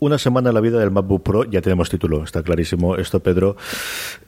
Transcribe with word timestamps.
Una 0.00 0.16
semana 0.16 0.50
en 0.50 0.54
la 0.54 0.60
vida 0.60 0.78
del 0.78 0.92
MacBook 0.92 1.24
Pro, 1.24 1.44
ya 1.44 1.60
tenemos 1.60 1.90
título, 1.90 2.22
está 2.22 2.44
clarísimo 2.44 2.94
esto, 2.94 3.18
Pedro. 3.18 3.56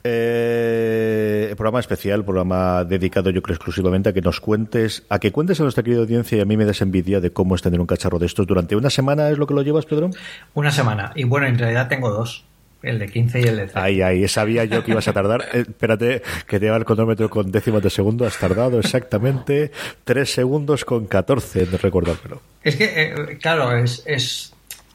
Eh, 0.03 1.53
programa 1.55 1.79
especial, 1.79 2.25
programa 2.25 2.83
dedicado, 2.83 3.29
yo 3.29 3.41
creo, 3.41 3.55
exclusivamente 3.55 4.09
a 4.09 4.13
que 4.13 4.19
nos 4.19 4.41
cuentes, 4.41 5.03
a 5.07 5.19
que 5.19 5.31
cuentes 5.31 5.61
a 5.61 5.63
nuestra 5.63 5.81
querida 5.81 6.01
audiencia 6.01 6.37
y 6.37 6.41
a 6.41 6.45
mí 6.45 6.57
me 6.57 6.65
des 6.65 6.81
envidia 6.81 7.21
de 7.21 7.31
cómo 7.31 7.55
es 7.55 7.61
tener 7.61 7.79
un 7.79 7.87
cacharro 7.87 8.19
de 8.19 8.25
estos 8.25 8.45
durante 8.45 8.75
una 8.75 8.89
semana, 8.89 9.29
¿es 9.29 9.37
lo 9.37 9.47
que 9.47 9.53
lo 9.53 9.61
llevas, 9.61 9.85
Pedro? 9.85 10.09
Una 10.55 10.71
semana, 10.71 11.13
y 11.15 11.23
bueno, 11.23 11.47
en 11.47 11.57
realidad 11.57 11.87
tengo 11.87 12.09
dos. 12.09 12.43
El 12.83 12.97
de 12.97 13.07
15 13.07 13.39
y 13.39 13.43
el 13.43 13.55
de 13.57 13.63
13. 13.67 13.79
Ay, 13.79 14.01
ay, 14.01 14.27
sabía 14.27 14.65
yo 14.65 14.83
que 14.83 14.91
ibas 14.91 15.07
a 15.07 15.13
tardar. 15.13 15.43
Eh, 15.53 15.65
espérate, 15.67 16.23
que 16.47 16.59
te 16.59 16.67
va 16.67 16.77
el 16.77 16.83
cronómetro 16.83 17.29
con 17.29 17.51
décimas 17.51 17.83
de 17.83 17.91
segundo. 17.91 18.25
Has 18.25 18.39
tardado 18.39 18.79
exactamente 18.79 19.71
3 20.03 20.27
segundos 20.27 20.83
con 20.83 21.05
14 21.05 21.61
en 21.61 21.77
recordármelo. 21.77 22.41
Es 22.63 22.75
que, 22.75 22.85
eh, 22.85 23.37
claro, 23.39 23.77
es, 23.77 24.01
es 24.07 24.50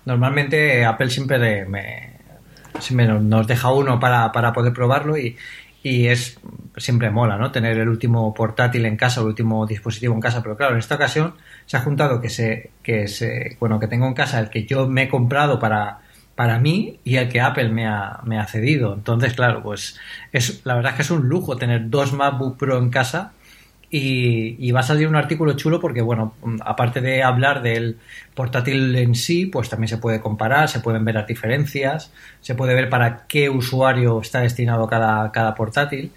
Normalmente 0.06 0.84
Apple 0.84 1.10
siempre, 1.10 1.66
me, 1.66 2.12
nos 3.20 3.46
deja 3.46 3.70
uno 3.72 4.00
para, 4.00 4.32
para 4.32 4.52
poder 4.52 4.72
probarlo 4.72 5.18
y, 5.18 5.36
y 5.82 6.06
es 6.06 6.38
siempre 6.76 7.10
mola, 7.10 7.36
¿no? 7.36 7.52
Tener 7.52 7.78
el 7.78 7.88
último 7.88 8.32
portátil 8.34 8.86
en 8.86 8.96
casa, 8.96 9.20
el 9.20 9.26
último 9.26 9.66
dispositivo 9.66 10.14
en 10.14 10.20
casa, 10.20 10.42
pero 10.42 10.56
claro, 10.56 10.72
en 10.72 10.78
esta 10.78 10.96
ocasión 10.96 11.34
se 11.66 11.76
ha 11.76 11.80
juntado 11.80 12.20
que 12.20 12.28
se, 12.28 12.70
que 12.82 13.08
se, 13.08 13.56
bueno, 13.60 13.78
que 13.78 13.86
tengo 13.88 14.06
en 14.06 14.14
casa 14.14 14.40
el 14.40 14.50
que 14.50 14.64
yo 14.64 14.88
me 14.88 15.04
he 15.04 15.08
comprado 15.08 15.58
para, 15.58 15.98
para 16.34 16.58
mí 16.58 17.00
y 17.04 17.16
el 17.16 17.28
que 17.28 17.40
Apple 17.40 17.70
me 17.70 17.86
ha, 17.86 18.20
me 18.24 18.38
ha 18.38 18.46
cedido. 18.46 18.94
Entonces, 18.94 19.34
claro, 19.34 19.62
pues 19.62 19.98
es, 20.32 20.60
la 20.64 20.74
verdad 20.74 20.92
es 20.92 20.96
que 20.96 21.02
es 21.02 21.10
un 21.10 21.28
lujo 21.28 21.56
tener 21.56 21.88
dos 21.90 22.12
MacBook 22.12 22.58
Pro 22.58 22.78
en 22.78 22.90
casa 22.90 23.32
y, 23.88 24.70
va 24.72 24.80
a 24.80 24.82
salir 24.82 25.06
un 25.06 25.16
artículo 25.16 25.52
chulo 25.54 25.80
porque, 25.80 26.02
bueno, 26.02 26.34
aparte 26.60 27.00
de 27.00 27.22
hablar 27.22 27.62
del 27.62 27.98
portátil 28.34 28.94
en 28.96 29.14
sí, 29.14 29.46
pues 29.46 29.68
también 29.68 29.88
se 29.88 29.98
puede 29.98 30.20
comparar, 30.20 30.68
se 30.68 30.80
pueden 30.80 31.04
ver 31.04 31.14
las 31.14 31.26
diferencias, 31.26 32.12
se 32.40 32.54
puede 32.54 32.74
ver 32.74 32.88
para 32.88 33.26
qué 33.26 33.48
usuario 33.48 34.20
está 34.20 34.40
destinado 34.40 34.86
cada, 34.88 35.30
cada 35.30 35.54
portátil. 35.54 36.12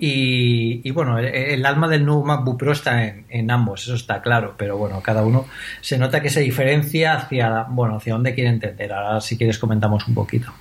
Y, 0.00 0.88
bueno, 0.92 1.18
el, 1.18 1.66
alma 1.66 1.88
del 1.88 2.04
nuevo 2.04 2.24
MacBook 2.24 2.56
Pro 2.56 2.70
está 2.70 3.04
en, 3.04 3.24
en, 3.28 3.50
ambos, 3.50 3.82
eso 3.82 3.96
está 3.96 4.22
claro, 4.22 4.54
pero 4.56 4.78
bueno, 4.78 5.02
cada 5.02 5.24
uno 5.24 5.46
se 5.80 5.98
nota 5.98 6.22
que 6.22 6.30
se 6.30 6.38
diferencia 6.40 7.14
hacia, 7.14 7.64
bueno, 7.64 7.96
hacia 7.96 8.12
dónde 8.12 8.32
quiere 8.32 8.50
entender. 8.50 8.92
Ahora, 8.92 9.20
si 9.20 9.36
quieres, 9.36 9.58
comentamos 9.58 10.06
un 10.06 10.14
poquito. 10.14 10.52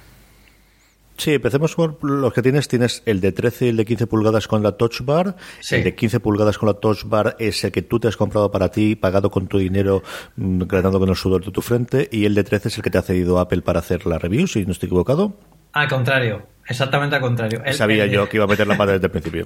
Sí, 1.17 1.33
empecemos 1.33 1.73
por 1.73 2.03
los 2.03 2.31
que 2.31 2.43
tienes. 2.43 2.67
Tienes 2.67 3.01
el 3.05 3.21
de 3.21 3.31
13 3.31 3.65
y 3.65 3.69
el 3.69 3.77
de 3.77 3.85
15 3.85 4.07
pulgadas 4.07 4.47
con 4.47 4.61
la 4.61 4.73
Touch 4.73 5.01
Bar. 5.01 5.35
El 5.71 5.83
de 5.83 5.95
15 5.95 6.19
pulgadas 6.19 6.59
con 6.59 6.67
la 6.67 6.75
Touch 6.75 7.05
Bar 7.05 7.35
es 7.39 7.63
el 7.63 7.71
que 7.71 7.81
tú 7.81 7.99
te 7.99 8.07
has 8.07 8.15
comprado 8.15 8.51
para 8.51 8.69
ti, 8.69 8.95
pagado 8.95 9.31
con 9.31 9.47
tu 9.47 9.57
dinero, 9.57 10.03
mm, 10.35 10.63
ganando 10.63 10.99
con 10.99 11.09
el 11.09 11.15
sudor 11.15 11.43
de 11.43 11.51
tu 11.51 11.61
frente. 11.61 12.07
Y 12.11 12.25
el 12.25 12.35
de 12.35 12.43
13 12.43 12.67
es 12.67 12.77
el 12.77 12.83
que 12.83 12.91
te 12.91 12.99
ha 12.99 13.01
cedido 13.01 13.39
Apple 13.39 13.63
para 13.63 13.79
hacer 13.79 14.05
la 14.05 14.19
review, 14.19 14.45
si 14.45 14.63
no 14.65 14.71
estoy 14.71 14.87
equivocado. 14.87 15.35
Al 15.73 15.87
contrario, 15.87 16.47
exactamente 16.67 17.15
al 17.15 17.21
contrario. 17.21 17.61
Sabía 17.71 18.05
yo 18.05 18.29
que 18.29 18.37
iba 18.37 18.45
a 18.45 18.47
meter 18.47 18.67
la 18.67 18.77
pata 18.77 18.93
desde 18.93 19.07
el 19.07 19.11
principio. 19.11 19.43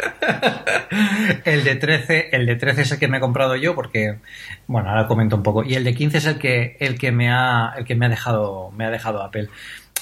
el 1.45 1.63
de 1.63 1.75
13, 1.75 2.29
el 2.31 2.45
de 2.45 2.55
13 2.55 2.81
es 2.81 2.91
el 2.91 2.99
que 2.99 3.07
me 3.07 3.17
he 3.17 3.19
comprado 3.19 3.55
yo 3.55 3.75
porque, 3.75 4.19
bueno, 4.67 4.89
ahora 4.89 5.07
comento 5.07 5.35
un 5.35 5.43
poco. 5.43 5.63
Y 5.63 5.75
el 5.75 5.83
de 5.83 5.93
15 5.93 6.17
es 6.17 6.25
el 6.25 6.37
que, 6.37 6.77
el 6.79 6.97
que 6.97 7.11
me 7.11 7.31
ha, 7.31 7.73
el 7.77 7.85
que 7.85 7.95
me 7.95 8.05
ha 8.05 8.09
dejado, 8.09 8.71
me 8.71 8.85
ha 8.85 8.91
dejado 8.91 9.23
Apple 9.23 9.49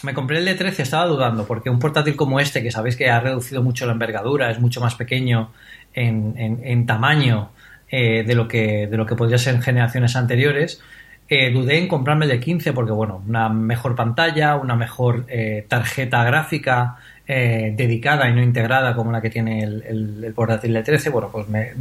me 0.04 0.14
compré 0.14 0.38
el 0.38 0.46
de 0.46 0.56
13 0.56 0.84
estaba 0.84 1.06
dudando, 1.06 1.46
porque 1.46 1.70
un 1.70 1.80
portátil 1.80 2.16
como 2.16 2.40
este, 2.40 2.64
que 2.64 2.72
sabéis 2.72 2.96
que 2.96 3.10
ha 3.10 3.20
reducido 3.20 3.62
mucho 3.62 3.86
la 3.86 3.94
envergadura, 3.94 4.50
es 4.52 4.60
mucho 4.60 4.82
más 4.82 4.96
pequeño 4.96 5.52
en, 5.94 6.86
tamaño 6.86 7.50
eh, 7.90 8.24
de, 8.24 8.36
lo 8.36 8.48
que, 8.48 8.88
de 8.88 8.98
lo 8.98 9.06
que 9.06 9.16
podría 9.16 9.38
ser 9.38 9.56
en 9.56 9.62
generaciones 9.62 10.16
anteriores, 10.16 10.82
eh, 11.28 11.52
dudé 11.52 11.78
en 11.78 11.88
comprarme 11.88 12.26
el 12.26 12.32
de 12.32 12.40
15 12.40 12.74
porque, 12.74 12.92
bueno, 12.92 13.22
una 13.28 13.50
mejor 13.50 13.96
pantalla, 13.96 14.56
una 14.56 14.76
mejor 14.76 15.26
eh, 15.28 15.66
tarjeta 15.68 16.24
gráfica 16.24 16.98
dedicada 17.28 18.28
y 18.28 18.34
no 18.34 18.42
integrada 18.42 18.96
como 18.96 19.12
la 19.12 19.22
que 19.22 19.30
tiene 19.30 19.62
el, 19.64 20.34
portátil 20.36 20.74
de 20.74 20.82
13, 20.82 21.12
bueno, 21.12 21.30
pues 21.32 21.48
me, 21.48 21.74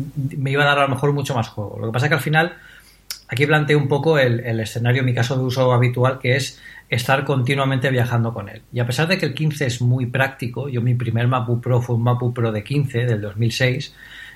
iba 0.51 0.63
a 0.63 0.67
dar 0.67 0.79
a 0.81 0.83
lo 0.83 0.89
mejor 0.89 1.15
mucho 1.15 1.35
más 1.35 1.49
juego. 1.49 1.79
Lo 1.81 1.87
que 1.87 1.93
pasa 1.95 2.05
es 2.05 2.11
que 2.11 2.17
al 2.17 2.21
final 2.21 2.53
aquí 3.29 3.47
planteé 3.47 3.75
un 3.75 3.89
poco 3.89 4.19
el, 4.19 4.41
el 4.41 4.61
escenario, 4.61 5.03
mi 5.03 5.15
caso 5.15 5.39
de 5.39 5.45
uso 5.45 5.73
habitual, 5.73 6.19
que 6.19 6.37
es 6.37 6.61
estar 6.89 7.25
continuamente 7.25 7.91
viajando 7.91 8.33
con 8.33 8.49
él. 8.49 8.63
Y 8.73 8.81
a 8.81 8.87
pesar 8.87 9.09
de 9.09 9.19
que 9.19 9.27
el 9.27 9.35
15 9.35 9.67
es 9.67 9.83
muy 9.83 10.07
práctico, 10.07 10.69
yo 10.69 10.81
mi 10.81 10.95
primer 10.95 11.29
MacBook 11.29 11.63
Pro 11.63 11.83
fue 11.83 11.97
un 11.97 12.03
MacBook 12.03 12.35
Pro 12.35 12.53
de 12.53 12.65
15 12.65 13.05
del 13.05 13.21
2006, 13.21 13.95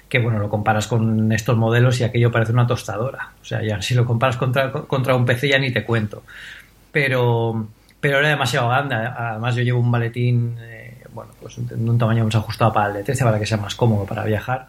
que 0.08 0.18
bueno, 0.18 0.38
lo 0.38 0.50
comparas 0.50 0.86
con 0.86 1.32
estos 1.32 1.56
modelos 1.56 1.98
y 2.00 2.04
aquello 2.04 2.30
parece 2.30 2.52
una 2.52 2.66
tostadora. 2.66 3.30
O 3.41 3.44
sea, 3.44 3.62
ya 3.62 3.80
si 3.80 3.94
lo 3.94 4.04
comparas 4.04 4.36
contra, 4.36 4.70
contra 4.70 5.16
un 5.16 5.24
PC 5.24 5.48
ya 5.48 5.58
ni 5.58 5.72
te 5.72 5.84
cuento. 5.84 6.22
Pero, 6.91 7.68
pero 7.98 8.18
era 8.18 8.28
demasiado 8.28 8.68
grande. 8.68 8.96
Además 8.96 9.56
yo 9.56 9.62
llevo 9.62 9.80
un 9.80 9.91
maletín, 9.91 10.58
eh, 10.60 11.04
bueno, 11.14 11.32
pues 11.41 11.56
de 11.56 11.74
un 11.74 11.96
tamaño 11.96 12.26
más 12.26 12.34
ajustado 12.34 12.70
para 12.74 12.88
el 12.88 12.94
de 12.94 13.04
13 13.04 13.24
para 13.24 13.38
que 13.38 13.46
sea 13.46 13.56
más 13.56 13.74
cómodo 13.74 14.04
para 14.04 14.24
viajar. 14.24 14.68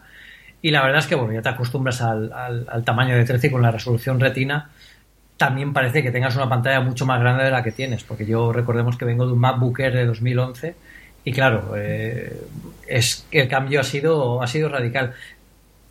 Y 0.62 0.70
la 0.70 0.82
verdad 0.82 1.00
es 1.00 1.06
que 1.06 1.14
bueno, 1.14 1.34
ya 1.34 1.42
te 1.42 1.50
acostumbras 1.50 2.00
al, 2.00 2.32
al, 2.32 2.66
al 2.66 2.82
tamaño 2.84 3.14
de 3.14 3.26
13 3.26 3.48
y 3.48 3.50
con 3.50 3.60
la 3.60 3.70
resolución 3.70 4.18
retina 4.18 4.70
también 5.36 5.72
parece 5.72 6.02
que 6.02 6.10
tengas 6.10 6.36
una 6.36 6.48
pantalla 6.48 6.80
mucho 6.80 7.06
más 7.06 7.20
grande 7.20 7.44
de 7.44 7.50
la 7.50 7.62
que 7.62 7.72
tienes, 7.72 8.04
porque 8.04 8.26
yo 8.26 8.52
recordemos 8.52 8.96
que 8.96 9.04
vengo 9.04 9.26
de 9.26 9.32
un 9.32 9.40
MacBook 9.40 9.78
de 9.78 10.06
2011 10.06 10.74
y 11.24 11.32
claro, 11.32 11.72
eh, 11.76 12.40
es 12.86 13.26
el 13.30 13.48
cambio 13.48 13.80
ha 13.80 13.84
sido, 13.84 14.42
ha 14.42 14.46
sido 14.46 14.68
radical. 14.68 15.14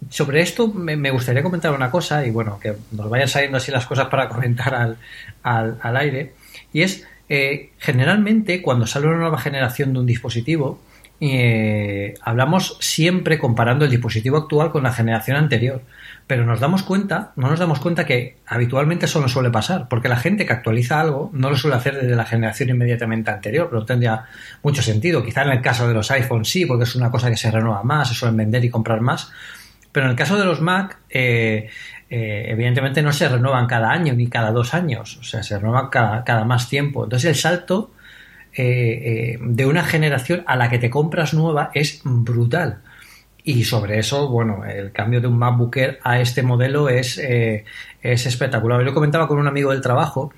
Sobre 0.09 0.41
esto 0.41 0.67
me, 0.67 1.11
gustaría 1.11 1.41
comentar 1.41 1.73
una 1.73 1.89
cosa 1.89 2.25
y 2.25 2.29
bueno, 2.29 2.59
que 2.59 2.75
nos 2.91 3.09
vayan 3.09 3.27
saliendo 3.27 3.57
así 3.57 3.71
las 3.71 3.85
cosas 3.85 4.07
para 4.07 4.29
comentar 4.29 4.75
al, 4.75 4.97
al, 5.43 5.97
aire, 5.97 6.33
y 6.71 6.81
es, 6.83 7.05
eh, 7.29 7.71
generalmente 7.79 8.61
cuando 8.61 8.85
sale 8.85 9.07
una 9.07 9.17
nueva 9.17 9.39
generación 9.39 9.93
de 9.93 9.99
un 9.99 10.05
dispositivo, 10.05 10.79
eh, 11.31 12.13
hablamos 12.21 12.77
siempre 12.79 13.37
comparando 13.39 13.85
el 13.85 13.91
dispositivo 13.91 14.37
actual 14.37 14.71
con 14.71 14.83
la 14.83 14.91
generación 14.91 15.37
anterior 15.37 15.81
pero 16.25 16.45
nos 16.45 16.59
damos 16.59 16.83
cuenta, 16.83 17.33
no 17.35 17.49
nos 17.49 17.59
damos 17.59 17.79
cuenta 17.79 18.05
que 18.05 18.37
habitualmente 18.47 19.05
eso 19.05 19.19
no 19.19 19.27
suele 19.27 19.49
pasar, 19.49 19.87
porque 19.89 20.07
la 20.07 20.15
gente 20.15 20.45
que 20.45 20.53
actualiza 20.53 21.01
algo 21.01 21.29
no 21.33 21.49
lo 21.49 21.57
suele 21.57 21.75
hacer 21.75 21.95
desde 21.95 22.15
la 22.15 22.25
generación 22.25 22.69
inmediatamente 22.69 23.29
anterior, 23.29 23.67
pero 23.69 23.85
tendría 23.85 24.25
mucho 24.61 24.81
sentido. 24.81 25.23
Quizá 25.23 25.43
en 25.43 25.49
el 25.49 25.61
caso 25.61 25.87
de 25.87 25.93
los 25.93 26.09
iPhones 26.11 26.49
sí, 26.49 26.65
porque 26.65 26.85
es 26.85 26.95
una 26.95 27.11
cosa 27.11 27.29
que 27.29 27.37
se 27.37 27.51
renueva 27.51 27.83
más, 27.83 28.09
se 28.09 28.15
suelen 28.15 28.37
vender 28.37 28.63
y 28.63 28.69
comprar 28.69 29.01
más, 29.01 29.31
pero 29.91 30.05
en 30.05 30.11
el 30.11 30.17
caso 30.17 30.37
de 30.37 30.45
los 30.45 30.61
Mac, 30.61 30.97
eh, 31.09 31.69
eh, 32.09 32.45
evidentemente 32.47 33.01
no 33.01 33.11
se 33.11 33.27
renuevan 33.27 33.67
cada 33.67 33.91
año 33.91 34.13
ni 34.13 34.27
cada 34.27 34.51
dos 34.51 34.73
años, 34.73 35.17
o 35.17 35.23
sea, 35.23 35.43
se 35.43 35.57
renuevan 35.57 35.89
cada, 35.89 36.45
más 36.45 36.69
tiempo. 36.69 37.03
Entonces 37.03 37.29
el 37.29 37.35
salto 37.35 37.91
eh, 38.55 39.37
de 39.41 39.65
una 39.65 39.83
generación 39.83 40.43
a 40.47 40.55
la 40.55 40.69
que 40.69 40.79
te 40.79 40.89
compras 40.89 41.33
nueva 41.33 41.71
es 41.73 42.01
brutal. 42.03 42.81
Y 43.43 43.65
sobre 43.65 43.99
eso, 43.99 44.29
bueno, 44.29 44.63
el 44.65 44.91
cambio 44.91 45.19
de 45.19 45.27
un 45.27 45.37
MacBook 45.37 45.75
Air 45.75 45.99
a 46.03 46.19
este 46.21 46.43
modelo 46.43 46.87
es, 46.87 47.17
eh, 47.17 47.65
es 48.01 48.25
espectacular. 48.25 48.79
Yo 48.79 48.85
lo 48.85 48.93
comentaba 48.93 49.27
con 49.27 49.37
un 49.37 49.47
amigo 49.47 49.71
del 49.71 49.81
trabajo, 49.81 50.31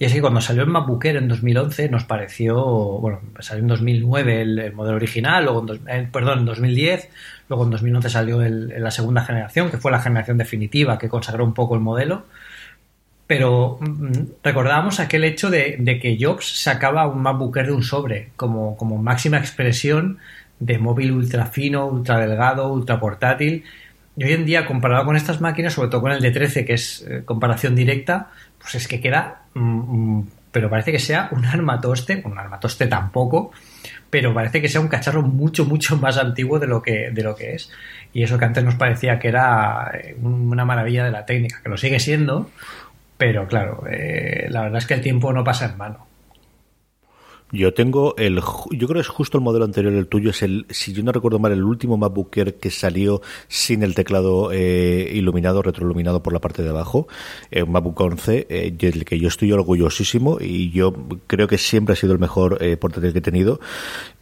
y 0.00 0.06
es 0.06 0.14
que 0.14 0.20
cuando 0.22 0.40
salió 0.40 0.62
el 0.62 0.68
MacBook 0.68 1.04
Air 1.04 1.16
en 1.16 1.28
2011 1.28 1.90
nos 1.90 2.04
pareció, 2.04 2.56
bueno, 2.64 3.20
salió 3.40 3.62
en 3.62 3.68
2009 3.68 4.40
el, 4.40 4.72
modelo 4.72 4.96
original, 4.96 5.44
luego 5.44 5.66
en, 5.86 6.10
perdón, 6.10 6.38
en 6.38 6.44
2010, 6.46 7.08
luego 7.50 7.64
en 7.64 7.70
2011 7.70 8.08
salió 8.08 8.42
el, 8.42 8.82
la 8.82 8.90
segunda 8.90 9.22
generación, 9.24 9.70
que 9.70 9.76
fue 9.76 9.90
la 9.90 10.00
generación 10.00 10.38
definitiva 10.38 10.98
que 10.98 11.10
consagró 11.10 11.44
un 11.44 11.52
poco 11.52 11.74
el 11.74 11.82
modelo. 11.82 12.24
Pero 13.30 13.78
mm, 13.80 14.42
recordábamos 14.42 14.98
aquel 14.98 15.22
hecho 15.22 15.50
de, 15.50 16.00
que 16.02 16.18
Jobs 16.20 16.62
sacaba 16.64 17.06
un 17.06 17.22
MacBook 17.22 17.58
Air 17.58 17.66
de 17.66 17.72
un 17.74 17.84
sobre 17.84 18.30
como, 18.34 18.76
como 18.76 18.98
máxima 18.98 19.38
expresión 19.38 20.18
de 20.58 20.78
móvil 20.78 21.12
ultra 21.12 21.46
fino, 21.46 21.86
ultra 21.86 22.18
delgado, 22.18 22.72
ultra 22.72 22.98
portátil. 22.98 23.62
Y 24.16 24.24
hoy 24.24 24.32
en 24.32 24.44
día, 24.44 24.66
comparado 24.66 25.04
con 25.04 25.14
estas 25.14 25.40
máquinas, 25.40 25.74
sobre 25.74 25.90
todo 25.90 26.00
con 26.00 26.10
el 26.10 26.20
de 26.20 26.32
13, 26.32 26.64
que 26.64 26.72
es 26.72 27.06
eh, 27.08 27.22
comparación 27.24 27.76
directa, 27.76 28.32
pues 28.58 28.74
es 28.74 28.88
que 28.88 29.00
queda, 29.00 29.42
mm, 29.54 29.60
mm, 29.60 30.28
pero 30.50 30.68
parece 30.68 30.90
que 30.90 30.98
sea 30.98 31.28
un 31.30 31.44
armatoste, 31.44 32.22
un 32.24 32.36
armatoste 32.36 32.88
tampoco, 32.88 33.52
pero 34.10 34.34
parece 34.34 34.60
que 34.60 34.68
sea 34.68 34.80
un 34.80 34.88
cacharro 34.88 35.22
mucho, 35.22 35.64
mucho 35.64 35.96
más 35.96 36.18
antiguo 36.18 36.58
de 36.58 36.66
lo 36.66 36.82
que, 36.82 37.12
de 37.12 37.22
lo 37.22 37.36
que 37.36 37.54
es. 37.54 37.70
Y 38.12 38.24
eso 38.24 38.38
que 38.38 38.44
antes 38.44 38.64
nos 38.64 38.74
parecía 38.74 39.20
que 39.20 39.28
era 39.28 39.88
eh, 39.94 40.16
una 40.20 40.64
maravilla 40.64 41.04
de 41.04 41.12
la 41.12 41.24
técnica, 41.24 41.60
que 41.62 41.68
lo 41.68 41.76
sigue 41.76 42.00
siendo, 42.00 42.50
pero 43.20 43.46
claro, 43.46 43.84
eh, 43.86 44.46
la 44.48 44.62
verdad 44.62 44.78
es 44.78 44.86
que 44.86 44.94
el 44.94 45.02
tiempo 45.02 45.30
no 45.30 45.44
pasa 45.44 45.66
en 45.66 45.76
vano. 45.76 46.06
Yo 47.52 47.74
tengo 47.74 48.14
el, 48.16 48.40
yo 48.70 48.86
creo 48.86 48.94
que 48.94 49.00
es 49.00 49.08
justo 49.08 49.36
el 49.36 49.44
modelo 49.44 49.66
anterior 49.66 49.92
el 49.92 50.06
tuyo, 50.06 50.30
es 50.30 50.42
el, 50.42 50.64
si 50.70 50.94
yo 50.94 51.02
no 51.02 51.12
recuerdo 51.12 51.38
mal, 51.38 51.52
el 51.52 51.64
último 51.64 51.98
MacBook 51.98 52.34
Air 52.34 52.54
que 52.54 52.70
salió 52.70 53.20
sin 53.48 53.82
el 53.82 53.94
teclado 53.94 54.52
eh, 54.52 55.10
iluminado, 55.12 55.60
retroiluminado 55.60 56.22
por 56.22 56.32
la 56.32 56.38
parte 56.38 56.62
de 56.62 56.70
abajo, 56.70 57.08
eh, 57.50 57.62
un 57.62 57.72
MacBook 57.72 58.00
11, 58.00 58.46
eh, 58.48 58.70
del 58.70 59.04
que 59.04 59.18
yo 59.18 59.28
estoy 59.28 59.52
orgullosísimo 59.52 60.38
y 60.40 60.70
yo 60.70 60.94
creo 61.26 61.46
que 61.46 61.58
siempre 61.58 61.92
ha 61.92 61.96
sido 61.96 62.14
el 62.14 62.20
mejor 62.20 62.56
eh, 62.62 62.78
portátil 62.78 63.12
que 63.12 63.18
he 63.18 63.22
tenido 63.22 63.60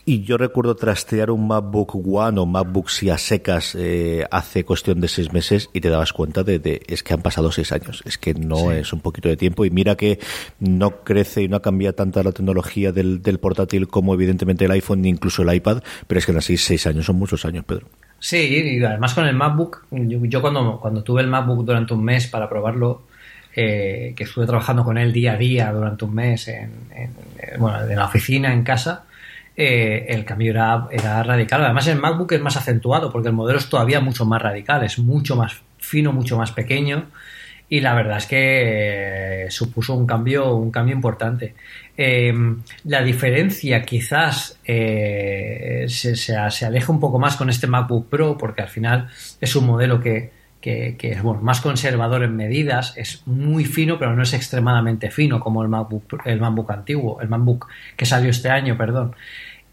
y 0.08 0.22
yo 0.22 0.38
recuerdo 0.38 0.74
trastear 0.74 1.30
un 1.30 1.46
MacBook 1.46 1.94
One 1.94 2.40
o 2.40 2.46
MacBook 2.46 2.88
si 2.88 3.10
a 3.10 3.18
secas 3.18 3.76
eh, 3.78 4.24
hace 4.30 4.64
cuestión 4.64 5.02
de 5.02 5.08
seis 5.08 5.34
meses 5.34 5.68
y 5.74 5.82
te 5.82 5.90
dabas 5.90 6.14
cuenta 6.14 6.42
de, 6.42 6.80
es 6.88 7.02
que 7.02 7.12
han 7.12 7.20
pasado 7.20 7.52
seis 7.52 7.72
años. 7.72 8.02
Es 8.06 8.16
que 8.16 8.32
no 8.32 8.72
es 8.72 8.94
un 8.94 9.00
poquito 9.00 9.28
de 9.28 9.36
tiempo 9.36 9.66
y 9.66 9.70
mira 9.70 9.96
que 9.96 10.18
no 10.60 11.04
crece 11.04 11.42
y 11.42 11.48
no 11.48 11.58
ha 11.58 11.60
cambiado 11.60 11.94
tanta 11.94 12.22
la 12.22 12.32
tecnología 12.32 12.90
del, 12.90 13.20
portátil 13.38 13.86
como 13.86 14.14
evidentemente 14.14 14.64
el 14.64 14.70
iPhone 14.70 15.02
ni 15.02 15.10
incluso 15.10 15.42
el 15.42 15.54
iPad, 15.54 15.82
pero 16.06 16.18
es 16.18 16.24
que 16.24 16.32
así 16.32 16.56
seis 16.56 16.86
años 16.86 17.04
son 17.04 17.16
muchos 17.16 17.44
años, 17.44 17.66
Pedro. 17.66 17.88
Sí, 18.18 18.38
y 18.38 18.82
además 18.82 19.12
con 19.12 19.26
el 19.26 19.36
MacBook, 19.36 19.84
yo, 19.90 20.40
cuando, 20.40 20.80
cuando 20.80 21.02
tuve 21.02 21.20
el 21.20 21.28
MacBook 21.28 21.66
durante 21.66 21.92
un 21.92 22.02
mes 22.02 22.28
para 22.28 22.48
probarlo, 22.48 23.02
eh, 23.54 24.14
que 24.16 24.24
estuve 24.24 24.46
trabajando 24.46 24.84
con 24.84 24.96
él 24.96 25.12
día 25.12 25.32
a 25.32 25.36
día 25.36 25.70
durante 25.70 26.06
un 26.06 26.14
mes 26.14 26.48
en, 26.48 26.70
en, 26.94 27.10
bueno, 27.58 27.82
en 27.82 27.96
la 27.96 28.06
oficina, 28.06 28.54
en 28.54 28.62
casa, 28.62 29.04
eh, 29.60 30.06
el 30.10 30.24
cambio 30.24 30.52
era, 30.52 31.22
radical. 31.24 31.64
Además, 31.64 31.88
el 31.88 31.98
MacBook 31.98 32.30
es 32.30 32.40
más 32.40 32.56
acentuado 32.56 33.10
porque 33.10 33.26
el 33.26 33.34
modelo 33.34 33.58
es 33.58 33.68
todavía 33.68 33.98
mucho 33.98 34.24
más 34.24 34.40
radical, 34.40 34.84
es 34.84 35.00
mucho 35.00 35.34
más 35.34 35.60
fino, 35.78 36.12
mucho 36.12 36.38
más 36.38 36.52
pequeño. 36.52 37.06
Y 37.68 37.80
la 37.80 37.92
verdad 37.92 38.18
es 38.18 38.26
que 38.26 39.46
eh, 39.46 39.50
supuso 39.50 39.94
un 39.94 40.06
cambio, 40.06 40.54
un 40.54 40.70
cambio 40.70 40.94
importante. 40.94 41.56
Eh, 41.96 42.32
la 42.84 43.02
diferencia 43.02 43.82
quizás 43.82 44.60
se, 44.64 45.88
se, 45.88 46.36
aleja 46.64 46.92
un 46.92 47.00
poco 47.00 47.18
más 47.18 47.34
con 47.34 47.50
este 47.50 47.66
MacBook 47.66 48.08
Pro 48.08 48.38
porque 48.38 48.62
al 48.62 48.68
final 48.68 49.08
es 49.40 49.56
un 49.56 49.66
modelo 49.66 50.00
que, 50.00 50.30
es 50.62 51.24
más 51.24 51.60
conservador 51.60 52.22
en 52.22 52.36
medidas, 52.36 52.96
es 52.96 53.22
muy 53.26 53.64
fino, 53.64 53.98
pero 53.98 54.14
no 54.14 54.22
es 54.22 54.34
extremadamente 54.34 55.10
fino 55.10 55.40
como 55.40 55.62
el 55.62 55.68
MacBook, 55.68 56.22
el 56.24 56.40
MacBook 56.40 56.70
antiguo, 56.70 57.20
el 57.20 57.28
MacBook 57.28 57.66
que 57.96 58.06
salió 58.06 58.30
este 58.30 58.50
año, 58.50 58.76
perdón. 58.76 59.16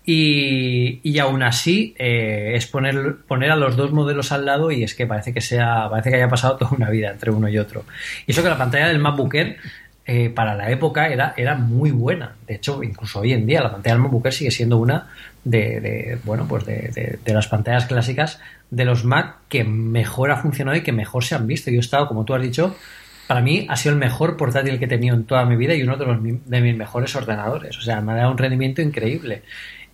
Y, 0.08 1.00
y 1.02 1.18
aún 1.18 1.42
así 1.42 1.96
eh, 1.98 2.54
es 2.56 2.68
poner, 2.68 3.18
poner 3.28 3.50
a 3.50 3.56
los 3.56 3.76
dos 3.76 3.92
modelos 3.92 4.32
al 4.32 4.46
lado 4.46 4.70
y 4.70 4.84
es 4.84 4.94
que 4.94 5.08
parece 5.08 5.34
que 5.34 5.42
sea 5.42 5.90
parece 5.90 6.12
que 6.12 6.18
haya 6.18 6.30
pasado 6.30 6.58
toda 6.60 6.72
una 6.72 6.90
vida 6.90 7.10
entre 7.10 7.32
uno 7.32 7.50
y 7.50 7.58
otro. 7.58 7.86
Y 8.28 8.32
eso 8.32 8.44
que 8.44 8.50
la 8.50 8.58
pantalla 8.58 8.88
del 8.88 9.00
MacBook 9.00 9.34
Air 9.34 9.58
eh, 10.06 10.30
para 10.30 10.54
la 10.54 10.70
época 10.70 11.08
era, 11.08 11.34
era 11.36 11.56
muy 11.56 11.90
buena. 11.90 12.36
De 12.46 12.56
hecho, 12.56 12.84
incluso 12.84 13.22
hoy 13.22 13.34
en 13.34 13.48
día 13.48 13.64
la 13.64 13.72
pantalla 13.72 13.96
del 13.96 14.04
MacBook 14.04 14.26
Air 14.26 14.34
sigue 14.34 14.52
siendo 14.52 14.78
una 14.78 15.08
de, 15.44 15.80
de 15.80 16.20
bueno 16.24 16.48
pues 16.48 16.66
de, 16.66 17.20
de, 17.24 17.34
las 17.34 17.48
pantallas 17.48 17.86
clásicas 17.86 18.40
de 18.70 18.86
los 18.86 19.06
Mac 19.06 19.38
que 19.50 19.64
mejor 19.64 20.30
ha 20.30 20.38
funcionado 20.38 20.78
y 20.78 20.82
que 20.82 20.92
mejor 20.92 21.24
se 21.24 21.34
han 21.34 21.48
visto. 21.48 21.72
Yo 21.72 21.78
he 21.78 21.80
estado, 21.80 22.08
como 22.08 22.26
tú 22.26 22.36
has 22.36 22.42
dicho, 22.44 22.76
para 23.26 23.42
mí 23.42 23.66
ha 23.70 23.76
sido 23.76 23.94
el 23.94 24.00
mejor 24.00 24.38
portátil 24.38 24.78
que 24.78 24.86
he 24.86 24.88
tenido 24.88 25.16
en 25.16 25.24
toda 25.24 25.46
mi 25.46 25.56
vida 25.56 25.74
y 25.74 25.82
uno 25.82 25.98
de, 25.98 26.06
los, 26.06 26.20
de 26.22 26.62
mis 26.62 26.78
mejores 26.78 27.16
ordenadores. 27.16 27.76
O 27.78 27.82
sea, 27.82 28.02
me 28.02 28.12
ha 28.12 28.16
dado 28.16 28.32
un 28.32 28.38
rendimiento 28.38 28.84
increíble. 28.84 29.42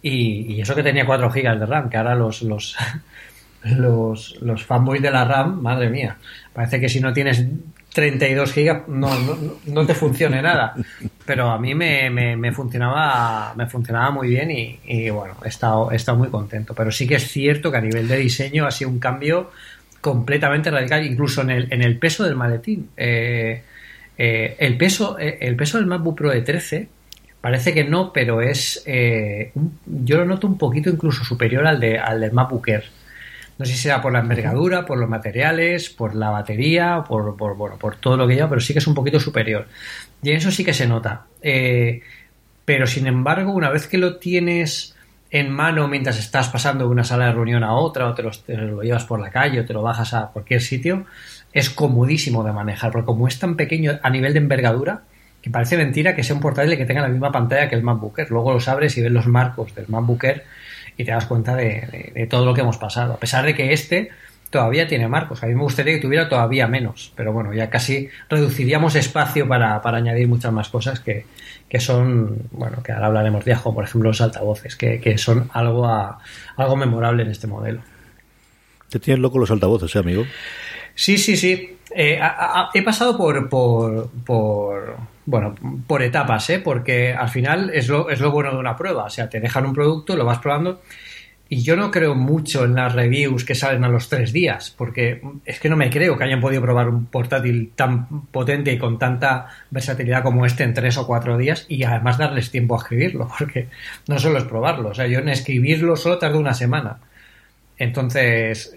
Y, 0.01 0.62
eso 0.62 0.75
que 0.75 0.83
tenía 0.83 1.06
4 1.06 1.30
GB 1.30 1.59
de 1.59 1.65
RAM, 1.65 1.89
que 1.89 1.98
ahora 1.98 2.15
los, 2.15 2.42
los, 2.42 2.75
los, 3.63 4.42
los 4.42 4.65
fanboys 4.65 5.01
de 5.01 5.12
la 5.12 5.25
RAM, 5.25 5.62
madre 5.62 5.89
mía, 5.89 6.18
parece 6.53 6.80
que 6.80 6.89
si 6.89 7.00
no 7.00 7.13
tienes 7.13 7.45
32 7.94 8.53
GB 8.53 8.88
no, 8.88 9.19
no, 9.19 9.38
no, 9.65 9.86
te 9.86 9.94
funcione 9.94 10.42
nada. 10.42 10.74
Pero 11.25 11.50
a 11.50 11.59
mí 11.59 11.75
me, 11.75 12.09
me, 12.09 12.51
funcionaba 12.51 13.53
me 13.56 13.68
funcionaba 13.68 14.12
muy 14.12 14.30
bien 14.30 14.50
y, 14.51 15.09
bueno, 15.09 15.36
he 15.44 15.50
estado, 15.50 15.92
he 15.92 15.95
estado 15.95 16.18
muy 16.18 16.30
contento. 16.30 16.74
Pero 16.74 16.92
sí 16.92 17.07
que 17.07 17.15
es 17.15 17.27
cierto 17.27 17.71
que 17.71 17.77
a 17.77 17.81
nivel 17.81 18.07
de 18.07 18.18
diseño 18.18 18.65
ha 18.65 18.71
sido 18.71 18.89
un 18.89 19.00
cambio 19.00 19.51
completamente 20.00 20.71
radical, 20.71 21.06
incluso 21.06 21.42
en 21.42 21.51
el, 21.51 21.68
en 21.71 21.81
el 21.81 21.98
peso 21.98 22.24
del 22.24 22.36
maletín. 22.36 22.89
Eh, 22.98 23.62
eh, 24.18 24.56
el, 24.57 24.77
peso, 24.77 25.18
eh, 25.19 25.38
el 25.42 25.56
peso 25.56 25.77
del 25.77 25.88
MacBook 25.88 26.18
Pro 26.18 26.31
de 26.31 26.42
13 26.42 26.88
Parece 27.42 27.74
que 27.74 27.84
no, 27.84 28.14
pero 28.14 28.42
es. 28.42 28.84
Eh, 28.86 29.52
yo 29.86 30.18
lo 30.18 30.26
noto 30.26 30.48
un 30.48 30.58
poquito 30.58 30.90
incluso 30.90 31.24
superior 31.24 31.66
al, 31.66 31.80
de, 31.80 31.98
al 31.98 32.22
del 32.22 32.32
MacBook 32.32 32.68
Air. 32.68 32.84
No 33.58 33.66
sé 33.66 33.74
si 33.74 33.80
será 33.80 34.02
por 34.02 34.14
la 34.14 34.20
envergadura, 34.20 34.86
por 34.86 34.98
los 34.98 35.10
materiales, 35.10 35.90
por 35.90 36.16
la 36.16 36.30
batería, 36.30 37.04
por, 37.08 37.36
por, 37.36 37.56
bueno, 37.56 37.78
por 37.78 37.96
todo 37.96 38.18
lo 38.18 38.28
que 38.28 38.36
lleva, 38.36 38.50
pero 38.50 38.62
sí 38.62 38.74
que 38.74 38.80
es 38.80 38.88
un 38.88 38.96
poquito 38.96 39.20
superior. 39.20 39.68
Y 40.24 40.32
en 40.32 40.38
eso 40.38 40.52
sí 40.52 40.64
que 40.64 40.74
se 40.74 40.88
nota. 40.88 41.26
Eh, 41.42 42.02
pero 42.66 42.88
sin 42.88 43.08
embargo, 43.08 43.52
una 43.52 43.70
vez 43.70 43.88
que 43.88 43.98
lo 43.98 44.18
tienes 44.18 44.96
en 45.32 45.50
mano 45.50 45.88
mientras 45.88 46.20
estás 46.20 46.50
pasando 46.50 46.86
de 46.86 46.92
una 46.92 47.04
sala 47.04 47.28
de 47.28 47.34
reunión 47.34 47.64
a 47.64 47.74
otra, 47.74 48.08
o 48.08 48.14
te 48.14 48.24
te 48.46 48.58
lo, 48.58 48.82
llevas 48.84 49.06
por 49.06 49.20
la 49.20 49.30
calle, 49.30 49.62
o 49.62 49.66
te 49.66 49.74
lo 49.74 49.82
bajas 49.82 50.14
a 50.14 50.28
cualquier 50.28 50.62
sitio, 50.62 51.06
es 51.54 51.70
comodísimo 51.70 52.44
de 52.44 52.52
manejar, 52.52 52.92
porque 52.92 53.06
como 53.06 53.28
es 53.28 53.40
tan 53.40 53.56
pequeño 53.56 54.00
a 54.04 54.10
nivel 54.10 54.34
de 54.34 54.40
envergadura, 54.40 55.04
que 55.42 55.50
parece 55.50 55.78
mentira 55.78 56.16
que 56.16 56.24
sea 56.24 56.36
un 56.36 56.42
portátil 56.42 56.78
que 56.78 56.86
tenga 56.86 57.02
la 57.02 57.08
misma 57.10 57.32
pantalla 57.32 57.68
que 57.68 57.76
el 57.76 57.84
MacBook 57.84 58.20
Air. 58.20 58.32
Luego 58.32 58.54
los 58.54 58.68
abres 58.68 58.98
y 58.98 59.02
ves 59.02 59.12
los 59.12 59.28
marcos 59.28 59.74
del 59.74 59.86
MacBook 59.88 60.24
Air 60.24 60.44
y 60.98 61.04
te 61.04 61.12
das 61.12 61.26
cuenta 61.26 61.56
de, 61.56 62.28
todo 62.30 62.46
lo 62.46 62.54
que 62.54 62.62
hemos 62.62 62.78
pasado. 62.78 63.14
A 63.14 63.18
pesar 63.18 63.46
de 63.46 63.56
que 63.56 63.74
este 63.74 64.10
todavía 64.50 64.86
tiene 64.86 65.08
marcos. 65.08 65.42
A 65.44 65.48
mí 65.48 65.56
me 65.56 65.62
gustaría 65.62 65.94
que 65.94 66.02
tuviera 66.02 66.28
todavía 66.28 66.68
menos, 66.68 67.14
pero 67.16 67.32
bueno, 67.32 67.54
ya 67.54 67.70
casi 67.70 68.10
reduciríamos 68.30 68.96
espacio 68.96 69.48
para, 69.48 69.82
añadir 69.82 70.28
muchas 70.28 70.52
más 70.52 70.68
cosas 70.68 71.00
que, 71.00 71.26
son, 71.80 72.50
bueno, 72.52 72.84
que 72.84 72.92
ahora 72.92 73.08
hablaremos 73.08 73.46
de 73.46 73.54
ajo, 73.54 73.74
por 73.74 73.86
ejemplo, 73.86 74.10
los 74.10 74.20
altavoces, 74.20 74.75
que, 74.75 75.18
son 75.18 75.50
algo, 75.54 75.88
algo 76.58 76.75
memorable 76.75 77.24
en 77.24 77.32
este 77.32 77.48
modelo. 77.48 77.82
Te 78.89 79.00
tienes 79.00 79.22
loco 79.22 79.39
los 79.39 79.50
altavoces, 79.50 79.96
¿eh, 79.96 80.00
amigo? 80.00 80.25
Sí, 80.96 81.18
sí, 81.18 81.38
sí. 81.38 81.77
Eh, 81.96 82.20
he 82.74 82.82
pasado 82.84 83.18
por, 83.18 83.48
por, 83.48 84.10
por, 84.25 84.98
bueno, 85.25 85.56
por 85.88 86.01
etapas, 86.01 86.50
¿eh? 86.50 86.60
porque 86.60 87.13
al 87.13 87.30
final 87.30 87.72
es 87.74 87.88
lo, 87.88 88.10
es 88.10 88.20
lo 88.20 88.32
bueno 88.32 88.51
de 88.51 88.58
una 88.58 88.75
prueba. 88.75 89.06
O 89.06 89.10
sea, 89.10 89.30
te 89.30 89.40
dejan 89.40 89.66
un 89.66 89.74
producto, 89.74 90.16
lo 90.16 90.25
vas 90.25 90.40
probando. 90.40 90.82
Y 91.48 91.63
yo 91.63 91.75
no 91.75 91.92
creo 91.92 92.16
mucho 92.16 92.63
en 92.63 92.75
las 92.75 92.94
reviews 92.94 93.44
que 93.44 93.56
salen 93.56 93.84
a 93.84 93.90
los 93.90 94.08
tres 94.08 94.32
días, 94.32 94.74
porque 94.78 95.22
es 95.44 95.60
que 95.60 95.68
no 95.68 95.75
me 95.75 95.90
creo 95.90 96.18
que 96.18 96.24
hayan 96.24 96.40
podido 96.40 96.62
probar 96.62 96.88
un 96.88 97.08
portátil 97.08 97.74
tan 97.75 98.08
potente 98.28 98.72
y 98.72 98.78
con 98.78 98.98
tanta 98.98 99.48
versatilidad 99.70 100.24
como 100.24 100.46
este 100.46 100.63
en 100.63 100.74
tres 100.74 100.98
o 100.98 101.06
cuatro 101.06 101.38
días 101.38 101.66
y 101.68 101.84
además 101.84 102.18
darles 102.18 102.51
tiempo 102.51 102.75
a 102.75 102.78
escribirlo, 102.78 103.30
porque 103.38 103.68
no 104.08 104.18
solo 104.18 104.38
es 104.38 104.46
probarlo, 104.46 104.90
o 104.90 104.94
sea, 104.94 105.08
yo 105.08 105.20
en 105.20 105.28
escribirlo 105.28 105.98
solo 105.98 106.18
tardé 106.18 106.38
una 106.38 106.54
semana. 106.54 107.00
Entonces, 107.78 108.74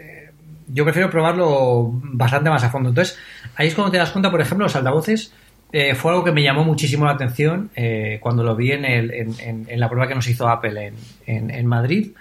yo 0.66 0.84
prefiero 0.84 1.10
probarlo 1.10 1.90
bastante 1.92 2.50
más 2.50 2.64
a 2.64 2.70
fondo. 2.70 2.88
Entonces, 2.88 3.18
ahí 3.56 3.68
es 3.68 3.74
cuando 3.74 3.92
te 3.92 3.98
das 3.98 4.10
cuenta, 4.10 4.30
por 4.30 4.40
ejemplo, 4.40 4.66
los 4.66 4.76
altavoces. 4.76 5.32
Eh, 5.76 5.96
fue 5.96 6.12
algo 6.12 6.22
que 6.22 6.30
me 6.30 6.40
llamó 6.40 6.62
muchísimo 6.62 7.04
la 7.04 7.10
atención 7.10 7.68
eh, 7.74 8.18
cuando 8.20 8.44
lo 8.44 8.54
vi 8.54 8.70
en, 8.70 8.84
el, 8.84 9.10
en, 9.10 9.80
la 9.80 9.88
prueba 9.88 10.06
que 10.06 10.14
nos 10.14 10.28
hizo 10.28 10.48
Apple 10.48 10.92
en, 11.26 11.66
Madrid. 11.66 12.12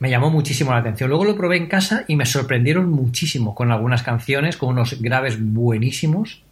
Me 0.00 0.10
llamó 0.10 0.30
muchísimo 0.30 0.72
la 0.72 0.78
atención. 0.78 1.08
Luego 1.08 1.24
lo 1.24 1.36
probé 1.36 1.58
en 1.58 1.68
casa 1.68 2.04
y 2.08 2.16
me 2.16 2.26
sorprendieron 2.26 2.90
muchísimo 2.90 3.54
con 3.54 3.70
algunas 3.70 4.02
canciones, 4.02 4.56
con 4.56 4.70
unos 4.70 5.00
graves 5.00 5.36
buenísimos. 5.38 6.42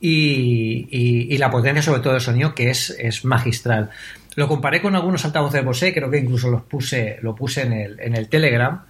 Y, 0.00 1.38
la 1.38 1.52
potencia, 1.52 1.82
sobre 1.82 2.00
todo, 2.00 2.14
del 2.14 2.22
sonido, 2.22 2.56
que 2.56 2.70
es, 2.70 2.90
es 2.90 3.24
magistral. 3.24 3.90
Lo 4.34 4.48
comparé 4.48 4.82
con 4.82 4.96
algunos 4.96 5.24
altavoces 5.24 5.60
de 5.60 5.66
Bose, 5.66 5.94
creo 5.94 6.10
que 6.10 6.18
incluso 6.18 6.50
los 6.50 6.62
puse, 6.62 7.20
lo 7.22 7.36
puse 7.36 7.62
en 7.62 7.74
el, 7.74 8.00
en 8.00 8.16
el 8.16 8.28
Telegram 8.28 8.82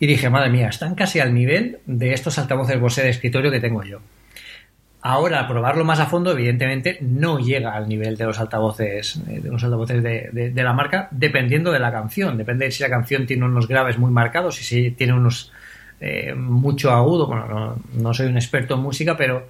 y 0.00 0.08
dije, 0.08 0.28
madre 0.28 0.50
mía, 0.50 0.70
están 0.70 0.96
casi 0.96 1.20
al 1.20 1.32
nivel 1.32 1.78
de 1.86 2.14
estos 2.14 2.36
altavoces 2.36 2.80
Bose 2.80 3.04
de 3.04 3.10
escritorio 3.10 3.52
que 3.52 3.60
tengo 3.60 3.84
yo. 3.84 4.00
Ahora, 5.08 5.46
probarlo 5.46 5.84
más 5.84 6.00
a 6.00 6.06
fondo, 6.06 6.32
evidentemente 6.32 6.98
no 7.00 7.38
llega 7.38 7.76
al 7.76 7.88
nivel 7.88 8.16
de 8.16 8.24
los 8.24 8.40
altavoces, 8.40 9.22
eh, 9.28 9.38
de 9.40 9.50
los 9.50 9.62
altavoces 9.62 10.02
de, 10.02 10.52
la 10.52 10.72
marca, 10.72 11.06
dependiendo 11.12 11.70
de 11.70 11.78
la 11.78 11.92
canción. 11.92 12.36
Depende 12.36 12.64
de 12.64 12.72
si 12.72 12.82
la 12.82 12.90
canción 12.90 13.24
tiene 13.24 13.44
unos 13.44 13.68
graves 13.68 13.98
muy 13.98 14.10
marcados, 14.10 14.60
y 14.60 14.64
si 14.64 14.90
tiene 14.90 15.12
unos 15.12 15.52
eh, 16.00 16.34
mucho 16.34 16.90
agudo. 16.90 17.28
Bueno, 17.28 17.78
no, 17.94 18.14
soy 18.14 18.26
un 18.26 18.36
experto 18.36 18.74
en 18.74 18.80
música, 18.80 19.16
pero 19.16 19.48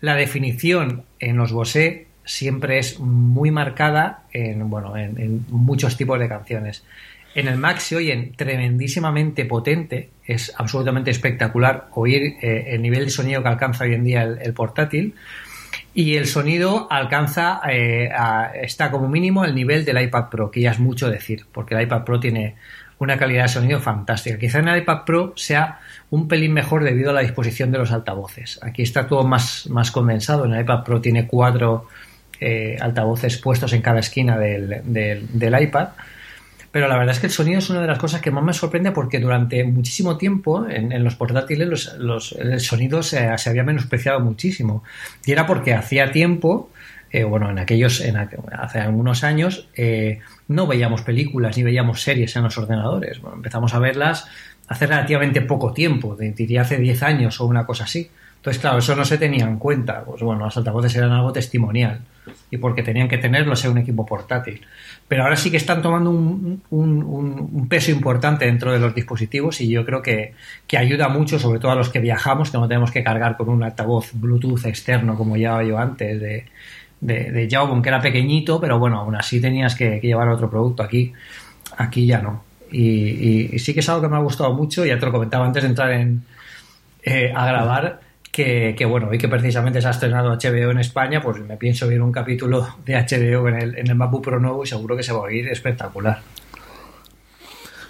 la 0.00 0.14
definición 0.14 1.02
en 1.20 1.36
los 1.36 1.52
Bose 1.52 2.06
siempre 2.24 2.78
es 2.78 2.98
muy 2.98 3.50
marcada 3.50 4.22
en, 4.32 4.70
bueno, 4.70 4.96
en, 4.96 5.44
muchos 5.50 5.98
tipos 5.98 6.18
de 6.18 6.28
canciones. 6.30 6.82
En 7.34 7.48
el 7.48 7.56
Max 7.56 7.84
se 7.84 7.96
oyen 7.96 8.32
tremendísimamente 8.36 9.44
potente, 9.44 10.10
es 10.24 10.52
absolutamente 10.56 11.10
espectacular 11.10 11.88
oír 11.94 12.36
eh, 12.40 12.66
el 12.68 12.82
nivel 12.82 13.06
de 13.06 13.10
sonido 13.10 13.42
que 13.42 13.48
alcanza 13.48 13.84
hoy 13.84 13.94
en 13.94 14.04
día 14.04 14.22
el, 14.22 14.54
portátil 14.54 15.14
y 15.92 16.16
el 16.16 16.26
sonido 16.26 16.86
alcanza, 16.90 17.60
eh, 17.68 18.10
está 18.62 18.90
como 18.90 19.08
mínimo 19.08 19.44
el 19.44 19.54
nivel 19.54 19.84
del 19.84 20.00
iPad 20.00 20.28
Pro, 20.28 20.50
que 20.50 20.60
ya 20.60 20.70
es 20.70 20.78
mucho 20.78 21.10
decir, 21.10 21.44
porque 21.52 21.74
el 21.74 21.82
iPad 21.82 22.04
Pro 22.04 22.20
tiene 22.20 22.54
una 22.98 23.16
calidad 23.18 23.42
de 23.44 23.48
sonido 23.48 23.80
fantástica. 23.80 24.38
Quizá 24.38 24.60
en 24.60 24.68
el 24.68 24.78
iPad 24.82 25.04
Pro 25.04 25.32
sea 25.36 25.80
un 26.10 26.28
pelín 26.28 26.52
mejor 26.52 26.84
debido 26.84 27.10
a 27.10 27.12
la 27.12 27.20
disposición 27.20 27.70
de 27.72 27.78
los 27.78 27.92
altavoces. 27.92 28.60
Aquí 28.62 28.82
está 28.82 29.06
todo 29.06 29.24
más, 29.24 29.68
más 29.68 29.90
condensado. 29.90 30.44
En 30.44 30.54
el 30.54 30.62
iPad 30.62 30.84
Pro 30.84 31.00
tiene 31.00 31.26
cuatro 31.26 31.88
eh, 32.40 32.76
altavoces 32.80 33.38
puestos 33.38 33.72
en 33.72 33.82
cada 33.82 34.00
esquina 34.00 34.38
del, 34.38 34.82
del, 34.84 35.62
iPad. 35.62 35.88
Pero 36.74 36.88
la 36.88 36.98
verdad 36.98 37.14
es 37.14 37.20
que 37.20 37.26
el 37.26 37.32
sonido 37.32 37.60
es 37.60 37.70
una 37.70 37.80
de 37.82 37.86
las 37.86 38.00
cosas 38.00 38.20
que 38.20 38.32
más 38.32 38.42
me 38.42 38.52
sorprende 38.52 38.90
porque 38.90 39.20
durante 39.20 39.62
muchísimo 39.62 40.18
tiempo 40.18 40.66
en, 40.68 41.04
los 41.04 41.14
portátiles 41.14 41.94
los, 41.98 42.32
el 42.32 42.58
sonido 42.58 43.00
se, 43.04 43.28
había 43.46 43.62
menospreciado 43.62 44.18
muchísimo. 44.18 44.82
Y 45.24 45.30
era 45.30 45.46
porque 45.46 45.72
hacía 45.72 46.10
tiempo, 46.10 46.72
eh, 47.12 47.22
bueno, 47.22 47.48
en 47.48 47.60
aquellos, 47.60 48.00
en, 48.00 48.16
hace 48.16 48.80
algunos 48.80 49.22
años, 49.22 49.68
eh, 49.76 50.18
no 50.48 50.66
veíamos 50.66 51.02
películas 51.02 51.56
ni 51.56 51.62
veíamos 51.62 52.02
series 52.02 52.34
en 52.34 52.42
los 52.42 52.58
ordenadores. 52.58 53.20
Bueno, 53.20 53.36
empezamos 53.36 53.72
a 53.72 53.78
verlas 53.78 54.26
hace 54.66 54.88
relativamente 54.88 55.42
poco 55.42 55.72
tiempo, 55.72 56.16
diría 56.16 56.62
hace 56.62 56.78
10 56.78 57.02
años 57.04 57.40
o 57.40 57.46
una 57.46 57.64
cosa 57.66 57.84
así. 57.84 58.10
Entonces, 58.38 58.60
claro, 58.60 58.78
eso 58.78 58.96
no 58.96 59.04
se 59.04 59.16
tenía 59.16 59.44
en 59.44 59.60
cuenta. 59.60 60.02
Pues 60.04 60.22
bueno, 60.22 60.44
los 60.46 60.56
altavoces 60.56 60.96
eran 60.96 61.12
algo 61.12 61.32
testimonial 61.32 62.00
y 62.50 62.58
porque 62.58 62.82
tenían 62.82 63.08
que 63.08 63.18
tenerlo 63.18 63.56
ser 63.56 63.70
un 63.70 63.78
equipo 63.78 64.06
portátil. 64.06 64.60
Pero 65.08 65.24
ahora 65.24 65.36
sí 65.36 65.50
que 65.50 65.56
están 65.56 65.82
tomando 65.82 66.10
un, 66.10 67.66
peso 67.68 67.90
importante 67.90 68.46
dentro 68.46 68.72
de 68.72 68.78
los 68.78 68.94
dispositivos 68.94 69.60
y 69.60 69.68
yo 69.68 69.84
creo 69.84 70.02
que, 70.02 70.34
que, 70.66 70.78
ayuda 70.78 71.08
mucho, 71.08 71.38
sobre 71.38 71.58
todo 71.58 71.72
a 71.72 71.74
los 71.74 71.88
que 71.88 72.00
viajamos, 72.00 72.50
que 72.50 72.58
no 72.58 72.68
tenemos 72.68 72.90
que 72.90 73.02
cargar 73.02 73.36
con 73.36 73.48
un 73.48 73.62
altavoz 73.62 74.10
Bluetooth 74.14 74.66
externo 74.66 75.16
como 75.16 75.36
ya 75.36 75.62
yo 75.62 75.78
antes 75.78 76.20
de, 76.20 76.46
de, 77.00 77.30
de 77.30 77.48
que 77.48 77.88
era 77.88 78.00
pequeñito, 78.00 78.60
pero 78.60 78.78
bueno, 78.78 78.98
aún 79.00 79.16
así 79.16 79.40
tenías 79.40 79.74
que, 79.74 80.00
llevar 80.00 80.28
otro 80.28 80.48
producto. 80.48 80.82
Aquí, 80.82 81.12
aquí 81.76 82.06
ya 82.06 82.20
no. 82.20 82.44
Y, 82.70 83.58
sí 83.58 83.74
que 83.74 83.80
es 83.80 83.88
algo 83.88 84.02
que 84.02 84.08
me 84.08 84.16
ha 84.16 84.20
gustado 84.20 84.52
mucho, 84.54 84.84
ya 84.84 84.98
te 84.98 85.06
lo 85.06 85.12
comentaba 85.12 85.46
antes 85.46 85.62
de 85.62 85.68
entrar 85.68 85.92
en, 85.92 86.24
eh, 87.02 87.32
a 87.34 87.46
grabar 87.46 88.00
que, 88.34 88.84
bueno, 88.84 89.10
hoy 89.10 89.18
que 89.18 89.28
precisamente 89.28 89.80
se 89.80 89.86
ha 89.86 89.92
estrenado 89.92 90.32
HBO 90.34 90.72
en 90.72 90.80
España, 90.80 91.22
pues 91.22 91.38
me 91.38 91.56
pienso 91.56 91.86
ver 91.86 92.02
un 92.02 92.10
capítulo 92.10 92.66
de 92.84 92.94
HBO 92.94 93.48
en 93.48 93.54
el, 93.54 93.78
en 93.78 93.86
el 93.86 93.94
MacBook 93.94 94.24
Pro 94.24 94.40
nuevo 94.40 94.64
y 94.64 94.66
seguro 94.66 94.96
que 94.96 95.04
se 95.04 95.12
va 95.12 95.20
a 95.20 95.22
oír 95.22 95.46
espectacular. 95.48 96.20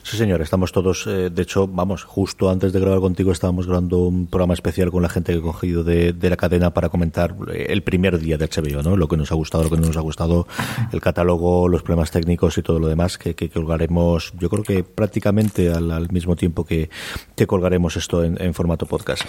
Sí, 0.05 0.19
señor, 0.19 0.43
estamos 0.43 0.71
todos, 0.71 1.07
eh, 1.07 1.31
de 1.31 1.43
hecho, 1.43 1.67
vamos, 1.67 2.05
justo 2.05 2.51
antes 2.51 2.75
de 2.75 2.79
grabar 2.79 3.01
contigo 3.01 3.33
estábamos 3.33 3.67
grabando 3.67 4.01
un 4.01 4.27
programa 4.27 4.53
especial 4.53 4.91
con 4.91 5.03
la 5.03 5.09
gente 5.09 5.33
que 5.33 5.39
he 5.39 5.43
cogido 5.43 5.83
de, 5.83 6.15
la 6.21 6.37
cadena 6.37 6.75
para 6.75 6.91
comentar 6.91 7.35
eh, 7.51 7.69
el 7.71 7.83
primer 7.83 8.19
día 8.19 8.37
de 8.37 8.47
HBO, 8.47 8.83
¿no? 8.83 8.99
Lo 8.99 9.09
que 9.09 9.17
nos 9.17 9.33
ha 9.33 9.35
gustado, 9.35 9.65
lo 9.65 9.71
que 9.71 9.79
no 9.79 9.87
nos 9.87 9.97
ha 9.97 10.03
gustado, 10.03 10.47
el 10.93 11.01
catálogo, 11.01 11.69
los 11.69 11.83
problemas 11.83 12.11
técnicos 12.11 12.59
y 12.59 12.63
todo 12.63 12.81
lo 12.81 12.89
demás 12.89 13.17
que, 13.17 13.35
que, 13.35 13.49
colgaremos, 13.49 14.35
yo 14.39 14.51
creo 14.51 14.63
que 14.63 14.85
prácticamente 14.85 15.73
al, 15.73 16.11
mismo 16.11 16.37
tiempo 16.37 16.67
que, 16.67 16.91
que 17.35 17.47
colgaremos 17.47 17.97
esto 17.97 18.23
en, 18.23 18.53
formato 18.53 18.85
podcast. 18.85 19.23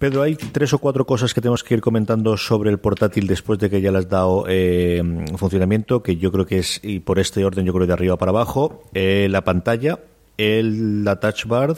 Pedro, 0.00 0.22
hay 0.22 0.34
tres 0.34 0.72
o 0.72 0.78
cuatro 0.78 1.06
cosas 1.06 1.32
que 1.32 1.40
tenemos 1.40 1.62
que 1.62 1.74
ir 1.74 1.80
comentando 1.80 2.36
sobre 2.36 2.70
el 2.70 2.80
portátil 2.80 3.28
después 3.28 3.60
de 3.60 3.70
que 3.70 3.80
ya 3.80 3.92
le 3.92 3.98
has 3.98 4.08
dado 4.08 4.46
eh, 4.48 5.00
funcionamiento, 5.36 6.02
que 6.02 6.16
yo 6.16 6.32
creo 6.32 6.44
que 6.44 6.58
es, 6.58 6.80
y 6.82 6.98
por 6.98 7.20
este 7.20 7.44
orden 7.44 7.64
yo 7.64 7.72
creo 7.72 7.86
de 7.86 7.92
arriba 7.92 8.16
para 8.16 8.30
abajo, 8.30 8.82
la 8.92 9.44
pantalla, 9.44 10.00
el, 10.38 11.04
la 11.04 11.20
touch 11.20 11.44
bar, 11.46 11.74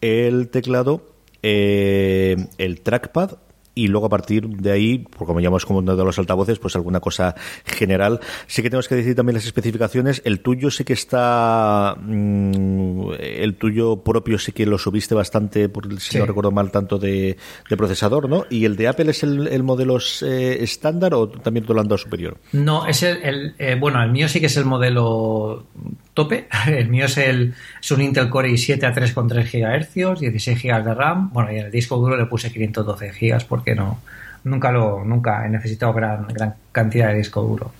el 0.00 0.48
teclado, 0.50 1.02
eh, 1.42 2.36
el 2.58 2.80
trackpad 2.80 3.38
y 3.74 3.88
luego 3.88 4.06
a 4.06 4.08
partir 4.08 4.46
de 4.48 4.70
ahí, 4.70 4.98
porque 4.98 5.26
como 5.26 5.40
llamamos 5.40 5.66
como 5.66 5.80
uno 5.80 5.96
de 5.96 6.04
los 6.04 6.18
altavoces, 6.18 6.58
pues 6.58 6.76
alguna 6.76 7.00
cosa 7.00 7.34
general. 7.64 8.20
Sí 8.46 8.62
que 8.62 8.70
tenemos 8.70 8.86
que 8.86 8.94
decir 8.94 9.16
también 9.16 9.34
las 9.34 9.46
especificaciones. 9.46 10.22
El 10.24 10.40
tuyo 10.40 10.70
sí 10.70 10.84
que 10.84 10.92
está, 10.92 11.96
mm, 12.00 13.12
el 13.18 13.56
tuyo 13.56 14.02
propio 14.02 14.38
sí 14.38 14.52
que 14.52 14.64
lo 14.64 14.78
subiste 14.78 15.14
bastante, 15.14 15.68
por, 15.68 16.00
si 16.00 16.18
no 16.18 16.26
recuerdo 16.26 16.52
mal, 16.52 16.70
tanto 16.70 16.98
de, 16.98 17.36
procesador, 17.76 18.28
¿no? 18.28 18.46
¿Y 18.48 18.64
el 18.64 18.76
de 18.76 18.86
Apple 18.86 19.10
es 19.10 19.24
el, 19.24 19.62
modelo 19.64 19.98
eh, 20.22 20.58
estándar 20.60 21.14
o 21.14 21.28
también 21.28 21.66
tú 21.66 21.74
lo 21.74 21.98
superior? 21.98 22.38
No, 22.52 22.86
es 22.86 23.02
el, 23.02 23.54
eh, 23.58 23.76
bueno, 23.78 24.00
el 24.02 24.12
mío 24.12 24.28
sí 24.28 24.38
que 24.38 24.46
es 24.46 24.56
el 24.56 24.64
modelo 24.64 25.66
tope. 26.14 26.46
El 26.66 26.88
mío 26.88 27.04
es, 27.04 27.18
el, 27.18 27.54
es 27.80 27.90
un 27.90 28.00
Intel 28.00 28.30
Core 28.30 28.50
i7 28.50 28.82
a 28.84 28.94
3,3 28.94 30.14
GHz, 30.14 30.20
16 30.20 30.62
GB 30.62 30.84
de 30.84 30.94
RAM. 30.94 31.30
Bueno, 31.32 31.52
y 31.52 31.58
en 31.58 31.66
el 31.66 31.70
disco 31.70 31.96
duro 31.96 32.16
le 32.16 32.26
puse 32.26 32.50
512 32.50 33.10
GB 33.10 33.44
porque 33.46 33.74
no, 33.74 34.00
nunca 34.44 34.70
lo, 34.70 35.04
nunca 35.04 35.44
he 35.44 35.48
necesitado 35.48 35.92
gran, 35.92 36.26
gran 36.28 36.54
cantidad 36.72 37.08
de 37.08 37.18
disco 37.18 37.42
duro. 37.42 37.72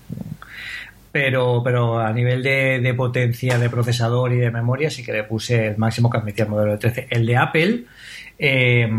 Pero, 1.11 1.61
pero 1.63 1.99
a 1.99 2.11
nivel 2.11 2.43
de, 2.43 2.93
potencia 2.95 3.57
de 3.57 3.69
procesador 3.69 4.33
y 4.33 4.37
de 4.37 4.51
memoria 4.51 4.89
sí 4.89 5.01
que 5.01 5.13
le 5.13 5.23
puse 5.23 5.67
el 5.67 5.77
máximo 5.77 6.09
que 6.09 6.17
admitía 6.17 6.43
el 6.43 6.51
modelo 6.51 6.77
13. 6.77 7.07
El 7.09 7.25
de 7.25 7.37
Apple 7.37 7.85
eh, 8.37 8.89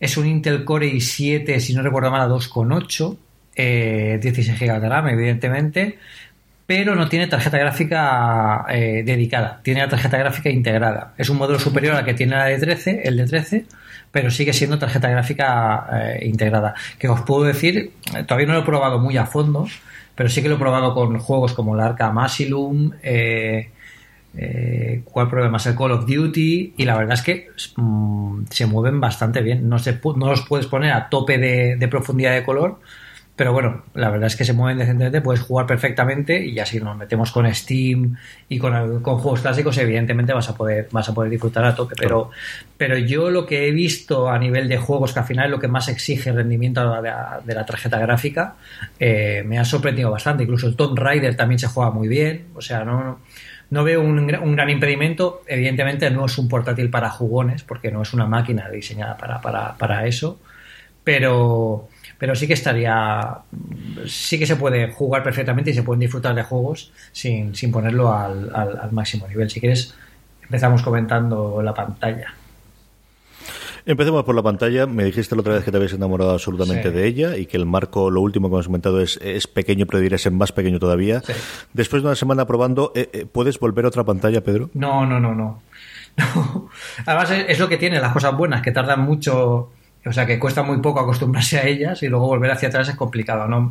es 0.00 0.16
un 0.16 0.26
Intel 0.26 0.64
Core 0.64 0.90
i7, 0.90 1.58
si 1.58 1.74
no 1.74 1.82
recuerdo 1.82 2.10
mal, 2.10 2.22
a 2.22 2.28
2,8, 2.28 3.18
16 3.54 4.58
GB 4.58 4.80
de 4.80 4.88
RAM, 4.88 5.08
evidentemente 5.08 5.98
pero 6.66 6.96
no 6.96 7.08
tiene 7.08 7.28
tarjeta 7.28 7.58
gráfica 7.58 8.66
eh, 8.68 9.04
dedicada, 9.06 9.60
tiene 9.62 9.80
la 9.80 9.88
tarjeta 9.88 10.18
gráfica 10.18 10.50
integrada. 10.50 11.14
Es 11.16 11.30
un 11.30 11.38
modelo 11.38 11.60
superior 11.60 11.94
al 11.94 12.04
que 12.04 12.14
tiene 12.14 12.34
la 12.34 12.46
de 12.46 12.58
13, 12.58 13.02
el 13.04 13.16
de 13.16 13.26
13, 13.26 13.66
pero 14.10 14.30
sigue 14.30 14.52
siendo 14.52 14.78
tarjeta 14.78 15.08
gráfica 15.08 15.86
eh, 15.92 16.26
integrada. 16.26 16.74
Que 16.98 17.08
os 17.08 17.20
puedo 17.22 17.44
decir, 17.44 17.92
eh, 18.16 18.24
todavía 18.24 18.48
no 18.48 18.54
lo 18.54 18.60
he 18.60 18.64
probado 18.64 18.98
muy 18.98 19.16
a 19.16 19.26
fondo, 19.26 19.68
pero 20.16 20.28
sí 20.28 20.42
que 20.42 20.48
lo 20.48 20.56
he 20.56 20.58
probado 20.58 20.92
con 20.92 21.18
juegos 21.18 21.52
como 21.52 21.74
el 21.76 21.80
Arkham 21.80 22.18
Asylum, 22.18 22.90
¿cuál 25.04 25.30
problema 25.30 25.58
es 25.58 25.66
el 25.66 25.76
Call 25.76 25.92
of 25.92 26.06
Duty? 26.06 26.74
Y 26.76 26.84
la 26.84 26.96
verdad 26.96 27.14
es 27.14 27.22
que 27.22 27.48
mm, 27.76 28.46
se 28.50 28.66
mueven 28.66 29.00
bastante 29.00 29.40
bien. 29.40 29.68
No, 29.68 29.76
no 30.16 30.30
los 30.30 30.42
puedes 30.42 30.66
poner 30.66 30.92
a 30.92 31.08
tope 31.08 31.38
de 31.38 31.88
profundidad 31.88 32.32
de 32.32 32.42
color, 32.42 32.80
pero 33.36 33.52
bueno, 33.52 33.84
la 33.92 34.08
verdad 34.08 34.28
es 34.28 34.36
que 34.36 34.46
se 34.46 34.54
mueven 34.54 34.78
decentemente, 34.78 35.20
puedes 35.20 35.42
jugar 35.42 35.66
perfectamente 35.66 36.42
y 36.42 36.54
ya 36.54 36.64
si 36.64 36.80
nos 36.80 36.96
metemos 36.96 37.30
con 37.30 37.52
Steam 37.54 38.16
y 38.48 38.58
con, 38.58 39.02
con 39.02 39.18
juegos 39.18 39.42
clásicos, 39.42 39.76
evidentemente 39.76 40.32
vas 40.32 40.48
a 40.48 40.54
poder, 40.56 40.88
vas 40.90 41.06
a 41.10 41.12
poder 41.12 41.30
disfrutar 41.30 41.62
a 41.66 41.74
tope. 41.74 41.94
Pero, 41.98 42.30
pero 42.78 42.96
yo 42.96 43.28
lo 43.28 43.44
que 43.44 43.68
he 43.68 43.72
visto 43.72 44.30
a 44.30 44.38
nivel 44.38 44.68
de 44.70 44.78
juegos, 44.78 45.12
que 45.12 45.18
al 45.18 45.26
final 45.26 45.44
es 45.44 45.50
lo 45.50 45.60
que 45.60 45.68
más 45.68 45.88
exige 45.88 46.30
el 46.30 46.36
rendimiento 46.36 46.80
de 47.02 47.54
la, 47.54 47.66
tarjeta 47.66 47.98
gráfica, 47.98 48.56
eh, 48.98 49.42
me 49.44 49.58
ha 49.58 49.66
sorprendido 49.66 50.10
bastante. 50.10 50.44
Incluso 50.44 50.66
el 50.66 50.74
Tomb 50.74 50.98
Raider 50.98 51.36
también 51.36 51.58
se 51.58 51.66
juega 51.66 51.90
muy 51.90 52.08
bien. 52.08 52.46
O 52.54 52.62
sea, 52.62 52.86
no, 52.86 53.20
no 53.68 53.84
veo 53.84 54.00
un, 54.00 54.18
un, 54.18 54.56
gran 54.56 54.70
impedimento. 54.70 55.42
Evidentemente 55.46 56.10
no 56.10 56.24
es 56.24 56.38
un 56.38 56.48
portátil 56.48 56.88
para 56.88 57.10
jugones, 57.10 57.64
porque 57.64 57.90
no 57.90 58.00
es 58.00 58.14
una 58.14 58.26
máquina 58.26 58.70
diseñada 58.70 59.18
para, 59.18 59.42
para, 59.42 59.76
para 59.76 60.06
eso. 60.06 60.40
Pero 61.06 61.88
pero 62.18 62.34
sí 62.34 62.46
que 62.46 62.54
estaría, 62.54 63.38
sí 64.06 64.38
que 64.38 64.46
se 64.46 64.56
puede 64.56 64.90
jugar 64.90 65.22
perfectamente 65.22 65.70
y 65.70 65.74
se 65.74 65.82
pueden 65.82 66.00
disfrutar 66.00 66.34
de 66.34 66.42
juegos 66.42 66.90
sin, 67.12 67.54
sin 67.54 67.70
ponerlo 67.70 68.12
al, 68.12 68.50
al, 68.54 68.90
máximo 68.92 69.28
nivel. 69.28 69.50
Si 69.50 69.60
quieres, 69.60 69.94
empezamos 70.42 70.82
comentando 70.82 71.60
la 71.62 71.74
pantalla. 71.74 72.34
Empecemos 73.84 74.24
por 74.24 74.34
la 74.34 74.42
pantalla. 74.42 74.86
Me 74.86 75.04
dijiste 75.04 75.36
la 75.36 75.42
otra 75.42 75.54
vez 75.54 75.64
que 75.64 75.70
te 75.70 75.76
habías 75.76 75.92
enamorado 75.92 76.32
absolutamente 76.32 76.90
de 76.90 77.06
ella 77.06 77.36
y 77.36 77.46
que 77.46 77.56
el 77.58 77.66
marco, 77.66 78.10
lo 78.10 78.22
último 78.22 78.48
que 78.48 78.54
hemos 78.54 78.66
comentado, 78.66 79.00
es, 79.00 79.20
es 79.22 79.46
pequeño, 79.46 79.86
pero 79.86 80.00
diría 80.00 80.18
ser 80.18 80.32
más 80.32 80.52
pequeño 80.52 80.80
todavía. 80.80 81.22
Después 81.74 82.02
de 82.02 82.08
una 82.08 82.16
semana 82.16 82.46
probando, 82.46 82.92
eh, 82.96 83.10
eh, 83.12 83.26
¿puedes 83.30 83.60
volver 83.60 83.84
a 83.84 83.88
otra 83.88 84.04
pantalla, 84.04 84.40
Pedro? 84.40 84.70
No, 84.74 85.06
no, 85.06 85.20
no, 85.20 85.34
no. 85.34 85.62
Además, 87.06 87.30
es, 87.30 87.58
lo 87.58 87.68
que 87.68 87.76
tiene 87.76 88.00
las 88.00 88.12
cosas 88.12 88.36
buenas, 88.36 88.62
que 88.62 88.72
tardan 88.72 89.00
mucho 89.00 89.70
o 90.06 90.12
sea 90.12 90.24
que 90.26 90.38
cuesta 90.38 90.62
muy 90.62 90.78
poco 90.78 91.00
acostumbrarse 91.00 91.58
a 91.58 91.66
ellas 91.66 92.02
y 92.02 92.08
luego 92.08 92.28
volver 92.28 92.50
hacia 92.50 92.68
atrás 92.68 92.88
es 92.88 92.94
complicado, 92.94 93.48
¿no? 93.48 93.68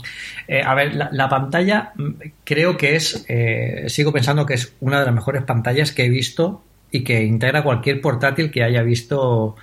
Eh, 0.47 0.61
a 0.63 0.73
ver, 0.73 0.95
la, 0.95 1.29
pantalla 1.29 1.93
mm, 1.95 2.11
creo 2.43 2.75
que 2.77 2.95
es, 2.95 3.25
eh, 3.27 3.85
sigo 3.87 4.11
pensando 4.11 4.45
que 4.45 4.55
es 4.55 4.73
una 4.81 4.99
de 4.99 5.05
las 5.05 5.15
mejores 5.15 5.43
pantallas 5.43 5.91
que 5.91 6.05
he 6.05 6.09
visto 6.09 6.63
y 6.91 7.03
que 7.03 7.23
integra 7.23 7.63
cualquier 7.63 8.01
portátil 8.01 8.51
que 8.51 8.63
haya 8.63 8.83
visto 8.83 9.55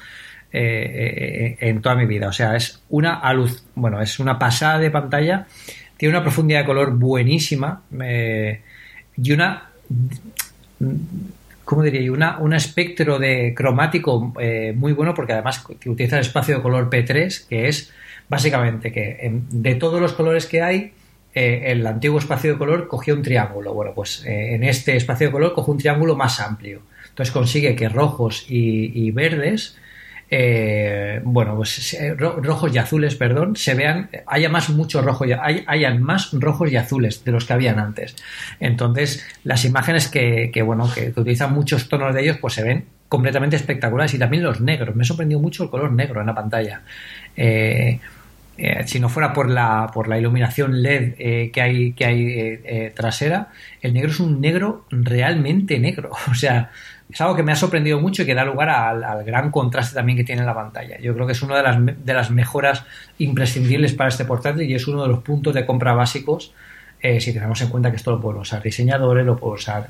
eh, 0.53 1.57
en 1.61 1.83
toda 1.83 1.95
mi 1.95 2.07
vida. 2.07 2.29
O 2.29 2.33
sea, 2.33 2.57
es 2.57 2.81
una 2.89 3.33
luz, 3.33 3.65
bueno, 3.75 4.01
es 4.01 4.19
una 4.19 4.39
pasada 4.39 4.79
de 4.79 4.91
pantalla, 4.91 5.47
tiene 5.97 6.15
una 6.15 6.23
profundidad 6.23 6.61
de 6.61 6.67
color 6.67 6.97
buenísima 6.97 7.83
y 9.17 9.33
una 9.33 9.69
¿cómo 11.73 11.85
diría 11.85 12.37
un 12.39 12.53
espectro 12.53 13.19
de 13.19 13.55
cromático 13.55 14.35
eh, 14.39 14.75
muy 14.77 14.93
bueno 14.93 15.15
porque 15.15 15.33
además 15.33 15.65
utiliza 15.87 16.17
el 16.17 16.21
espacio 16.21 16.57
de 16.57 16.63
color 16.63 16.91
P3, 16.91 17.49
que 17.49 17.67
es 17.67 17.91
básicamente 18.29 18.93
que 18.93 19.41
de 19.51 19.75
todos 19.77 19.99
los 19.99 20.13
colores 20.13 20.45
que 20.45 20.61
hay, 20.61 20.93
eh, 21.35 21.63
el 21.69 21.87
antiguo 21.87 22.19
espacio 22.19 22.53
de 22.53 22.59
color 22.59 22.89
cogía 22.89 23.15
un 23.15 23.23
triángulo. 23.23 23.73
Bueno, 23.73 23.93
pues 23.95 24.23
eh, 24.27 24.55
en 24.55 24.65
este 24.65 24.97
espacio 24.97 25.29
de 25.29 25.33
color 25.33 25.55
coge 25.55 25.71
un 25.71 25.79
triángulo 25.79 26.15
más 26.15 26.41
amplio. 26.41 26.83
Entonces 27.09 27.33
consigue 27.33 27.75
que 27.75 27.89
rojos 27.89 28.45
y, 28.51 29.11
verdes, 29.13 29.79
eh, 30.35 31.21
bueno, 31.25 31.57
pues 31.57 31.95
rojos 32.17 32.75
y 32.75 32.79
azules, 32.79 33.17
perdón, 33.17 33.55
se 33.55 33.75
vean, 33.75 34.09
haya 34.27 34.49
más 34.49 34.71
muchos 34.71 35.05
rojos, 35.05 35.29
hay, 35.39 35.63
hayan 35.67 36.03
más 36.03 36.31
rojos 36.33 36.73
y 36.73 36.77
azules 36.77 37.23
de 37.23 37.33
los 37.33 37.45
que 37.45 37.53
habían 37.53 37.79
antes. 37.79 38.17
Entonces, 38.59 39.27
las 39.45 39.67
imágenes 39.67 40.09
que, 40.09 40.51
bueno, 40.65 40.91
que, 40.91 41.13
utilizan 41.15 41.53
muchos 41.53 41.87
tonos 41.91 42.15
de 42.15 42.23
ellos, 42.23 42.39
pues 42.41 42.55
se 42.55 42.63
ven 42.63 42.87
completamente 43.11 43.57
espectaculares 43.57 44.15
y 44.15 44.19
también 44.19 44.43
los 44.43 44.63
negros. 44.63 44.97
Me 44.97 45.03
ha 45.03 45.05
sorprendido 45.05 45.39
mucho 45.39 45.65
el 45.65 45.69
color 45.69 45.93
negro 45.93 46.23
en 46.23 46.27
la 46.27 46.35
pantalla. 46.35 46.81
Eh, 48.57 48.87
si 48.87 49.01
no 49.01 49.09
fuera 49.09 49.33
por 49.33 49.51
la, 49.51 49.91
por 49.93 50.09
la 50.09 50.19
iluminación 50.19 50.83
LED 50.83 51.15
eh, 51.19 51.51
que 51.53 51.61
hay, 51.61 51.93
que 51.95 52.05
hay 52.05 52.27
eh, 52.29 52.93
trasera, 52.95 53.49
el 53.81 53.93
negro 53.93 54.11
es 54.11 54.21
un 54.21 54.41
negro 54.41 54.87
realmente 54.91 55.79
negro. 55.79 56.11
O 56.31 56.35
sea, 56.35 56.71
es 57.13 57.21
algo 57.21 57.37
que 57.37 57.43
me 57.43 57.53
ha 57.53 57.57
sorprendido 57.57 58.01
mucho 58.01 58.23
y 58.23 58.27
que 58.27 58.35
da 58.35 58.45
lugar 58.45 58.71
al, 58.71 59.25
gran 59.25 59.51
contraste 59.51 59.95
también 59.95 60.17
que 60.17 60.25
tiene 60.25 60.45
la 60.45 60.55
pantalla. 60.55 60.99
Yo 61.01 61.15
creo 61.15 61.27
que 61.27 61.33
es 61.33 61.43
una 61.43 61.57
de 61.57 61.63
las, 61.63 62.05
de 62.05 62.15
las 62.15 62.31
mejoras 62.31 62.85
imprescindibles 63.19 63.93
para 63.93 64.09
este 64.09 64.25
portátil 64.25 64.71
y 64.71 64.75
es 64.75 64.87
uno 64.87 65.03
de 65.03 65.09
los 65.09 65.23
puntos 65.23 65.55
de 65.55 65.67
compra 65.67 65.93
básicos 65.93 66.53
si 67.19 67.33
tenemos 67.33 67.61
en 67.61 67.69
cuenta 67.69 67.91
que 67.91 67.97
esto 67.97 68.13
lo 68.13 68.21
pueden 68.21 68.43
usar 68.43 68.63
diseñadores, 68.63 69.27
lo 69.27 69.37
pueden 69.37 69.59
usar 69.59 69.89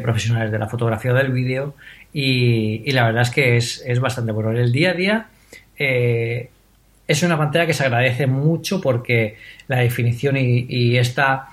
profesionales 0.00 0.52
de 0.52 0.60
la 0.60 0.68
fotografía 0.68 1.10
o 1.10 1.14
del 1.14 1.32
vídeo 1.32 1.74
y, 2.12 2.88
la 2.92 3.04
verdad 3.04 3.22
es 3.22 3.30
que 3.30 3.56
es, 3.56 3.82
es 3.84 3.98
bastante 3.98 4.30
bueno. 4.30 4.52
En 4.52 4.58
el 4.58 4.70
día 4.70 4.90
a 4.90 4.94
día 4.94 5.26
es 7.12 7.22
una 7.22 7.36
pantalla 7.36 7.66
que 7.66 7.74
se 7.74 7.84
agradece 7.84 8.26
mucho 8.26 8.80
porque 8.80 9.36
la 9.68 9.78
definición 9.78 10.36
y, 10.36 10.96
esta, 10.96 11.48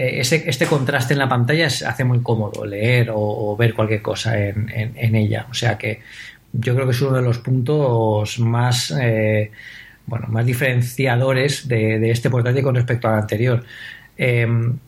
eh, 0.00 0.20
este 0.20 0.66
contraste 0.66 1.14
en 1.14 1.18
la 1.18 1.28
pantalla 1.28 1.66
hace 1.66 2.04
muy 2.04 2.20
cómodo 2.22 2.64
leer 2.64 3.10
o, 3.12 3.56
ver 3.56 3.74
cualquier 3.74 4.00
cosa 4.00 4.38
en, 4.38 5.14
ella. 5.16 5.46
O 5.50 5.54
sea 5.54 5.76
que 5.76 6.02
yo 6.52 6.72
creo 6.76 6.86
que 6.86 6.92
es 6.92 7.02
uno 7.02 7.16
de 7.16 7.22
los 7.22 7.38
puntos 7.38 8.38
más, 8.38 8.92
eh, 8.92 9.50
bueno, 10.06 10.28
más 10.28 10.46
diferenciadores 10.46 11.66
de, 11.66 12.12
este 12.12 12.30
portátil 12.30 12.62
con 12.62 12.76
respecto 12.76 13.08
al 13.08 13.18
anterior. 13.18 13.64
Em, 14.16 14.78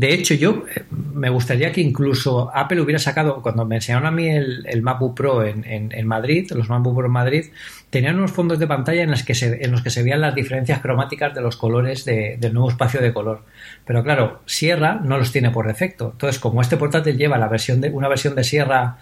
de 0.00 0.14
hecho, 0.14 0.32
yo 0.32 0.64
eh, 0.74 0.84
me 1.12 1.28
gustaría 1.28 1.70
que 1.72 1.82
incluso 1.82 2.50
Apple 2.54 2.80
hubiera 2.80 2.98
sacado, 2.98 3.42
cuando 3.42 3.66
me 3.66 3.74
enseñaron 3.74 4.06
a 4.06 4.10
mí 4.10 4.30
el, 4.30 4.80
MacBook 4.80 5.14
Pro 5.14 5.44
en, 5.44 6.06
Madrid, 6.06 6.50
los 6.52 6.70
MacBook 6.70 6.96
Pro 6.96 7.06
en 7.06 7.12
Madrid, 7.12 7.44
tenían 7.90 8.16
unos 8.16 8.32
fondos 8.32 8.58
de 8.58 8.66
pantalla 8.66 9.02
en 9.02 9.10
los 9.10 9.22
que 9.22 9.34
se, 9.34 9.62
en 9.62 9.70
los 9.70 9.82
que 9.82 9.90
se 9.90 10.02
veían 10.02 10.22
las 10.22 10.34
diferencias 10.34 10.80
cromáticas 10.80 11.34
de 11.34 11.42
los 11.42 11.58
colores 11.58 12.06
del 12.06 12.54
nuevo 12.54 12.70
espacio 12.70 13.02
de 13.02 13.12
color. 13.12 13.44
Pero 13.84 14.02
claro, 14.02 14.40
Sierra 14.46 14.98
no 15.04 15.18
los 15.18 15.32
tiene 15.32 15.50
por 15.50 15.66
defecto. 15.66 16.12
Entonces, 16.12 16.40
como 16.40 16.62
este 16.62 16.78
portátil 16.78 17.18
lleva 17.18 17.36
la 17.36 17.48
versión 17.48 17.82
de, 17.82 17.90
una 17.90 18.08
versión 18.08 18.34
de 18.34 18.42
Sierra, 18.42 18.96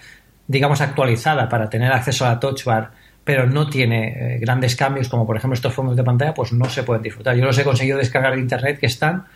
digamos, 0.49 0.81
actualizada 0.81 1.49
para 1.49 1.71
tener 1.71 1.93
acceso 1.93 2.27
a 2.27 2.31
la 2.31 2.41
Touch 2.41 2.65
Bar, 2.65 2.91
pero 3.23 3.47
no 3.47 3.71
tiene 3.71 4.35
eh, 4.35 4.39
grandes 4.41 4.75
cambios 4.75 5.09
como 5.09 5.29
por 5.29 5.37
ejemplo 5.37 5.55
estos 5.55 5.75
fondos 5.75 5.97
de 5.97 6.03
pantalla, 6.03 6.35
pues 6.35 6.53
no 6.53 6.65
se 6.65 6.83
pueden 6.83 7.05
disfrutar. 7.05 7.37
Yo 7.37 7.45
los 7.45 7.57
he 7.57 7.63
conseguido 7.63 7.99
descargar 7.99 8.35
de 8.35 8.41
internet 8.41 8.81
que 8.81 8.87
están 8.87 9.27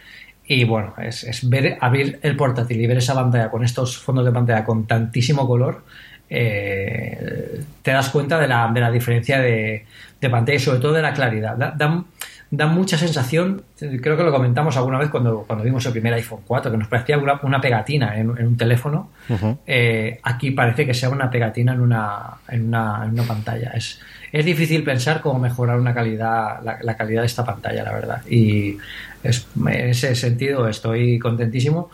y 0.47 0.65
bueno, 0.65 0.95
es, 0.99 1.49
ver, 1.49 1.79
abrir 1.81 2.19
el 2.23 2.37
portátil 2.37 2.81
y 2.81 2.87
ver 2.87 2.99
esa 2.99 3.15
pantalla 3.15 3.51
con 3.51 3.65
estos 3.65 3.99
fondos 3.99 4.25
de 4.25 4.33
pantalla 4.33 4.65
con 4.65 4.87
tantísimo 4.87 5.47
color, 5.47 5.83
eh, 6.29 7.63
te 7.83 7.91
das 7.91 8.09
cuenta 8.11 8.39
de 8.39 8.49
la, 8.49 8.71
de 8.73 8.81
la 8.81 8.91
diferencia 8.91 9.41
de, 9.41 9.85
pantalla 10.21 10.57
y 10.57 10.61
sobre 10.61 10.79
todo 10.81 10.93
de 10.95 11.03
la 11.03 11.13
claridad. 11.13 11.57
Da, 12.51 12.67
mucha 12.67 12.99
sensación, 12.99 13.63
creo 13.79 14.17
que 14.17 14.23
lo 14.23 14.31
comentamos 14.31 14.77
alguna 14.77 14.99
vez 14.99 15.09
cuando, 15.09 15.45
cuando 15.47 15.65
vimos 15.65 15.87
el 15.87 15.93
primer 15.93 16.13
iPhone 16.15 16.41
4, 16.47 16.71
que 16.71 16.77
nos 16.77 16.89
parecía 16.89 17.17
una, 17.19 17.61
pegatina 17.61 18.19
en, 18.19 18.29
un 18.31 18.57
teléfono. 18.57 19.11
Eh, 19.67 20.21
aquí 20.23 20.50
parece 20.50 20.85
que 20.85 20.93
sea 20.93 21.09
una 21.09 21.31
pegatina 21.31 21.73
en 21.73 21.81
una, 21.81 22.39
en 22.49 22.69
una, 22.69 23.05
en 23.05 23.13
una 23.13 23.23
pantalla. 23.23 23.71
Es, 23.75 24.00
es 24.33 24.47
difícil 24.47 24.83
pensar 24.83 25.21
cómo 25.21 25.39
mejorar 25.39 25.78
una 25.78 25.93
calidad, 25.93 26.61
la, 26.63 26.97
calidad 26.97 27.21
de 27.21 27.26
esta 27.26 27.45
pantalla, 27.45 27.83
la 27.83 27.93
verdad. 27.93 28.23
Y 28.26 28.78
en 29.23 29.69
ese 29.69 30.15
sentido 30.15 30.69
estoy 30.69 31.19
contentísimo. 31.19 31.91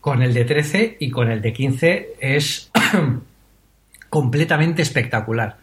Con 0.00 0.22
el 0.22 0.32
de 0.32 0.44
13 0.44 0.98
y 1.00 1.10
con 1.10 1.30
el 1.30 1.42
de 1.42 1.52
15 1.52 2.14
es 2.20 2.70
completamente 4.08 4.82
espectacular. 4.82 5.56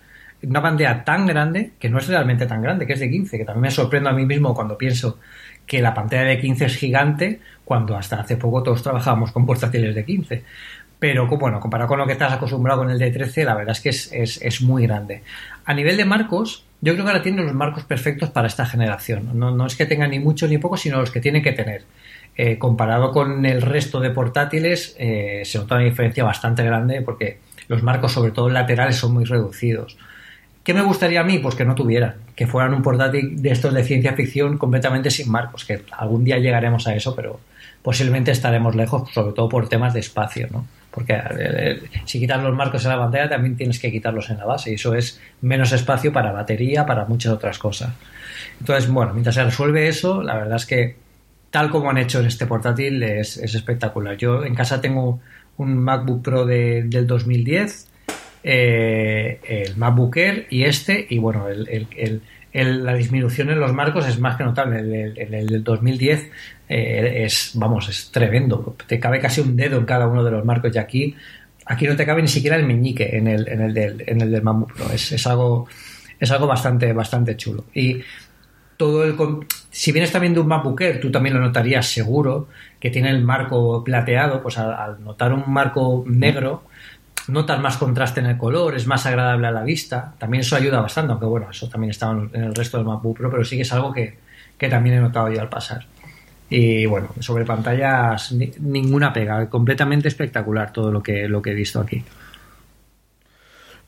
Una 0.44 0.62
pantalla 0.62 1.06
tan 1.06 1.26
grande, 1.26 1.72
que 1.80 1.90
no 1.90 2.00
es 2.00 2.08
realmente 2.08 2.46
tan 2.46 2.62
grande, 2.62 2.86
que 2.86 2.94
es 2.94 3.00
de 3.00 3.10
15, 3.10 3.38
que 3.38 3.46
también 3.46 3.62
me 3.62 3.72
sorprendo 3.72 4.10
a 4.10 4.14
mí 4.14 4.26
mismo 4.26 4.54
cuando 4.54 4.78
pienso 4.78 5.20
que 5.66 5.82
la 5.82 5.94
pantalla 5.94 6.24
de 6.24 6.40
15 6.40 6.66
es 6.66 6.76
gigante, 6.76 7.40
cuando 7.64 7.96
hasta 7.96 8.20
hace 8.20 8.36
poco 8.36 8.62
todos 8.62 8.84
trabajábamos 8.84 9.32
con 9.32 9.46
portátiles 9.46 9.96
de 9.96 10.04
15 10.04 10.44
pero 11.04 11.28
bueno, 11.28 11.60
comparado 11.60 11.90
con 11.90 12.00
lo 12.00 12.06
que 12.06 12.14
estás 12.14 12.32
acostumbrado 12.32 12.80
con 12.80 12.90
el 12.90 12.98
de 12.98 13.12
13, 13.12 13.44
la 13.44 13.56
verdad 13.56 13.76
es 13.78 13.82
que 13.82 13.90
es, 13.90 14.62
muy 14.62 14.84
grande. 14.88 15.22
A 15.66 15.74
nivel 15.74 15.98
de 15.98 16.06
marcos, 16.06 16.64
yo 16.84 16.92
creo 16.94 17.06
que 17.06 17.12
ahora 17.12 17.24
tiene 17.24 17.42
los 17.44 17.54
marcos 17.54 17.86
perfectos 17.86 18.30
para 18.30 18.48
esta 18.48 18.66
generación. 18.66 19.30
No, 19.40 19.66
es 19.66 19.78
que 19.78 19.86
tenga 19.86 20.06
ni 20.06 20.20
mucho 20.20 20.50
ni 20.50 20.58
poco, 20.58 20.76
sino 20.76 21.00
los 21.00 21.12
que 21.12 21.22
tiene 21.22 21.42
que 21.42 21.54
tener. 21.54 21.86
Eh, 22.36 22.58
comparado 22.58 23.12
con 23.12 23.46
el 23.46 23.62
resto 23.62 24.02
de 24.02 24.10
portátiles, 24.10 24.94
eh, 25.00 25.44
se 25.46 25.60
nota 25.60 25.76
una 25.76 25.86
diferencia 25.86 26.26
bastante 26.26 26.62
grande 26.62 27.02
porque 27.02 27.38
los 27.70 27.84
marcos, 27.84 28.12
sobre 28.12 28.32
todo 28.32 28.50
laterales, 28.50 28.98
son 28.98 29.14
muy 29.14 29.24
reducidos. 29.24 29.98
¿Qué 30.62 30.74
me 30.74 30.82
gustaría 30.82 31.22
a 31.22 31.24
mí? 31.24 31.40
Pues 31.40 31.56
que 31.56 31.64
no 31.64 31.74
tuvieran, 31.74 32.16
que 32.36 32.48
fueran 32.48 32.74
un 32.74 32.82
portátil 32.82 33.42
de 33.42 33.52
estos 33.52 33.74
de 33.74 33.86
ciencia 33.86 34.12
ficción 34.12 34.58
completamente 34.58 35.10
sin 35.10 35.32
marcos, 35.32 35.64
que 35.64 35.84
algún 35.92 36.26
día 36.26 36.38
llegaremos 36.40 36.86
a 36.86 36.96
eso, 36.96 37.16
pero 37.16 37.40
posiblemente 37.82 38.32
estaremos 38.32 38.76
lejos, 38.76 39.10
sobre 39.14 39.32
todo 39.34 39.48
por 39.48 39.70
temas 39.70 39.94
de 39.94 40.02
espacio, 40.02 40.50
¿no? 40.52 40.66
Porque 40.94 41.20
eh, 41.40 41.82
si 42.06 42.20
quitas 42.20 42.44
los 42.44 42.56
marcos 42.56 42.84
en 42.86 42.92
la 42.92 42.98
pantalla 42.98 43.30
también 43.30 43.58
tienes 43.58 43.80
que 43.80 43.92
quitarlos 43.92 44.30
en 44.30 44.38
la 44.38 44.46
base 44.46 44.72
y 44.72 44.74
eso 44.76 44.94
es 44.94 45.20
menos 45.42 45.72
espacio 45.72 46.14
para 46.14 46.32
batería, 46.32 46.86
para 46.86 47.06
muchas 47.06 47.34
otras 47.34 47.58
cosas. 47.58 47.94
Entonces, 48.60 48.90
bueno, 48.90 49.14
mientras 49.14 49.36
se 49.36 49.44
resuelve 49.44 49.88
eso, 49.88 50.22
la 50.22 50.36
verdad 50.36 50.58
es 50.58 50.66
que 50.66 50.96
tal 51.50 51.70
como 51.70 51.90
han 51.90 51.98
hecho 51.98 52.20
en 52.20 52.28
este 52.28 52.46
portátil 52.46 53.02
es, 53.04 53.38
espectacular. 53.38 54.18
Yo 54.18 54.44
en 54.44 54.56
casa 54.56 54.82
tengo 54.82 55.20
un 55.58 55.78
MacBook 55.78 56.24
Pro 56.24 56.46
del 56.46 57.08
2010, 57.08 57.88
eh, 58.44 59.40
el 59.44 59.76
MacBook 59.78 60.18
Air 60.18 60.48
y 60.50 60.64
este, 60.64 61.06
y 61.10 61.18
bueno, 61.18 61.48
el, 61.48 62.22
la 62.54 62.94
disminución 62.94 63.50
en 63.50 63.60
los 63.60 63.74
marcos 63.74 64.08
es 64.08 64.20
más 64.20 64.38
que 64.38 64.44
notable. 64.44 64.80
En 65.16 65.34
el, 65.34 65.48
del 65.48 65.64
2010 65.64 66.32
eh, 66.70 67.24
es, 67.26 67.52
vamos, 67.56 67.90
es 67.90 68.12
tremendo. 68.12 68.76
Te 68.88 69.00
cabe 69.00 69.20
casi 69.20 69.42
un 69.42 69.56
dedo 69.56 69.78
en 69.78 69.86
cada 69.86 70.08
uno 70.08 70.24
de 70.24 70.32
los 70.32 70.46
marcos 70.46 70.72
y 70.76 70.78
aquí, 70.78 71.16
aquí 71.66 71.88
no 71.88 71.96
te 71.96 72.06
cabe 72.06 72.22
ni 72.22 72.28
siquiera 72.28 72.56
el 72.56 72.66
meñique 72.66 73.18
en 73.18 73.28
el, 73.28 73.48
en 73.48 73.62
el 73.62 73.74
del, 73.74 74.04
en 74.06 74.22
el 74.22 74.32
del 74.32 74.42
Pro. 74.42 74.92
Es, 74.94 75.12
es, 75.12 75.26
algo, 75.26 75.68
es 76.20 76.30
algo 76.32 76.46
bastante, 76.46 76.94
bastante 76.94 77.36
chulo. 77.36 77.66
Y 77.74 78.02
todo 78.78 79.04
el, 79.04 79.16
si 79.72 79.92
vienes 79.92 80.12
también 80.12 80.34
de 80.34 80.40
un 80.40 80.76
Air, 80.80 81.00
tú 81.00 81.10
también 81.10 81.36
lo 81.36 81.42
notarías 81.42 81.88
seguro 81.88 82.48
que 82.80 82.90
tiene 82.90 83.10
el 83.10 83.24
marco 83.24 83.84
plateado, 83.84 84.42
pues 84.44 84.58
al 84.58 85.04
notar 85.04 85.34
un 85.34 85.44
marco 85.48 86.04
negro, 86.06 86.64
notas 87.28 87.60
más 87.60 87.78
contraste 87.78 88.20
en 88.20 88.28
el 88.28 88.38
color, 88.38 88.76
es 88.76 88.88
más 88.88 89.06
agradable 89.06 89.48
a 89.48 89.52
la 89.52 89.64
vista. 89.64 90.14
También 90.18 90.42
eso 90.42 90.56
ayuda 90.56 90.82
bastante, 90.82 91.12
aunque 91.12 91.26
bueno, 91.26 91.50
eso 91.50 91.70
también 91.70 91.92
estaba 91.92 92.14
en 92.34 92.44
el 92.44 92.56
resto 92.56 92.78
del 92.78 92.86
MacBook 92.86 93.18
Pro, 93.18 93.32
pero 93.32 93.46
sí 93.46 93.56
que 93.56 93.62
es 93.64 93.74
algo 93.74 93.94
que, 93.94 94.18
también 94.70 94.96
he 94.98 95.02
notado 95.02 95.30
yo 95.30 95.42
al 95.42 95.50
pasar. 95.50 95.86
Y 96.50 96.86
bueno, 96.86 97.10
sobre 97.20 97.46
pantallas 97.46 98.32
ninguna 98.60 99.12
pega, 99.12 99.50
completamente 99.50 100.08
espectacular 100.08 100.72
todo 100.72 100.92
lo 100.92 101.02
que, 101.02 101.28
lo 101.28 101.42
que 101.42 101.52
he 101.52 101.56
visto 101.56 101.80
aquí. 101.80 102.04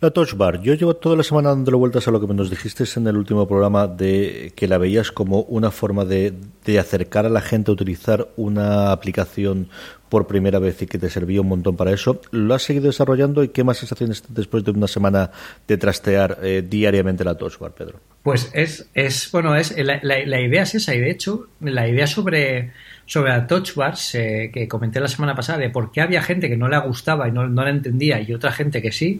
La 0.01 0.11
Touch 0.11 0.33
Bar. 0.35 0.61
Yo 0.61 0.73
llevo 0.73 0.95
toda 0.95 1.15
la 1.15 1.23
semana 1.23 1.49
dándole 1.49 1.77
vueltas 1.77 2.07
a 2.07 2.11
lo 2.11 2.19
que 2.19 2.33
nos 2.33 2.49
dijiste 2.49 2.83
en 2.97 3.07
el 3.07 3.15
último 3.15 3.47
programa 3.47 3.87
de 3.87 4.51
que 4.55 4.67
la 4.67 4.77
veías 4.77 5.11
como 5.11 5.41
una 5.43 5.71
forma 5.71 6.03
de, 6.03 6.33
de 6.65 6.79
acercar 6.79 7.25
a 7.25 7.29
la 7.29 7.39
gente 7.39 7.71
a 7.71 7.73
utilizar 7.73 8.27
una 8.35 8.91
aplicación 8.91 9.69
por 10.15 10.27
primera 10.27 10.59
vez 10.59 10.81
y 10.81 10.85
que 10.85 10.97
te 10.97 11.09
servía 11.09 11.41
un 11.41 11.49
montón 11.49 11.75
para 11.75 11.91
eso. 11.91 12.21
¿Lo 12.31 12.53
has 12.53 12.63
seguido 12.63 12.85
desarrollando 12.85 13.43
y 13.43 13.49
qué 13.49 13.65
más 13.65 13.79
sensaciones 13.79 14.23
después 14.29 14.63
de 14.63 14.71
una 14.71 14.87
semana 14.87 15.29
de 15.67 15.75
trastear 15.75 16.37
eh, 16.41 16.63
diariamente 16.65 17.25
la 17.25 17.35
Touch 17.35 17.59
Bar, 17.59 17.73
Pedro? 17.73 17.99
Pues 18.23 18.49
es, 18.53 18.87
es 18.93 19.29
bueno, 19.33 19.57
es 19.57 19.75
la, 19.77 20.39
idea 20.39 20.63
es 20.63 20.73
esa 20.73 20.95
y 20.95 21.01
de 21.01 21.11
hecho 21.11 21.47
la 21.59 21.85
idea 21.89 22.07
sobre, 22.07 22.71
sobre 23.05 23.31
la 23.31 23.45
Touch 23.45 23.75
Bar 23.75 23.95
que 24.13 24.67
comenté 24.69 25.01
la 25.01 25.09
semana 25.09 25.35
pasada 25.35 25.59
de 25.59 25.69
por 25.69 25.91
qué 25.91 25.99
había 25.99 26.21
gente 26.21 26.47
que 26.47 26.55
no 26.55 26.69
le 26.69 26.79
gustaba 26.79 27.27
y 27.27 27.33
no, 27.33 27.49
no 27.49 27.65
la 27.65 27.71
entendía 27.71 28.21
y 28.21 28.33
otra 28.33 28.53
gente 28.53 28.81
que 28.81 28.93
sí, 28.93 29.19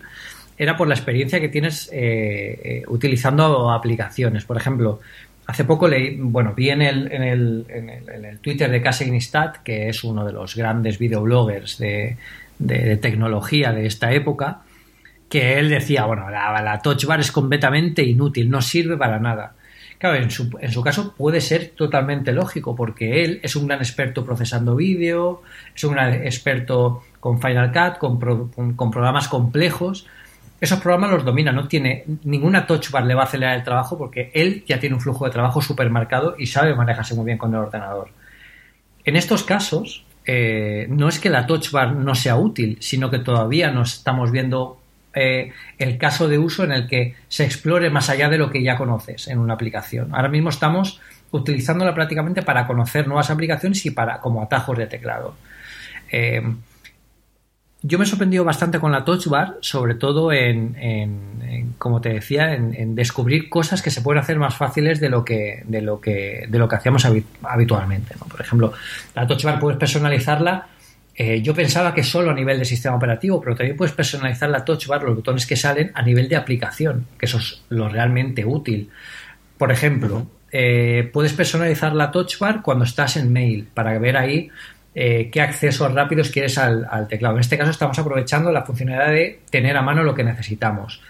era 0.58 0.78
por 0.78 0.88
la 0.88 0.96
experiencia 0.96 1.42
que 1.42 1.50
tienes 1.50 1.90
eh, 1.92 2.60
eh, 2.64 2.84
utilizando 2.88 3.70
aplicaciones. 3.70 4.46
Por 4.46 4.56
ejemplo, 4.56 5.02
hace 5.48 5.64
poco 5.64 5.88
leí, 5.88 6.18
bueno, 6.20 6.54
vi 6.56 6.70
en 6.70 6.82
el, 6.82 7.12
en 7.12 7.24
el, 7.24 7.66
en 7.70 8.26
el, 8.26 8.40
Twitter 8.40 8.70
de 8.70 8.82
Casey 8.82 9.12
que 9.64 9.90
es 9.90 10.04
uno 10.04 10.26
de 10.26 10.34
los 10.34 10.56
grandes 10.56 10.98
videobloggers 10.98 11.78
de, 11.78 12.18
de, 12.60 12.98
tecnología 12.98 13.72
de 13.72 13.86
esta 13.86 14.12
época, 14.12 14.62
que 15.30 15.60
él 15.60 15.70
decía, 15.70 16.06
bueno, 16.06 16.30
la, 16.30 16.62
la 16.62 16.82
touch 16.82 17.06
bar 17.06 17.20
es 17.20 17.32
completamente 17.32 18.04
inútil, 18.04 18.50
no 18.50 18.62
sirve 18.62 18.98
para 18.98 19.20
nada. 19.20 19.56
Claro, 19.98 20.18
en 20.18 20.30
su, 20.30 20.50
en 20.60 20.72
su 20.72 20.82
caso 20.82 21.14
puede 21.16 21.40
ser 21.40 21.70
totalmente 21.70 22.34
lógico, 22.34 22.76
porque 22.76 23.24
él 23.24 23.40
es 23.44 23.56
un 23.56 23.68
gran 23.68 23.80
experto 23.80 24.26
procesando 24.26 24.76
vídeo, 24.76 25.42
es 25.74 25.84
un 25.84 25.94
gran 25.94 26.14
experto 26.14 27.04
con 27.20 27.42
Final 27.42 27.72
Cut, 27.72 27.98
con, 27.98 28.74
con, 28.74 28.92
programas 28.92 29.28
complejos. 29.28 30.06
Esos 30.60 30.80
programas 30.80 31.12
los 31.12 31.26
domina, 31.26 31.52
no 31.52 31.68
tiene 31.68 32.06
ninguna 32.24 32.66
touch 32.66 32.90
bar 32.90 33.06
le 33.06 33.14
va 33.14 33.24
a 33.24 33.26
acelerar 33.26 33.58
el 33.58 33.64
trabajo 33.64 33.98
porque 33.98 34.32
él 34.34 34.64
ya 34.66 34.80
tiene 34.80 34.96
un 34.96 35.02
flujo 35.02 35.26
de 35.26 35.32
trabajo 35.32 35.62
supermercado 35.62 36.36
y 36.38 36.48
sabe 36.48 36.74
manejarse 36.76 37.14
muy 37.14 37.26
bien 37.26 37.38
con 37.38 37.54
el 37.54 37.60
ordenador. 37.60 38.10
En 39.04 39.16
estos 39.16 39.44
casos, 39.44 40.06
eh, 40.26 40.88
no 40.90 41.10
es 41.10 41.20
que 41.20 41.30
la 41.30 41.46
touch 41.46 41.72
bar 41.72 41.94
no 41.94 42.16
sea 42.16 42.38
útil, 42.38 42.78
sino 42.80 43.12
que 43.12 43.20
todavía 43.20 43.70
no 43.70 43.84
estamos 43.84 44.32
viendo 44.32 44.80
eh, 45.14 45.52
el 45.78 45.98
caso 45.98 46.28
de 46.28 46.38
uso 46.38 46.64
en 46.64 46.72
el 46.72 46.88
que 46.88 47.16
se 47.28 47.46
explore 47.46 47.90
más 47.90 48.10
allá 48.10 48.30
de 48.30 48.38
lo 48.38 48.50
que 48.50 48.64
ya 48.64 48.78
conoces 48.78 49.28
en 49.28 49.40
una 49.40 49.54
aplicación. 49.54 50.16
Ahora 50.16 50.30
mismo 50.30 50.50
estamos 50.50 51.00
utilizándola 51.32 51.94
prácticamente 51.94 52.42
para 52.42 52.66
conocer 52.66 53.08
nuevas 53.08 53.30
aplicaciones 53.30 53.86
y 53.86 53.92
para 53.92 54.20
como 54.20 54.42
atajos 54.42 54.78
de 54.78 54.88
teclado. 54.88 55.36
Eh, 56.12 56.42
yo 57.88 57.98
me 57.98 58.06
he 58.06 58.08
sorprendido 58.08 58.44
bastante 58.44 58.80
con 58.80 58.92
la 58.92 59.06
Touch 59.06 59.28
Bar, 59.28 59.58
sobre 59.62 59.96
todo 59.96 60.32
en, 60.32 61.74
como 61.78 62.02
te 62.02 62.10
decía, 62.10 62.54
en, 62.54 62.96
descubrir 62.96 63.50
cosas 63.50 63.82
que 63.82 63.92
se 63.92 64.02
pueden 64.02 64.22
hacer 64.22 64.40
más 64.40 64.56
fáciles 64.56 65.00
de 65.00 65.10
lo 65.10 65.24
que, 65.24 65.64
de 65.66 65.82
lo 65.82 66.02
que, 66.02 66.46
de 66.48 66.60
lo 66.60 66.68
que 66.68 66.76
hacíamos 66.76 67.06
habitualmente. 67.44 68.16
Por 68.18 68.42
ejemplo, 68.42 68.74
la 69.14 69.28
Touch 69.28 69.44
Bar 69.44 69.60
puedes 69.60 69.78
personalizarla 69.78 70.68
eh, 71.18 71.42
yo 71.42 71.56
pensaba 71.56 71.94
que 71.94 72.04
solo 72.04 72.32
a 72.32 72.34
nivel 72.34 72.60
de 72.60 72.66
sistema 72.66 72.98
operativo, 72.98 73.40
pero 73.40 73.56
también 73.56 73.78
puedes 73.78 73.94
personalizar 73.94 74.50
la 74.50 74.66
touch 74.66 74.86
bar, 74.88 75.02
los 75.04 75.16
botones 75.16 75.46
que 75.46 75.56
salen 75.56 75.92
a 75.94 76.02
nivel 76.02 76.28
de 76.28 76.36
aplicación, 76.36 77.08
que 77.18 77.26
eso 77.26 77.38
es 77.38 77.64
lo 77.70 77.88
realmente 77.88 78.44
útil. 78.44 78.90
Por 79.58 79.72
ejemplo, 79.72 80.28
eh, 80.52 81.10
puedes 81.14 81.32
personalizar 81.32 81.96
la 81.96 82.12
touch 82.12 82.38
bar 82.38 82.62
cuando 82.62 82.84
estás 82.84 83.16
en 83.16 83.32
mail 83.32 83.66
para 83.74 83.98
ver 83.98 84.18
ahí 84.18 84.50
eh, 84.96 85.30
qué 85.32 85.42
accesos 85.42 85.94
rápidos 85.94 86.32
quieres 86.32 86.58
al, 86.58 87.08
teclado. 87.08 87.36
En 87.36 87.42
este 87.42 87.58
caso 87.58 87.72
estamos 87.72 88.00
aprovechando 88.00 88.52
la 88.52 88.64
funcionalidad 88.64 89.12
de 89.12 89.42
tener 89.50 89.78
a 89.78 89.82
mano 89.82 90.04
lo 90.04 90.16
que 90.16 90.24
necesitamos. 90.24 91.02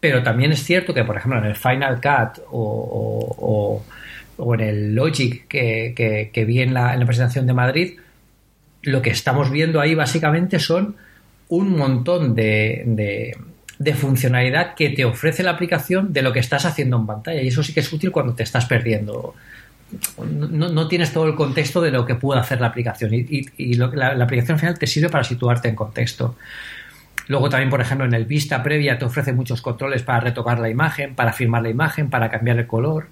Pero 0.00 0.22
también 0.22 0.52
es 0.52 0.64
cierto 0.64 0.92
que, 0.92 1.04
por 1.04 1.16
ejemplo, 1.16 1.38
en 1.38 1.46
el 1.46 1.56
Final 1.56 2.00
Cut 2.00 2.42
o, 2.50 3.82
en 4.54 4.60
el 4.60 4.94
Logic 4.94 5.46
que, 5.46 6.44
vi 6.46 6.60
en 6.60 6.74
la 6.74 6.98
presentación 7.06 7.46
de 7.46 7.52
Madrid, 7.52 7.92
lo 8.82 9.00
que 9.00 9.10
estamos 9.10 9.50
viendo 9.50 9.80
ahí 9.80 9.94
básicamente 9.94 10.58
son 10.58 10.96
un 11.48 11.76
montón 11.76 12.34
de, 12.34 13.36
funcionalidad 13.94 14.74
que 14.74 14.90
te 14.90 15.04
ofrece 15.04 15.42
la 15.42 15.52
aplicación 15.52 16.12
de 16.12 16.22
lo 16.22 16.32
que 16.32 16.40
estás 16.40 16.64
haciendo 16.64 16.96
en 16.96 17.06
pantalla. 17.06 17.42
Y 17.42 17.48
eso 17.48 17.62
sí 17.62 17.72
que 17.72 17.80
es 17.80 17.92
útil 17.92 18.10
cuando 18.10 18.34
te 18.34 18.42
estás 18.42 18.66
perdiendo. 18.66 19.34
No, 20.30 20.88
tienes 20.88 21.12
todo 21.12 21.26
el 21.26 21.34
contexto 21.34 21.80
de 21.80 21.90
lo 21.90 22.06
que 22.06 22.14
puede 22.14 22.40
hacer 22.40 22.60
la 22.60 22.68
aplicación. 22.68 23.12
Y, 23.12 23.74
la, 23.74 24.14
la, 24.14 24.24
aplicación 24.24 24.58
final 24.58 24.78
te 24.78 24.86
sirve 24.86 25.08
para 25.08 25.24
situarte 25.24 25.68
en 25.68 25.74
contexto. 25.74 26.36
Luego 27.28 27.48
también, 27.48 27.70
por 27.70 27.80
ejemplo, 27.80 28.06
en 28.06 28.14
el 28.14 28.24
vista 28.24 28.62
previa 28.62 28.98
te 28.98 29.04
ofrece 29.04 29.32
muchos 29.32 29.62
controles 29.62 30.02
para 30.02 30.20
retocar 30.20 30.58
la 30.58 30.68
imagen, 30.68 31.14
para 31.14 31.32
firmar 31.32 31.62
la 31.62 31.70
imagen, 31.70 32.10
para 32.10 32.30
cambiar 32.30 32.58
el 32.58 32.66
color. 32.66 33.06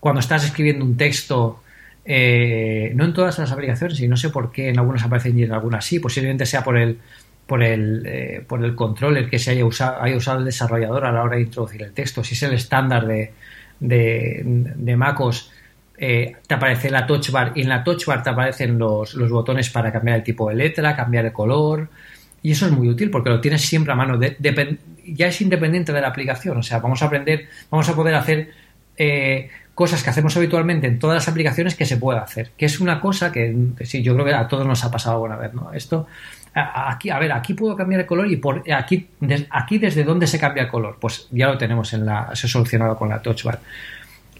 Cuando 0.00 0.20
estás 0.20 0.44
escribiendo 0.44 0.84
un 0.84 0.96
texto 0.96 1.62
eh, 2.04 2.92
no 2.94 3.04
en 3.04 3.12
todas 3.12 3.38
las 3.38 3.52
aplicaciones, 3.52 4.00
y 4.00 4.08
no 4.08 4.16
sé 4.16 4.30
por 4.30 4.50
qué 4.50 4.70
en 4.70 4.78
algunas 4.78 5.04
aparecen 5.04 5.38
y 5.38 5.44
en 5.44 5.52
algunas 5.52 5.84
sí, 5.84 6.00
posiblemente 6.00 6.46
sea 6.46 6.64
por 6.64 6.76
el 6.76 6.98
por 7.46 7.62
el, 7.62 8.04
eh, 8.06 8.44
por 8.46 8.64
el 8.64 8.74
controller 8.74 9.28
que 9.28 9.38
se 9.38 9.50
haya 9.50 9.64
usado, 9.64 10.00
haya 10.00 10.16
usado 10.16 10.38
el 10.38 10.44
desarrollador 10.44 11.04
a 11.04 11.12
la 11.12 11.22
hora 11.22 11.36
de 11.36 11.42
introducir 11.42 11.82
el 11.82 11.92
texto. 11.92 12.24
Si 12.24 12.34
es 12.34 12.42
el 12.44 12.54
estándar 12.54 13.06
de, 13.06 13.32
de, 13.80 14.96
MacOS, 14.96 15.51
eh, 16.04 16.34
te 16.48 16.54
aparece 16.54 16.90
la 16.90 17.06
touch 17.06 17.30
bar 17.30 17.52
y 17.54 17.62
en 17.62 17.68
la 17.68 17.84
touch 17.84 18.06
bar 18.06 18.24
te 18.24 18.30
aparecen 18.30 18.76
los, 18.76 19.14
los, 19.14 19.30
botones 19.30 19.70
para 19.70 19.92
cambiar 19.92 20.16
el 20.16 20.24
tipo 20.24 20.48
de 20.48 20.56
letra, 20.56 20.96
cambiar 20.96 21.26
el 21.26 21.32
color. 21.32 21.88
Y 22.42 22.50
eso 22.50 22.66
es 22.66 22.72
muy 22.72 22.88
útil 22.88 23.08
porque 23.08 23.30
lo 23.30 23.40
tienes 23.40 23.62
siempre 23.62 23.92
a 23.92 23.94
mano. 23.94 24.18
ya 25.06 25.26
es 25.28 25.40
independiente 25.40 25.92
de 25.92 26.00
la 26.00 26.08
aplicación. 26.08 26.58
O 26.58 26.62
sea, 26.64 26.80
vamos 26.80 27.00
a 27.02 27.06
aprender, 27.06 27.46
vamos 27.70 27.88
a 27.88 27.94
poder 27.94 28.16
hacer 28.16 28.50
cosas 29.76 30.02
que 30.02 30.10
hacemos 30.10 30.36
habitualmente 30.36 30.88
en 30.88 30.98
todas 30.98 31.14
las 31.14 31.28
aplicaciones 31.28 31.76
que 31.76 31.86
se 31.86 31.98
puede 31.98 32.18
hacer, 32.18 32.50
que 32.56 32.66
es 32.66 32.80
una 32.80 33.00
cosa 33.00 33.30
que, 33.30 33.56
sí, 33.82 34.02
yo 34.02 34.14
creo 34.14 34.26
que 34.26 34.34
a 34.34 34.48
todos 34.48 34.66
nos 34.66 34.84
ha 34.84 34.90
pasado 34.90 35.14
alguna 35.14 35.36
vez, 35.36 35.54
¿no? 35.54 35.72
Esto, 35.72 36.08
aquí, 36.52 37.10
a 37.10 37.18
ver, 37.20 37.30
aquí 37.30 37.54
puedo 37.54 37.76
cambiar 37.76 38.00
el 38.00 38.06
color 38.06 38.28
y 38.28 38.36
por 38.36 38.64
aquí, 38.72 39.08
aquí 39.50 39.78
desde 39.78 40.02
dónde 40.02 40.26
se 40.26 40.40
cambia 40.40 40.64
el 40.64 40.68
color, 40.68 40.98
pues 41.00 41.28
ya 41.30 41.46
lo 41.46 41.56
tenemos 41.58 41.92
en 41.92 42.04
la, 42.06 42.34
se 42.34 42.48
ha 42.48 42.50
solucionado 42.50 42.96
con 42.96 43.08
la 43.08 43.22
Touch 43.22 43.44
Bar. 43.44 43.60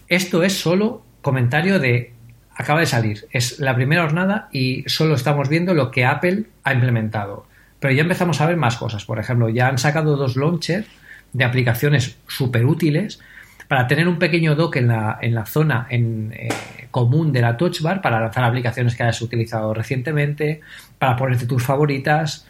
Esto 0.09 0.43
es 0.43 0.53
solo 0.53 1.03
comentario 1.23 1.79
de 1.79 2.13
acaba 2.55 2.81
de 2.81 2.85
salir, 2.85 3.27
es 3.31 3.59
la 3.59 3.73
primera 3.73 4.03
jornada 4.03 4.47
y 4.51 4.83
solo 4.85 5.15
estamos 5.15 5.49
viendo 5.49 5.73
lo 5.73 5.89
que 5.89 6.05
Apple 6.05 6.43
ha 6.63 6.73
implementado. 6.73 7.47
Pero 7.79 7.93
ya 7.93 8.03
empezamos 8.03 8.39
a 8.39 8.45
ver 8.45 8.57
más 8.57 8.77
cosas. 8.77 9.05
Por 9.05 9.19
ejemplo, 9.19 9.49
ya 9.49 9.67
han 9.67 9.79
sacado 9.79 10.15
dos 10.15 10.35
launchers 10.35 10.87
de 11.33 11.43
aplicaciones 11.43 12.17
súper 12.27 12.65
útiles 12.65 13.19
para 13.67 13.87
tener 13.87 14.07
un 14.07 14.19
pequeño 14.19 14.55
dock 14.55 14.75
en 14.75 14.89
la, 14.89 15.17
en 15.19 15.33
la 15.33 15.45
zona 15.45 15.87
en, 15.89 16.31
eh, 16.33 16.49
común 16.91 17.33
de 17.33 17.41
la 17.41 17.57
touch 17.57 17.81
bar 17.81 18.01
para 18.01 18.19
lanzar 18.19 18.43
aplicaciones 18.43 18.95
que 18.95 19.03
hayas 19.03 19.21
utilizado 19.21 19.73
recientemente, 19.73 20.61
para 20.99 21.15
ponerte 21.15 21.47
tus 21.47 21.63
favoritas, 21.63 22.47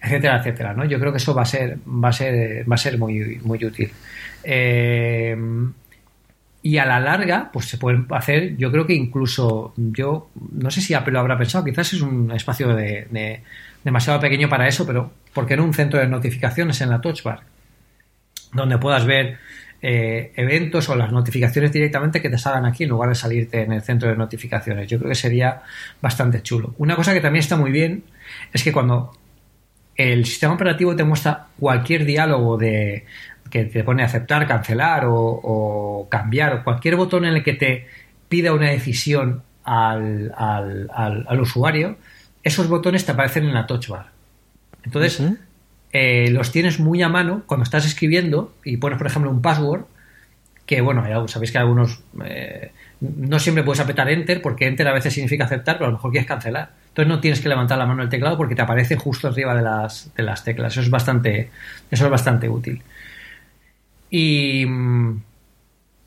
etcétera, 0.00 0.38
etcétera. 0.38 0.72
¿no? 0.72 0.86
Yo 0.86 0.98
creo 0.98 1.12
que 1.12 1.18
eso 1.18 1.34
va 1.34 1.42
a 1.42 1.46
ser, 1.46 1.78
va 1.86 2.08
a 2.08 2.12
ser, 2.12 2.70
va 2.70 2.74
a 2.76 2.78
ser 2.78 2.98
muy, 2.98 3.38
muy 3.42 3.62
útil. 3.62 3.90
Eh, 4.42 5.36
y 6.64 6.78
a 6.78 6.86
la 6.86 6.98
larga, 6.98 7.50
pues 7.52 7.66
se 7.66 7.76
pueden 7.76 8.06
hacer, 8.08 8.56
yo 8.56 8.72
creo 8.72 8.86
que 8.86 8.94
incluso, 8.94 9.74
yo 9.76 10.30
no 10.52 10.70
sé 10.70 10.80
si 10.80 10.94
Apple 10.94 11.12
lo 11.12 11.20
habrá 11.20 11.36
pensado, 11.36 11.62
quizás 11.62 11.92
es 11.92 12.00
un 12.00 12.32
espacio 12.32 12.74
de, 12.74 13.42
demasiado 13.84 14.18
pequeño 14.18 14.48
para 14.48 14.66
eso, 14.66 14.86
pero 14.86 15.12
¿por 15.34 15.44
qué 15.44 15.58
no 15.58 15.64
un 15.64 15.74
centro 15.74 16.00
de 16.00 16.06
notificaciones 16.06 16.80
en 16.80 16.88
la 16.88 17.02
touch 17.02 17.22
bar? 17.22 17.42
Donde 18.54 18.78
puedas 18.78 19.04
ver 19.04 19.36
eh, 19.82 20.32
eventos 20.36 20.88
o 20.88 20.96
las 20.96 21.12
notificaciones 21.12 21.70
directamente 21.70 22.22
que 22.22 22.30
te 22.30 22.38
salgan 22.38 22.64
aquí 22.64 22.84
en 22.84 22.88
lugar 22.88 23.10
de 23.10 23.14
salirte 23.14 23.60
en 23.60 23.72
el 23.72 23.82
centro 23.82 24.08
de 24.08 24.16
notificaciones. 24.16 24.88
Yo 24.88 24.96
creo 24.96 25.10
que 25.10 25.16
sería 25.16 25.60
bastante 26.00 26.40
chulo. 26.40 26.74
Una 26.78 26.96
cosa 26.96 27.12
que 27.12 27.20
también 27.20 27.40
está 27.40 27.58
muy 27.58 27.72
bien 27.72 28.04
es 28.54 28.64
que 28.64 28.72
cuando 28.72 29.12
el 29.96 30.24
sistema 30.24 30.54
operativo 30.54 30.96
te 30.96 31.04
muestra 31.04 31.48
cualquier 31.58 32.06
diálogo 32.06 32.56
de 32.56 33.04
que 33.54 33.66
te 33.66 33.84
pone 33.84 34.02
aceptar, 34.02 34.48
cancelar 34.48 35.04
o, 35.06 36.08
cambiar 36.10 36.54
o 36.54 36.64
cualquier 36.64 36.96
botón 36.96 37.24
en 37.24 37.34
el 37.34 37.44
que 37.44 37.52
te 37.52 37.86
pida 38.28 38.52
una 38.52 38.68
decisión 38.70 39.44
al, 39.62 40.34
al, 40.36 41.40
usuario, 41.40 41.96
esos 42.42 42.68
botones 42.68 43.06
te 43.06 43.12
aparecen 43.12 43.44
en 43.44 43.54
la 43.54 43.64
touch 43.68 43.86
bar. 43.86 44.06
Entonces, 44.82 45.22
eh, 45.92 46.30
los 46.32 46.50
tienes 46.50 46.80
muy 46.80 47.00
a 47.02 47.08
mano 47.08 47.44
cuando 47.46 47.62
estás 47.62 47.86
escribiendo 47.86 48.52
y 48.64 48.76
pones, 48.78 48.98
por 48.98 49.06
ejemplo, 49.06 49.30
un 49.30 49.40
password, 49.40 49.84
que 50.66 50.80
bueno, 50.80 51.08
ya 51.08 51.24
sabéis 51.28 51.52
que 51.52 51.58
algunos 51.58 52.02
eh, 52.24 52.72
no 53.00 53.38
siempre 53.38 53.62
puedes 53.62 53.78
apretar 53.78 54.10
enter 54.10 54.42
porque 54.42 54.66
enter 54.66 54.88
a 54.88 54.92
veces 54.92 55.14
significa 55.14 55.44
aceptar, 55.44 55.76
pero 55.76 55.86
a 55.86 55.90
lo 55.90 55.98
mejor 55.98 56.10
quieres 56.10 56.26
cancelar. 56.26 56.72
Entonces 56.88 57.08
no 57.08 57.20
tienes 57.20 57.40
que 57.40 57.48
levantar 57.48 57.78
la 57.78 57.86
mano 57.86 58.00
del 58.00 58.10
teclado 58.10 58.36
porque 58.36 58.56
te 58.56 58.62
aparece 58.62 58.96
justo 58.96 59.28
arriba 59.28 59.54
de 59.54 59.62
las, 59.62 60.12
de 60.16 60.24
las 60.24 60.42
teclas. 60.42 60.72
Eso 60.72 60.80
es 60.80 60.90
bastante, 60.90 61.50
eso 61.88 62.04
es 62.04 62.10
bastante 62.10 62.48
útil. 62.48 62.82
Y, 64.16 64.64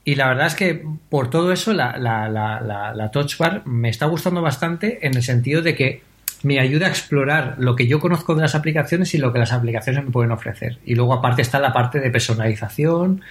y 0.06 0.16
la 0.16 0.30
verdad 0.30 0.48
es 0.48 0.56
que 0.56 0.82
por 1.10 1.30
todo 1.30 1.52
eso 1.52 1.74
la, 1.74 1.98
la, 1.98 2.30
la, 2.30 2.94
la 2.96 3.12
Touch 3.12 3.38
Bar 3.38 3.68
me 3.68 3.90
está 3.90 4.06
gustando 4.06 4.42
bastante 4.42 5.06
en 5.06 5.18
el 5.18 5.24
sentido 5.24 5.62
de 5.62 5.76
que 5.76 6.04
me 6.42 6.62
ayuda 6.62 6.86
a 6.86 6.90
explorar 6.90 7.56
lo 7.58 7.76
que 7.76 7.86
yo 7.86 8.00
conozco 8.00 8.34
de 8.34 8.44
las 8.44 8.56
aplicaciones 8.56 9.14
y 9.14 9.18
lo 9.18 9.34
que 9.34 9.40
las 9.40 9.52
aplicaciones 9.52 10.06
me 10.06 10.12
pueden 10.12 10.32
ofrecer. 10.32 10.78
Y 10.86 10.96
luego 10.96 11.16
aparte 11.16 11.42
está 11.42 11.60
la 11.60 11.74
parte 11.74 12.00
de 12.00 12.10
personalización 12.10 13.24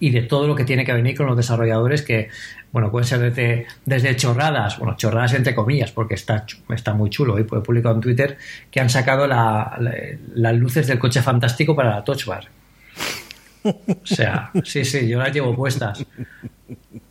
y 0.00 0.10
de 0.10 0.22
todo 0.22 0.48
lo 0.48 0.56
que 0.56 0.64
tiene 0.64 0.84
que 0.84 0.92
venir 0.92 1.16
con 1.16 1.26
los 1.26 1.36
desarrolladores 1.36 2.02
que, 2.02 2.28
bueno, 2.72 2.90
pueden 2.90 3.06
ser 3.06 3.20
desde, 3.20 3.68
desde 3.84 4.16
chorradas, 4.16 4.80
bueno, 4.80 4.96
chorradas 4.96 5.34
entre 5.34 5.54
comillas, 5.54 5.92
porque 5.92 6.14
está, 6.14 6.44
está 6.70 6.92
muy 6.92 7.08
chulo. 7.08 7.34
Hoy 7.34 7.42
he 7.42 7.44
publicado 7.44 7.94
en 7.94 8.00
Twitter 8.00 8.36
que 8.68 8.80
han 8.80 8.90
sacado 8.90 9.28
las 9.28 10.56
luces 10.56 10.88
del 10.88 10.98
coche 10.98 11.22
fantástico 11.22 11.76
para 11.76 11.90
la 11.90 12.02
Touch 12.02 12.24
Bar. 12.26 12.48
O 13.64 14.06
sea, 14.06 14.50
sí, 14.62 14.84
sí, 14.84 15.08
yo 15.08 15.18
las 15.18 15.32
llevo 15.32 15.56
puestas. 15.56 16.04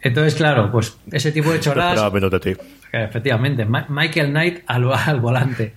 Entonces, 0.01 0.35
claro, 0.35 0.71
pues 0.71 0.97
ese 1.11 1.31
tipo 1.31 1.51
de 1.51 1.59
chorradas. 1.59 1.95
Efectivamente, 2.91 3.65
Michael 3.65 4.29
Knight 4.29 4.63
al, 4.67 4.91
al 4.93 5.19
volante. 5.19 5.73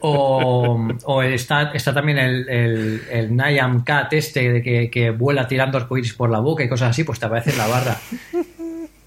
O, 0.00 1.22
está, 1.22 1.72
está 1.72 1.94
también 1.94 2.18
el, 2.18 2.48
el, 2.48 3.02
el 3.10 3.36
Niam 3.36 3.84
Cat 3.84 4.12
este 4.12 4.52
de 4.52 4.62
que, 4.62 4.90
que 4.90 5.10
vuela 5.10 5.48
tirando 5.48 5.78
arcoíris 5.78 6.12
por 6.12 6.30
la 6.30 6.40
boca 6.40 6.62
y 6.62 6.68
cosas 6.68 6.90
así, 6.90 7.04
pues 7.04 7.18
te 7.18 7.26
aparece 7.26 7.52
en 7.52 7.58
la 7.58 7.66
barra. 7.68 7.96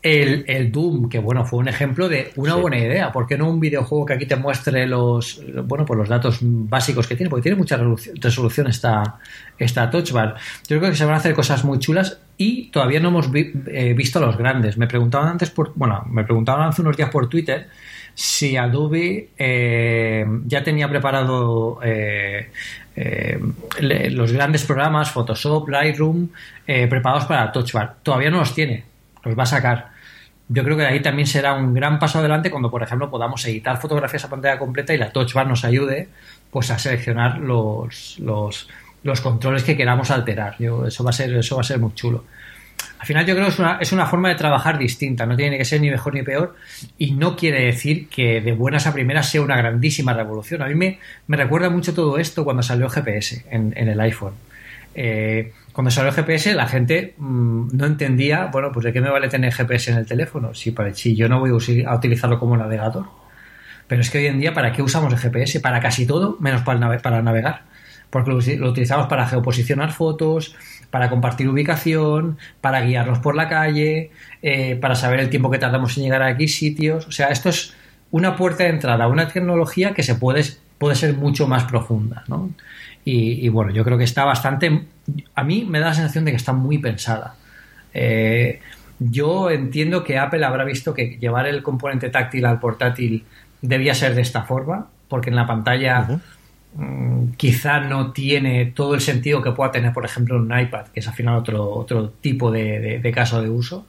El, 0.04 0.70
Doom, 0.70 1.08
que 1.08 1.20
bueno, 1.20 1.46
fue 1.46 1.60
un 1.60 1.70
ejemplo 1.70 2.10
de 2.10 2.34
una 2.36 2.56
buena 2.56 2.78
idea. 2.78 3.12
¿Por 3.12 3.26
qué 3.26 3.38
no 3.38 3.50
un 3.50 3.62
videojuego 3.62 4.06
que 4.06 4.14
aquí 4.14 4.26
te 4.26 4.36
muestre 4.36 4.86
los 4.86 5.42
bueno 5.66 5.86
pues 5.86 5.98
los 5.98 6.10
datos 6.10 6.40
básicos 6.42 7.08
que 7.08 7.16
tiene? 7.16 7.30
Porque 7.30 7.44
tiene 7.44 7.58
mucha 7.58 7.80
resolución 8.16 8.68
esta, 8.68 9.20
esta 9.58 9.90
Touch 9.90 10.12
Bar. 10.12 10.36
Yo 10.68 10.78
creo 10.80 10.92
que 10.92 10.98
se 10.98 11.06
van 11.06 11.14
a 11.14 11.18
hacer 11.18 11.34
cosas 11.34 11.64
muy 11.64 11.80
chulas 11.80 12.20
y 12.38 12.70
todavía 12.70 13.00
no 13.00 13.10
hemos 13.10 13.30
eh, 13.34 13.94
visto 13.94 14.20
los 14.20 14.38
grandes. 14.38 14.78
Me 14.78 14.88
preguntaban 14.88 15.30
antes 15.30 15.50
por, 15.50 15.72
bueno, 15.76 16.04
me 16.10 16.26
preguntaban 16.26 16.68
hace 16.68 16.82
unos 16.82 16.98
días 16.98 17.10
por 17.10 17.30
Twitter 17.30 17.70
si 18.14 18.58
Adobe 18.58 19.30
eh, 19.38 20.26
ya 20.46 20.64
tenía 20.64 20.90
preparado 20.90 21.80
eh, 21.82 22.50
los 23.80 24.32
grandes 24.34 24.66
programas, 24.66 25.10
Photoshop, 25.12 25.68
Lightroom, 25.70 26.28
preparados 26.66 27.26
para 27.26 27.52
Touch 27.54 27.72
Bar. 27.72 27.96
Todavía 28.04 28.30
no 28.30 28.40
los 28.40 28.54
tiene, 28.54 28.84
los 29.24 29.40
va 29.40 29.44
a 29.44 29.48
sacar 29.48 29.93
yo 30.54 30.64
creo 30.64 30.78
que 30.78 30.86
ahí 30.86 31.02
también 31.02 31.28
será 31.28 31.54
un 31.54 31.74
gran 31.74 31.98
paso 31.98 32.20
adelante 32.20 32.52
cuando, 32.52 32.70
por 32.70 32.84
ejemplo, 32.84 33.10
podamos 33.10 33.44
editar 33.46 33.82
fotografías 33.82 34.24
a 34.26 34.30
pantalla 34.30 34.60
completa 34.60 34.94
y 34.94 34.98
la 34.98 35.12
Touch 35.12 35.34
Bar 35.34 35.48
nos 35.48 35.66
ayude 35.66 36.10
pues 36.52 36.70
a 36.70 36.78
seleccionar 36.78 37.40
los, 37.40 38.20
los, 38.20 38.70
los 39.02 39.22
controles 39.22 39.64
que 39.64 39.76
queramos 39.76 40.12
alterar. 40.12 40.56
Yo, 40.60 40.86
eso, 40.86 41.04
va 41.04 41.10
a 41.10 41.14
ser, 41.14 41.34
eso 41.34 41.56
va 41.56 41.62
a 41.62 41.64
ser 41.64 41.80
muy 41.80 41.96
chulo. 41.96 42.26
Al 43.00 43.08
final 43.08 43.26
yo 43.26 43.34
creo 43.34 43.48
que 43.48 43.54
es 43.54 43.60
una, 43.60 43.78
es 43.82 43.92
una 43.94 44.06
forma 44.06 44.30
de 44.30 44.36
trabajar 44.36 44.78
distinta, 44.78 45.26
no 45.26 45.36
tiene 45.36 45.58
que 45.58 45.66
ser 45.66 45.82
ni 45.82 45.90
mejor 45.90 46.14
ni 46.14 46.22
peor 46.22 46.56
y 47.00 47.12
no 47.12 47.36
quiere 47.36 47.66
decir 47.66 48.08
que 48.08 48.40
de 48.40 48.52
buenas 48.54 48.86
a 48.86 48.94
primeras 48.94 49.30
sea 49.30 49.42
una 49.42 49.58
grandísima 49.58 50.14
revolución. 50.14 50.62
A 50.62 50.68
mí 50.68 50.76
me, 50.76 51.00
me 51.26 51.36
recuerda 51.36 51.72
mucho 51.72 51.96
todo 51.96 52.20
esto 52.20 52.44
cuando 52.44 52.62
salió 52.62 52.90
GPS 52.90 53.44
en, 53.50 53.74
el 53.76 54.00
iPhone. 54.00 54.34
Eh, 54.94 55.52
cuando 55.74 55.90
salió 55.90 56.10
el 56.10 56.16
GPS, 56.16 56.54
la 56.54 56.68
gente 56.68 57.16
mm, 57.18 57.76
no 57.76 57.86
entendía, 57.86 58.46
bueno, 58.46 58.72
pues 58.72 58.86
de 58.86 58.94
qué 58.94 59.02
me 59.02 59.10
vale 59.10 59.28
tener 59.28 59.52
GPS 59.52 59.92
en 59.92 59.98
el 59.98 60.06
teléfono 60.06 60.54
si, 60.54 60.72
para, 60.72 60.94
si 60.94 61.16
yo 61.16 61.28
no 61.28 61.40
voy 61.40 61.50
a 61.86 61.96
utilizarlo 61.96 62.40
como 62.40 62.56
navegador. 62.56 63.08
Pero 63.88 64.02
es 64.02 64.10
que 64.10 64.20
hoy 64.20 64.28
en 64.28 64.40
día, 64.40 64.54
¿para 64.54 64.72
qué 64.72 64.82
usamos 64.82 65.12
el 65.12 65.20
GPS? 65.20 65.60
Para 65.60 65.80
casi 65.80 66.06
todo, 66.06 66.38
menos 66.40 66.62
para, 66.62 66.98
para 67.00 67.22
navegar. 67.22 67.64
Porque 68.12 68.30
lo, 68.30 68.38
utilizamos 68.70 69.08
para 69.08 69.28
geoposicionar 69.28 69.92
fotos, 69.92 70.56
para 70.92 71.10
compartir 71.10 71.50
ubicación, 71.50 72.38
para 72.62 72.82
guiarnos 72.82 73.18
por 73.20 73.36
la 73.36 73.50
calle, 73.50 74.12
eh, 74.44 74.76
para 74.76 74.94
saber 74.94 75.20
el 75.20 75.30
tiempo 75.30 75.50
que 75.50 75.58
tardamos 75.58 75.98
en 75.98 76.04
llegar 76.04 76.22
a 76.22 76.30
X 76.32 76.56
sitios. 76.56 77.08
O 77.08 77.12
sea, 77.12 77.28
esto 77.30 77.50
es 77.50 77.74
una 78.12 78.36
puerta 78.36 78.64
de 78.64 78.70
entrada 78.70 79.08
una 79.08 79.28
tecnología 79.28 79.96
que 79.96 80.04
se 80.04 80.14
puede, 80.14 80.44
puede 80.78 80.96
ser 80.96 81.16
mucho 81.16 81.48
más 81.48 81.64
profunda, 81.64 82.24
¿no? 82.28 82.52
Y, 83.06 83.50
bueno, 83.50 83.72
yo 83.72 83.84
creo 83.84 83.98
que 83.98 84.06
está 84.06 84.24
bastante. 84.24 84.86
A 85.36 85.44
mí 85.44 85.66
me 85.68 85.80
da 85.80 85.88
la 85.88 85.94
sensación 85.94 86.24
de 86.24 86.32
que 86.32 86.38
está 86.38 86.54
muy 86.54 86.78
pensada. 86.78 87.36
Eh, 87.94 88.62
yo 89.00 89.50
entiendo 89.50 90.04
que 90.04 90.18
Apple 90.18 90.46
habrá 90.46 90.64
visto 90.64 90.94
que 90.94 91.18
llevar 91.18 91.48
el 91.48 91.64
componente 91.64 92.10
táctil 92.10 92.46
al 92.46 92.60
portátil 92.60 93.26
debía 93.62 93.94
ser 93.94 94.16
de 94.16 94.22
esta 94.22 94.44
forma, 94.44 94.88
porque 95.10 95.30
en 95.30 95.36
la 95.36 95.46
pantalla 95.46 96.22
mm, 96.76 97.32
quizá 97.36 97.82
no 97.82 98.14
tiene 98.14 98.68
todo 98.68 98.96
el 98.96 99.02
sentido 99.02 99.42
que 99.42 99.52
pueda 99.52 99.72
tener, 99.72 99.92
por 99.92 100.06
ejemplo, 100.06 100.38
un 100.38 100.58
iPad, 100.58 100.88
que 100.88 101.02
es 101.02 101.08
al 101.08 101.14
final 101.14 101.36
otro, 101.36 101.70
otro 101.70 102.10
tipo 102.10 102.52
de, 102.52 103.12
caso 103.14 103.42
de 103.42 103.50
uso. 103.50 103.86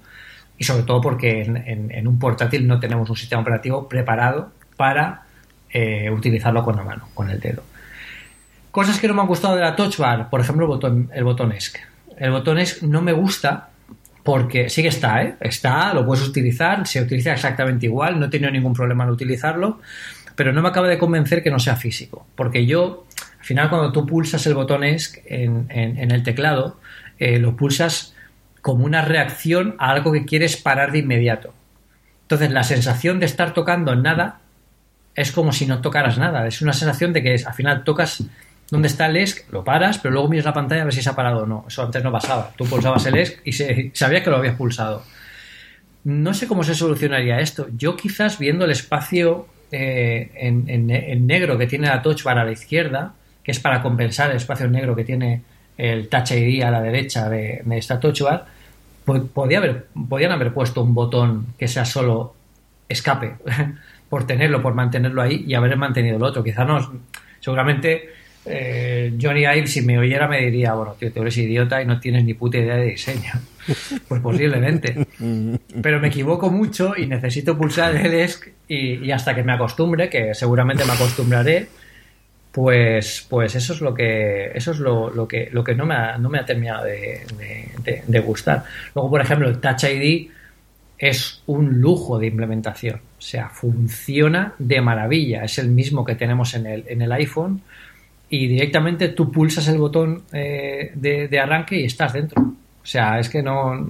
Y 0.58 0.64
sobre 0.64 0.82
todo 0.84 1.00
porque 1.00 1.42
en, 1.42 2.08
un 2.08 2.18
portátil 2.18 2.66
no 2.66 2.80
tenemos 2.80 3.08
un 3.10 3.16
sistema 3.16 3.42
operativo 3.42 3.88
preparado 3.88 4.52
para 4.76 5.22
eh, 5.70 6.10
utilizarlo 6.10 6.64
con 6.64 6.76
la 6.76 6.82
mano, 6.82 7.08
con 7.14 7.30
el 7.30 7.38
dedo. 7.38 7.62
Cosas 8.74 8.98
que 8.98 9.06
no 9.06 9.14
me 9.14 9.20
han 9.20 9.28
gustado 9.28 9.54
de 9.54 9.60
la 9.60 9.76
Touch 9.76 9.98
Bar, 9.98 10.28
por 10.28 10.40
ejemplo, 10.40 10.64
el 10.64 10.68
botón, 10.68 11.08
el 11.14 11.22
botón 11.22 11.52
ESC. 11.52 11.78
El 12.18 12.32
botón 12.32 12.58
ESC 12.58 12.82
no 12.82 13.02
me 13.02 13.12
gusta 13.12 13.68
porque 14.24 14.68
sí 14.68 14.82
que 14.82 14.88
está, 14.88 15.22
¿eh? 15.22 15.36
Está, 15.38 15.94
lo 15.94 16.04
puedes 16.04 16.26
utilizar, 16.26 16.84
se 16.84 17.00
utiliza 17.00 17.32
exactamente 17.32 17.86
igual, 17.86 18.18
no 18.18 18.26
he 18.26 18.30
tenido 18.30 18.50
ningún 18.50 18.72
problema 18.72 19.04
en 19.04 19.10
utilizarlo, 19.10 19.78
pero 20.34 20.52
no 20.52 20.60
me 20.60 20.70
acaba 20.70 20.88
de 20.88 20.98
convencer 20.98 21.40
que 21.40 21.52
no 21.52 21.60
sea 21.60 21.76
físico. 21.76 22.26
Porque 22.34 22.66
yo, 22.66 23.06
al 23.38 23.44
final, 23.44 23.70
cuando 23.70 23.92
tú 23.92 24.04
pulsas 24.06 24.44
el 24.48 24.54
botón 24.54 24.82
ESC 24.82 25.22
en, 25.24 26.10
el 26.10 26.24
teclado, 26.24 26.80
eh, 27.20 27.38
lo 27.38 27.54
pulsas 27.54 28.16
como 28.60 28.84
una 28.84 29.02
reacción 29.02 29.76
a 29.78 29.92
algo 29.92 30.10
que 30.10 30.24
quieres 30.24 30.56
parar 30.56 30.90
de 30.90 30.98
inmediato. 30.98 31.54
Entonces, 32.22 32.50
la 32.50 32.64
sensación 32.64 33.20
de 33.20 33.26
estar 33.26 33.54
tocando 33.54 33.94
nada 33.94 34.40
es 35.14 35.30
como 35.30 35.52
si 35.52 35.64
no 35.64 35.80
tocaras 35.80 36.18
nada. 36.18 36.48
Es 36.48 36.60
una 36.60 36.72
sensación 36.72 37.12
de 37.12 37.22
que 37.22 37.34
al 37.34 37.54
final 37.54 37.84
tocas 37.84 38.24
¿Dónde 38.74 38.88
está 38.88 39.06
el 39.06 39.16
ESC? 39.16 39.52
Lo 39.52 39.62
paras, 39.62 39.98
pero 39.98 40.12
luego 40.12 40.28
miras 40.28 40.46
la 40.46 40.52
pantalla 40.52 40.82
a 40.82 40.84
ver 40.86 40.92
si 40.92 41.00
se 41.00 41.08
ha 41.08 41.14
parado 41.14 41.44
o 41.44 41.46
no. 41.46 41.64
Eso 41.68 41.84
antes 41.84 42.02
no 42.02 42.10
pasaba. 42.10 42.50
Tú 42.56 42.64
pulsabas 42.64 43.06
el 43.06 43.14
ESC 43.14 43.40
y 43.44 43.52
se, 43.52 43.90
sabías 43.94 44.24
que 44.24 44.30
lo 44.30 44.38
habías 44.38 44.56
pulsado. 44.56 45.04
No 46.02 46.34
sé 46.34 46.48
cómo 46.48 46.64
se 46.64 46.74
solucionaría 46.74 47.38
esto. 47.38 47.68
Yo 47.76 47.94
quizás 47.94 48.36
viendo 48.36 48.64
el 48.64 48.72
espacio 48.72 49.46
eh, 49.70 50.28
en, 50.34 51.24
negro 51.24 51.56
que 51.56 51.68
tiene 51.68 51.86
la 51.86 52.02
touch 52.02 52.24
bar 52.24 52.36
a 52.36 52.44
la 52.44 52.50
izquierda, 52.50 53.14
que 53.44 53.52
es 53.52 53.60
para 53.60 53.80
compensar 53.80 54.32
el 54.32 54.38
espacio 54.38 54.66
negro 54.66 54.96
que 54.96 55.04
tiene 55.04 55.42
el 55.78 56.08
Touch 56.08 56.32
ID 56.32 56.64
a 56.64 56.72
la 56.72 56.82
derecha 56.82 57.28
de, 57.28 57.62
esta 57.76 58.00
touch 58.00 58.22
bar, 58.22 58.46
pues 59.04 59.22
podía 59.32 59.58
haber, 59.58 59.86
podían 60.08 60.32
haber 60.32 60.52
puesto 60.52 60.82
un 60.82 60.94
botón 60.94 61.46
que 61.56 61.68
sea 61.68 61.84
solo 61.84 62.34
escape 62.88 63.36
por 64.08 64.26
tenerlo, 64.26 64.60
por 64.60 64.74
mantenerlo 64.74 65.22
ahí 65.22 65.44
y 65.46 65.54
haber 65.54 65.76
mantenido 65.76 66.16
el 66.16 66.24
otro. 66.24 66.42
Quizás 66.42 66.66
no, 66.66 66.92
seguramente 67.38 68.23
eh, 68.46 69.16
Johnny 69.20 69.40
Ive, 69.40 69.66
si 69.66 69.80
me 69.82 69.98
oyera, 69.98 70.28
me 70.28 70.40
diría, 70.40 70.74
bueno, 70.74 70.94
tío, 70.98 71.10
tú 71.12 71.22
eres 71.22 71.36
idiota 71.38 71.80
y 71.80 71.86
no 71.86 71.98
tienes 71.98 72.24
ni 72.24 72.34
puta 72.34 72.58
idea 72.58 72.76
de 72.76 72.86
diseño. 72.86 73.32
Pues 74.08 74.20
posiblemente. 74.20 75.06
Pero 75.80 75.98
me 75.98 76.08
equivoco 76.08 76.50
mucho 76.50 76.92
y 76.94 77.06
necesito 77.06 77.56
pulsar 77.56 77.96
el 77.96 78.12
ESC 78.12 78.52
y, 78.68 79.10
hasta 79.10 79.34
que 79.34 79.42
me 79.42 79.54
acostumbre, 79.54 80.10
que 80.10 80.34
seguramente 80.34 80.84
me 80.84 80.92
acostumbraré, 80.92 81.68
pues, 82.52 83.26
pues 83.26 83.54
eso 83.54 83.72
es 83.72 83.80
lo 83.80 83.94
que, 83.94 84.50
eso 84.54 84.72
es 84.72 84.78
lo, 84.80 85.26
que, 85.26 85.48
lo 85.50 85.64
que 85.64 85.74
no 85.74 85.86
me 85.86 85.94
ha, 85.94 86.18
no 86.18 86.28
me 86.28 86.40
ha 86.40 86.44
terminado 86.44 86.84
de, 86.84 88.20
gustar. 88.20 88.64
Luego, 88.94 89.08
por 89.08 89.22
ejemplo, 89.22 89.48
el 89.48 89.58
Touch 89.60 89.84
ID 89.84 90.28
es 90.98 91.42
un 91.46 91.80
lujo 91.80 92.18
de 92.18 92.26
implementación. 92.26 92.96
O 92.96 93.22
sea, 93.22 93.48
funciona 93.48 94.52
de 94.58 94.82
maravilla. 94.82 95.42
Es 95.42 95.58
el 95.58 95.68
mismo 95.68 96.04
que 96.04 96.16
tenemos 96.16 96.52
en 96.52 96.66
el, 96.66 96.84
en 96.86 97.00
el 97.00 97.12
iPhone 97.12 97.62
y 98.34 98.48
directamente 98.48 99.10
tú 99.10 99.30
pulsas 99.30 99.68
el 99.68 99.78
botón 99.78 100.24
eh, 100.32 100.90
de, 100.96 101.38
arranque 101.38 101.78
y 101.78 101.84
estás 101.84 102.14
dentro. 102.14 102.42
O 102.42 102.86
sea, 102.86 103.20
es 103.20 103.28
que 103.28 103.44
no. 103.44 103.86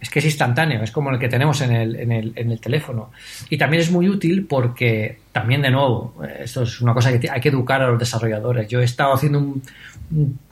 Es 0.00 0.08
que 0.08 0.18
es 0.18 0.24
instantáneo, 0.24 0.82
es 0.82 0.90
como 0.90 1.10
el 1.10 1.18
que 1.18 1.28
tenemos 1.28 1.60
en 1.60 1.72
el, 1.72 1.96
en 1.96 2.50
el, 2.50 2.60
teléfono. 2.60 3.10
Y 3.50 3.58
también 3.58 3.82
es 3.82 3.90
muy 3.90 4.08
útil 4.08 4.46
porque, 4.46 5.18
también 5.32 5.62
de 5.62 5.70
nuevo, 5.70 6.14
esto 6.38 6.62
es 6.62 6.80
una 6.80 6.94
cosa 6.94 7.18
que 7.18 7.28
hay 7.30 7.40
que 7.40 7.48
educar 7.48 7.82
a 7.82 7.88
los 7.88 7.98
desarrolladores. 7.98 8.68
Yo 8.68 8.80
he 8.80 8.84
estado 8.84 9.14
haciendo 9.14 9.38
un, 9.38 9.62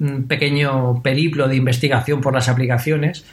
un 0.00 0.26
pequeño 0.26 1.02
periplo 1.02 1.46
de 1.46 1.56
investigación 1.56 2.20
por 2.20 2.34
las 2.34 2.48
aplicaciones 2.48 3.24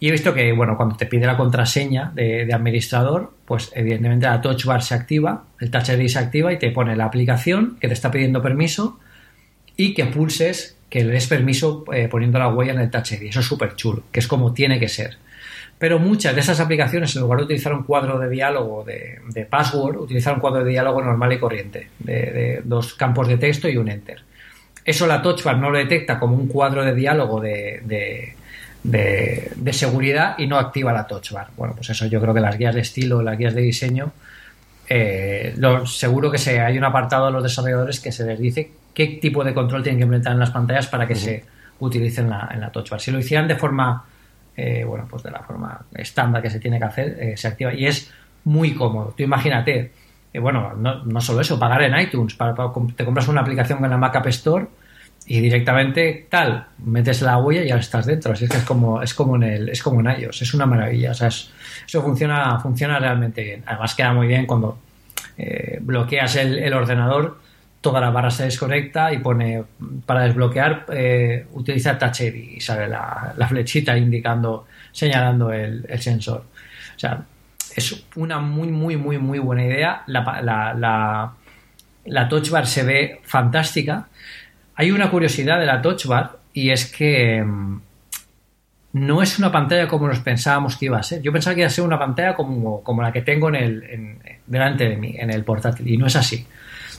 y 0.00 0.08
he 0.08 0.10
visto 0.10 0.34
que, 0.34 0.52
bueno, 0.52 0.76
cuando 0.76 0.96
te 0.96 1.06
pide 1.06 1.26
la 1.26 1.36
contraseña 1.36 2.12
de, 2.14 2.44
de, 2.44 2.52
administrador, 2.52 3.32
pues 3.44 3.70
evidentemente 3.74 4.26
la 4.26 4.40
touch 4.40 4.64
bar 4.64 4.82
se 4.82 4.94
activa, 4.94 5.44
el 5.60 5.70
touch 5.70 5.90
ID 5.90 6.08
se 6.08 6.18
activa 6.18 6.52
y 6.52 6.58
te 6.58 6.70
pone 6.70 6.96
la 6.96 7.04
aplicación 7.04 7.76
que 7.78 7.88
te 7.88 7.94
está 7.94 8.10
pidiendo 8.10 8.42
permiso 8.42 8.98
y 9.76 9.94
que 9.94 10.06
pulses, 10.06 10.76
que 10.88 11.04
le 11.04 11.12
des 11.12 11.26
permiso 11.26 11.84
eh, 11.92 12.08
poniendo 12.08 12.38
la 12.38 12.48
huella 12.48 12.72
en 12.72 12.80
el 12.80 12.90
Touch 12.90 13.12
ID. 13.12 13.24
Eso 13.24 13.40
es 13.40 13.46
súper 13.46 13.74
chulo, 13.76 14.04
que 14.12 14.20
es 14.20 14.28
como 14.28 14.52
tiene 14.52 14.78
que 14.78 14.88
ser. 14.88 15.16
Pero 15.78 15.98
muchas 15.98 16.34
de 16.34 16.40
esas 16.40 16.60
aplicaciones, 16.60 17.14
en 17.16 17.22
lugar 17.22 17.38
de 17.38 17.44
utilizar 17.44 17.72
un 17.72 17.82
cuadro 17.82 18.18
de 18.18 18.28
diálogo 18.28 18.84
de, 18.84 19.46
password, 19.50 19.96
utilizan 19.96 20.34
un 20.34 20.40
cuadro 20.40 20.62
de 20.62 20.70
diálogo 20.70 21.02
normal 21.02 21.32
y 21.32 21.38
corriente, 21.38 21.88
de, 21.98 22.60
dos 22.64 22.94
campos 22.94 23.26
de 23.26 23.36
texto 23.36 23.68
y 23.68 23.76
un 23.76 23.88
enter. 23.88 24.22
Eso 24.84 25.06
la 25.06 25.22
Touch 25.22 25.42
Bar 25.42 25.58
no 25.58 25.70
lo 25.70 25.78
detecta 25.78 26.18
como 26.18 26.36
un 26.36 26.46
cuadro 26.46 26.84
de 26.84 26.94
diálogo 26.94 27.40
de, 27.40 27.80
de, 28.82 29.72
seguridad 29.72 30.34
y 30.38 30.46
no 30.46 30.58
activa 30.58 30.92
la 30.92 31.06
touch 31.06 31.32
bar. 31.32 31.48
Bueno, 31.56 31.74
pues 31.74 31.90
eso 31.90 32.06
yo 32.06 32.20
creo 32.20 32.34
que 32.34 32.40
las 32.40 32.58
guías 32.58 32.74
de 32.74 32.80
estilo, 32.80 33.22
las 33.22 33.38
guías 33.38 33.54
de 33.54 33.62
diseño, 33.62 34.12
eh, 34.88 35.54
seguro 35.86 36.30
que 36.30 36.38
se, 36.38 36.60
hay 36.60 36.76
un 36.76 36.84
apartado 36.84 37.26
a 37.26 37.30
los 37.30 37.42
desarrolladores 37.42 38.00
que 38.00 38.12
se 38.12 38.24
les 38.24 38.38
dice 38.38 38.70
qué 38.94 39.18
tipo 39.20 39.44
de 39.44 39.54
control 39.54 39.82
tienen 39.82 39.98
que 39.98 40.04
implementar 40.04 40.32
en 40.32 40.38
las 40.38 40.50
pantallas 40.50 40.86
para 40.86 41.06
que 41.06 41.14
se 41.14 41.44
utilicen 41.80 42.26
en 42.26 42.60
la, 42.60 42.70
touch 42.72 42.90
bar. 42.90 43.00
Si 43.00 43.10
lo 43.10 43.18
hicieran 43.18 43.48
de 43.48 43.56
forma, 43.56 44.04
eh, 44.56 44.84
bueno, 44.84 45.06
pues 45.08 45.22
de 45.22 45.30
la 45.30 45.40
forma 45.40 45.80
estándar 45.94 46.42
que 46.42 46.50
se 46.50 46.60
tiene 46.60 46.78
que 46.78 46.84
hacer, 46.84 47.16
eh, 47.18 47.36
se 47.36 47.48
activa 47.48 47.74
y 47.74 47.86
es 47.86 48.12
muy 48.44 48.74
cómodo. 48.74 49.14
Tú 49.16 49.22
imagínate, 49.22 49.92
eh, 50.32 50.38
bueno, 50.38 50.74
no, 50.74 51.04
no, 51.04 51.20
solo 51.20 51.40
eso, 51.40 51.58
pagar 51.58 51.82
en 51.82 51.98
iTunes, 51.98 52.34
para, 52.34 52.54
te 52.96 53.04
compras 53.04 53.28
una 53.28 53.40
aplicación 53.40 53.78
con 53.78 53.90
la 53.90 53.96
Mac 53.96 54.16
App 54.16 54.26
Store 54.28 54.66
y 55.26 55.40
directamente 55.40 56.26
tal, 56.28 56.66
metes 56.84 57.22
la 57.22 57.38
huella 57.38 57.62
y 57.62 57.68
ya 57.68 57.76
estás 57.76 58.06
dentro. 58.06 58.32
Así 58.32 58.44
es 58.44 58.50
que 58.50 58.58
es 58.58 58.64
como, 58.64 59.02
es 59.02 59.14
como 59.14 59.36
en 59.36 59.42
el, 59.44 59.68
es 59.68 59.82
como 59.82 60.00
en 60.00 60.20
iOS, 60.20 60.42
es 60.42 60.54
una 60.54 60.66
maravilla. 60.66 61.12
O 61.12 61.14
sea, 61.14 61.28
eso 61.28 62.02
funciona, 62.02 62.58
funciona 62.60 62.98
realmente 62.98 63.42
bien. 63.42 63.62
Además 63.66 63.94
queda 63.94 64.12
muy 64.12 64.26
bien 64.26 64.46
cuando 64.46 64.78
bloqueas 65.80 66.36
el, 66.36 66.58
el 66.58 66.72
ordenador 66.72 67.38
toda 67.82 68.00
la 68.00 68.10
barra 68.10 68.30
se 68.30 68.44
desconecta 68.44 69.12
y 69.12 69.18
pone 69.18 69.64
para 70.06 70.22
desbloquear 70.22 70.86
eh, 70.92 71.46
utiliza 71.52 71.98
Touch 71.98 72.20
ID 72.20 72.34
y 72.56 72.60
sale 72.60 72.88
la, 72.88 73.46
flechita 73.48 73.98
indicando, 73.98 74.66
señalando 74.92 75.52
el, 75.52 75.84
sensor. 76.00 76.44
O 76.96 76.98
sea, 76.98 77.22
es 77.74 78.04
una 78.14 78.38
muy, 78.38 78.68
muy, 78.68 78.96
muy, 78.96 79.18
muy 79.18 79.38
buena 79.40 79.64
idea. 79.64 80.04
La, 80.06 80.40
la, 80.42 81.34
la, 82.04 82.28
Touch 82.28 82.50
Bar 82.50 82.66
se 82.66 82.84
ve 82.84 83.20
fantástica. 83.24 84.06
Hay 84.76 84.92
una 84.92 85.10
curiosidad 85.10 85.58
de 85.58 85.66
la 85.66 85.82
Touch 85.82 86.06
Bar 86.06 86.38
y 86.54 86.70
es 86.70 86.86
que 86.86 87.42
mm, 87.42 87.80
no 88.92 89.22
es 89.22 89.40
una 89.40 89.50
pantalla 89.50 89.88
como 89.88 90.06
nos 90.06 90.20
pensábamos 90.20 90.76
que 90.76 90.86
iba 90.86 90.98
a 90.98 91.02
ser. 91.02 91.20
Yo 91.20 91.32
pensaba 91.32 91.54
que 91.54 91.62
iba 91.62 91.66
a 91.66 91.70
ser 91.70 91.84
una 91.84 91.98
pantalla 91.98 92.34
como, 92.34 92.82
como 92.84 93.02
la 93.02 93.10
que 93.10 93.22
tengo 93.22 93.48
en 93.48 93.56
el, 93.56 94.18
delante 94.46 94.88
de 94.88 94.96
mí, 94.96 95.16
en 95.18 95.30
el 95.30 95.42
portátil, 95.42 95.88
y 95.88 95.96
no 95.96 96.06
es 96.06 96.14
así. 96.14 96.46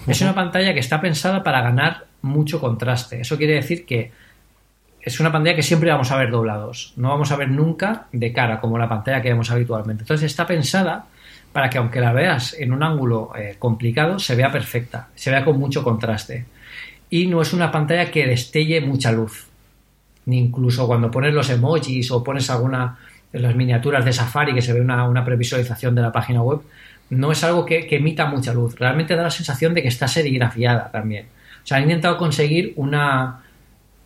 Es 0.08 0.22
una 0.22 0.36
pantalla 0.36 0.74
que 0.74 0.80
está 0.80 1.00
pensada 1.00 1.44
para 1.44 1.62
ganar 1.62 2.06
mucho 2.22 2.60
contraste. 2.60 3.22
Eso 3.22 3.38
quiere 3.38 3.56
decir 3.56 3.86
que 3.86 4.12
es 5.02 5.20
una 5.20 5.32
pantalla 5.32 5.56
que 5.56 5.64
siempre 5.64 5.92
vamos 5.92 6.12
a 6.12 6.18
ver 6.18 6.32
doblados. 6.32 6.94
No 6.96 7.10
vamos 7.10 7.32
a 7.32 7.36
ver 7.36 7.50
nunca 7.50 8.08
de 8.12 8.32
cara, 8.32 8.60
como 8.60 8.78
la 8.78 8.90
pantalla 8.90 9.22
que 9.22 9.30
vemos 9.30 9.52
habitualmente. 9.52 10.04
Entonces 10.04 10.26
está 10.26 10.48
pensada 10.48 11.06
para 11.52 11.70
que 11.70 11.78
aunque 11.78 12.02
la 12.02 12.14
veas 12.14 12.56
en 12.58 12.74
un 12.74 12.84
ángulo 12.84 13.32
eh, 13.36 13.56
complicado, 13.60 14.20
se 14.20 14.36
vea 14.36 14.52
perfecta, 14.52 15.10
se 15.14 15.30
vea 15.30 15.46
con 15.46 15.60
mucho 15.60 15.84
contraste. 15.84 16.46
Y 17.10 17.28
no 17.28 17.42
es 17.42 17.54
una 17.54 17.72
pantalla 17.72 18.10
que 18.10 18.26
destelle 18.26 18.82
mucha 18.82 19.12
luz. 19.12 19.48
Ni 20.26 20.40
incluso 20.40 20.88
cuando 20.88 21.12
pones 21.12 21.34
los 21.34 21.50
emojis 21.50 22.10
o 22.12 22.24
pones 22.24 22.50
alguna 22.50 22.98
de 23.32 23.40
las 23.40 23.56
miniaturas 23.56 24.06
de 24.06 24.14
Safari 24.14 24.54
que 24.54 24.62
se 24.62 24.74
ve 24.74 24.82
una, 24.82 25.08
una 25.08 25.26
previsualización 25.26 25.96
de 25.96 26.02
la 26.02 26.12
página 26.12 26.42
web, 26.42 26.62
no 27.10 27.32
es 27.32 27.44
algo 27.44 27.66
que, 27.66 27.86
que, 27.86 27.98
emita 27.98 28.26
mucha 28.26 28.54
luz. 28.54 28.76
Realmente 28.78 29.16
da 29.16 29.24
la 29.24 29.32
sensación 29.32 29.74
de 29.74 29.82
que 29.82 29.88
está 29.88 30.08
serigrafiada 30.08 30.92
también. 30.92 31.28
O 31.64 31.68
sea, 31.68 31.78
han 31.78 31.84
intentado 31.84 32.18
conseguir 32.18 32.74
una, 32.76 33.44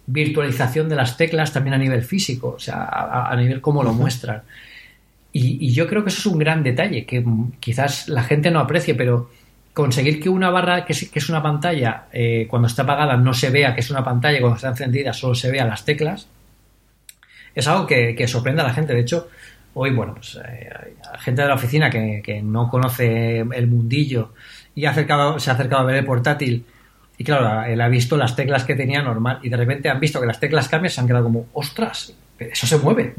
virtualización 0.08 0.88
de 0.88 0.96
las 0.96 1.18
teclas 1.18 1.52
también 1.54 1.76
a 1.76 1.78
nivel 1.78 2.02
físico, 2.02 2.56
o 2.56 2.60
sea, 2.60 2.86
a, 2.86 3.36
nivel 3.36 3.62
como 3.62 3.84
lo 3.84 3.94
muestran. 3.94 4.42
Y, 5.34 5.72
yo 5.72 5.88
creo 5.88 6.04
que 6.04 6.10
eso 6.10 6.20
es 6.20 6.26
un 6.26 6.40
gran 6.40 6.64
detalle 6.64 7.06
que 7.06 7.24
quizás 7.60 8.08
la 8.08 8.24
gente 8.24 8.50
no 8.50 8.60
aprecie, 8.60 8.96
pero 8.96 9.30
conseguir 9.74 10.20
que 10.20 10.30
una 10.30 10.50
barra 10.50 10.86
que 10.86 10.94
es, 10.94 11.10
que 11.10 11.20
es 11.20 11.30
una 11.30 11.44
pantalla, 11.44 12.06
eh, 12.12 12.48
cuando 12.50 12.68
está 12.68 12.82
apagada 12.84 13.18
no 13.18 13.34
se 13.34 13.52
vea 13.52 13.76
que 13.76 13.82
es 13.82 13.92
una 13.92 14.04
pantalla, 14.04 14.40
cuando 14.40 14.56
está 14.56 14.70
encendida 14.70 15.14
solo 15.14 15.36
se 15.36 15.52
vea 15.52 15.66
las 15.66 15.86
teclas, 15.86 16.28
es 17.54 17.68
algo 17.68 17.86
que, 17.86 18.28
sorprende 18.28 18.62
a 18.62 18.66
la 18.66 18.74
gente. 18.74 18.94
De 18.94 19.02
hecho, 19.02 19.30
hoy, 19.80 19.92
bueno, 19.92 20.16
pues 20.16 20.40
eh, 20.44 20.70
gente 21.20 21.44
de 21.44 21.48
la 21.48 21.54
oficina 21.54 21.90
que, 21.90 22.42
no 22.44 22.70
conoce 22.70 23.40
el 23.40 23.68
mundillo 23.68 24.34
y 24.74 24.82
se 24.82 24.88
ha 24.88 24.92
acercado 24.92 25.78
a 25.78 25.84
ver 25.84 25.98
el 25.98 26.06
portátil 26.06 26.66
y 27.18 27.24
claro, 27.24 27.64
él 27.64 27.82
ha 27.82 27.88
visto 27.88 28.16
las 28.16 28.36
teclas 28.36 28.64
que 28.64 28.76
tenía 28.76 29.02
normal 29.02 29.40
y 29.42 29.50
de 29.50 29.58
repente 29.58 29.90
han 29.90 30.00
visto 30.00 30.22
que 30.22 30.28
las 30.28 30.40
teclas 30.40 30.70
cambian 30.70 30.92
y 30.92 30.94
se 30.94 31.02
han 31.02 31.08
quedado 31.08 31.24
como, 31.24 31.48
ostras, 31.54 32.14
eso 32.38 32.68
se 32.68 32.78
mueve. 32.78 33.16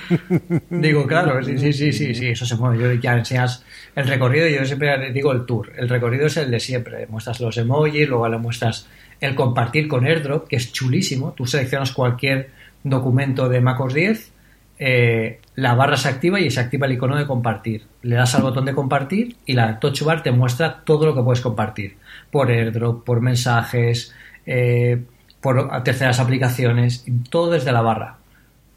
digo, 0.70 1.06
claro, 1.06 1.42
sí, 1.44 1.58
sí, 1.58 1.72
sí, 1.72 1.92
sí, 1.92 2.14
sí, 2.14 2.28
eso 2.28 2.46
se 2.46 2.56
mueve. 2.56 2.82
Yo 2.82 2.92
ya 2.94 3.12
enseñas 3.12 3.62
el 3.94 4.06
recorrido, 4.06 4.48
yo 4.48 4.64
siempre 4.64 5.12
digo 5.12 5.32
el 5.32 5.44
tour. 5.44 5.70
El 5.76 5.90
recorrido 5.90 6.26
es 6.26 6.38
el 6.38 6.50
de 6.50 6.60
siempre. 6.60 7.06
Muestras 7.08 7.40
los 7.40 7.58
emojis, 7.58 8.08
luego 8.08 8.26
le 8.28 8.38
muestras 8.38 8.88
el 9.20 9.34
compartir 9.34 9.88
con 9.88 10.06
AirDrop, 10.06 10.48
que 10.48 10.56
es 10.56 10.72
chulísimo. 10.72 11.32
Tú 11.32 11.44
seleccionas 11.44 11.92
cualquier 11.92 12.48
documento 12.82 13.50
de 13.50 13.60
MacOS 13.60 13.92
10 13.92 14.32
eh, 14.78 15.40
la 15.54 15.74
barra 15.74 15.96
se 15.96 16.08
activa 16.08 16.38
y 16.38 16.50
se 16.50 16.60
activa 16.60 16.86
el 16.86 16.92
icono 16.92 17.16
de 17.16 17.26
compartir. 17.26 17.86
Le 18.02 18.16
das 18.16 18.34
al 18.34 18.42
botón 18.42 18.66
de 18.66 18.74
compartir 18.74 19.36
y 19.46 19.54
la 19.54 19.78
touch 19.80 20.02
bar 20.02 20.22
te 20.22 20.32
muestra 20.32 20.82
todo 20.84 21.06
lo 21.06 21.14
que 21.14 21.22
puedes 21.22 21.40
compartir. 21.40 21.96
Por 22.30 22.50
airdrop, 22.50 23.04
por 23.04 23.20
mensajes, 23.20 24.14
eh, 24.44 25.02
por 25.40 25.82
terceras 25.82 26.20
aplicaciones, 26.20 27.06
todo 27.30 27.50
desde 27.52 27.72
la 27.72 27.80
barra. 27.80 28.18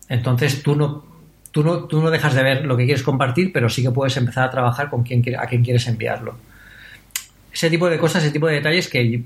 Entonces 0.07 0.63
tú 0.63 0.75
no, 0.75 1.03
tú, 1.51 1.63
no, 1.63 1.83
tú 1.83 2.01
no 2.01 2.09
dejas 2.09 2.33
de 2.33 2.43
ver 2.43 2.65
lo 2.65 2.77
que 2.77 2.85
quieres 2.85 3.03
compartir, 3.03 3.51
pero 3.51 3.69
sí 3.69 3.83
que 3.83 3.91
puedes 3.91 4.15
empezar 4.17 4.45
a 4.45 4.51
trabajar 4.51 4.89
con 4.89 5.03
quien, 5.03 5.23
a 5.37 5.47
quien 5.47 5.63
quieres 5.63 5.87
enviarlo. 5.87 6.37
Ese 7.51 7.69
tipo 7.69 7.89
de 7.89 7.97
cosas, 7.97 8.23
ese 8.23 8.31
tipo 8.31 8.47
de 8.47 8.55
detalles 8.55 8.87
que 8.87 9.23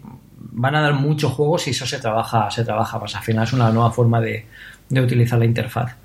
van 0.56 0.76
a 0.76 0.82
dar 0.82 0.94
mucho 0.94 1.30
juego 1.30 1.60
si 1.60 1.72
eso 1.72 1.86
se 1.86 2.00
trabaja, 2.00 2.50
se 2.50 2.66
trabaja 2.66 2.98
más. 2.98 3.16
Al 3.16 3.24
final 3.24 3.44
es 3.44 3.54
una 3.54 3.70
nueva 3.70 3.92
forma 3.92 4.20
de 4.20 4.46
utilizar 4.90 5.38
la 5.38 5.46
interfaz 5.46 5.96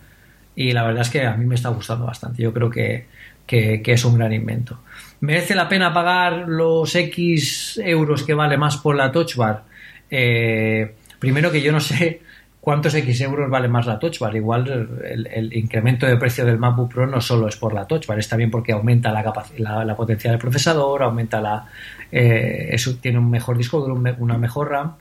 y 0.58 0.72
la 0.72 0.82
verdad 0.82 1.02
es 1.02 1.10
que 1.10 1.24
a 1.24 1.36
mí 1.36 1.46
me 1.46 1.54
está 1.54 1.68
gustando 1.68 2.04
bastante. 2.04 2.42
Yo 2.42 2.52
creo 2.52 2.68
que, 2.68 3.06
es 3.46 4.04
un 4.04 4.18
gran 4.18 4.32
invento. 4.32 4.80
¿Merece 5.20 5.54
la 5.54 5.68
pena 5.68 5.94
pagar 5.94 6.48
los 6.48 6.92
X 6.96 7.80
euros 7.84 8.24
que 8.24 8.34
vale 8.34 8.56
más 8.56 8.76
por 8.78 8.96
la 8.96 9.12
Touch 9.12 9.36
Bar? 9.36 9.62
Eh, 10.10 10.96
primero 11.20 11.52
que 11.52 11.62
yo 11.62 11.70
no 11.70 11.78
sé 11.78 12.22
cuántos 12.60 12.92
X 12.92 13.20
euros 13.20 13.48
vale 13.48 13.68
más 13.68 13.86
la 13.86 14.00
Touch 14.00 14.18
Bar. 14.18 14.34
Igual 14.34 14.98
el, 15.04 15.56
incremento 15.56 16.06
de 16.06 16.16
precio 16.16 16.44
del 16.44 16.58
MacBook 16.58 16.92
Pro 16.92 17.06
no 17.06 17.20
solo 17.20 17.46
es 17.46 17.54
por 17.54 17.72
la 17.72 17.86
Touch 17.86 18.08
Bar, 18.08 18.18
es 18.18 18.28
también 18.28 18.50
porque 18.50 18.72
aumenta 18.72 19.12
la, 19.12 19.32
la, 19.58 19.84
la 19.84 19.94
potencia 19.94 20.28
del 20.28 20.40
procesador, 20.40 21.04
aumenta 21.04 21.40
la... 21.40 21.66
Eh, 22.10 22.70
eso 22.72 22.96
tiene 22.96 23.18
un 23.20 23.30
mejor 23.30 23.56
disco 23.56 23.84
una 23.84 24.38
mejor 24.38 24.70
RAM. 24.70 24.96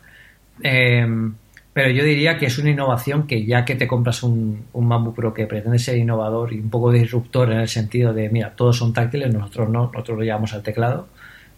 Eh, 0.62 1.32
pero 1.78 1.92
yo 1.92 2.04
diría 2.04 2.40
que 2.40 2.48
es 2.48 2.58
una 2.58 2.72
innovación 2.72 3.28
que 3.28 3.46
ya 3.46 3.64
que 3.64 3.76
te 3.76 3.86
compras 3.86 4.24
un, 4.24 4.66
un 4.74 5.34
que 5.36 5.46
pretende 5.46 5.78
ser 5.78 5.96
innovador 5.96 6.52
y 6.52 6.60
un 6.60 6.72
poco 6.72 6.92
disruptor 6.92 7.52
en 7.52 7.60
el 7.60 7.68
sentido 7.68 8.16
de, 8.16 8.30
mira, 8.30 8.56
todos 8.56 8.78
son 8.80 8.94
táctiles, 8.94 9.32
nosotros 9.32 9.70
no, 9.70 9.92
nosotros 9.94 10.18
lo 10.18 10.24
llevamos 10.24 10.56
al 10.56 10.64
teclado, 10.64 11.08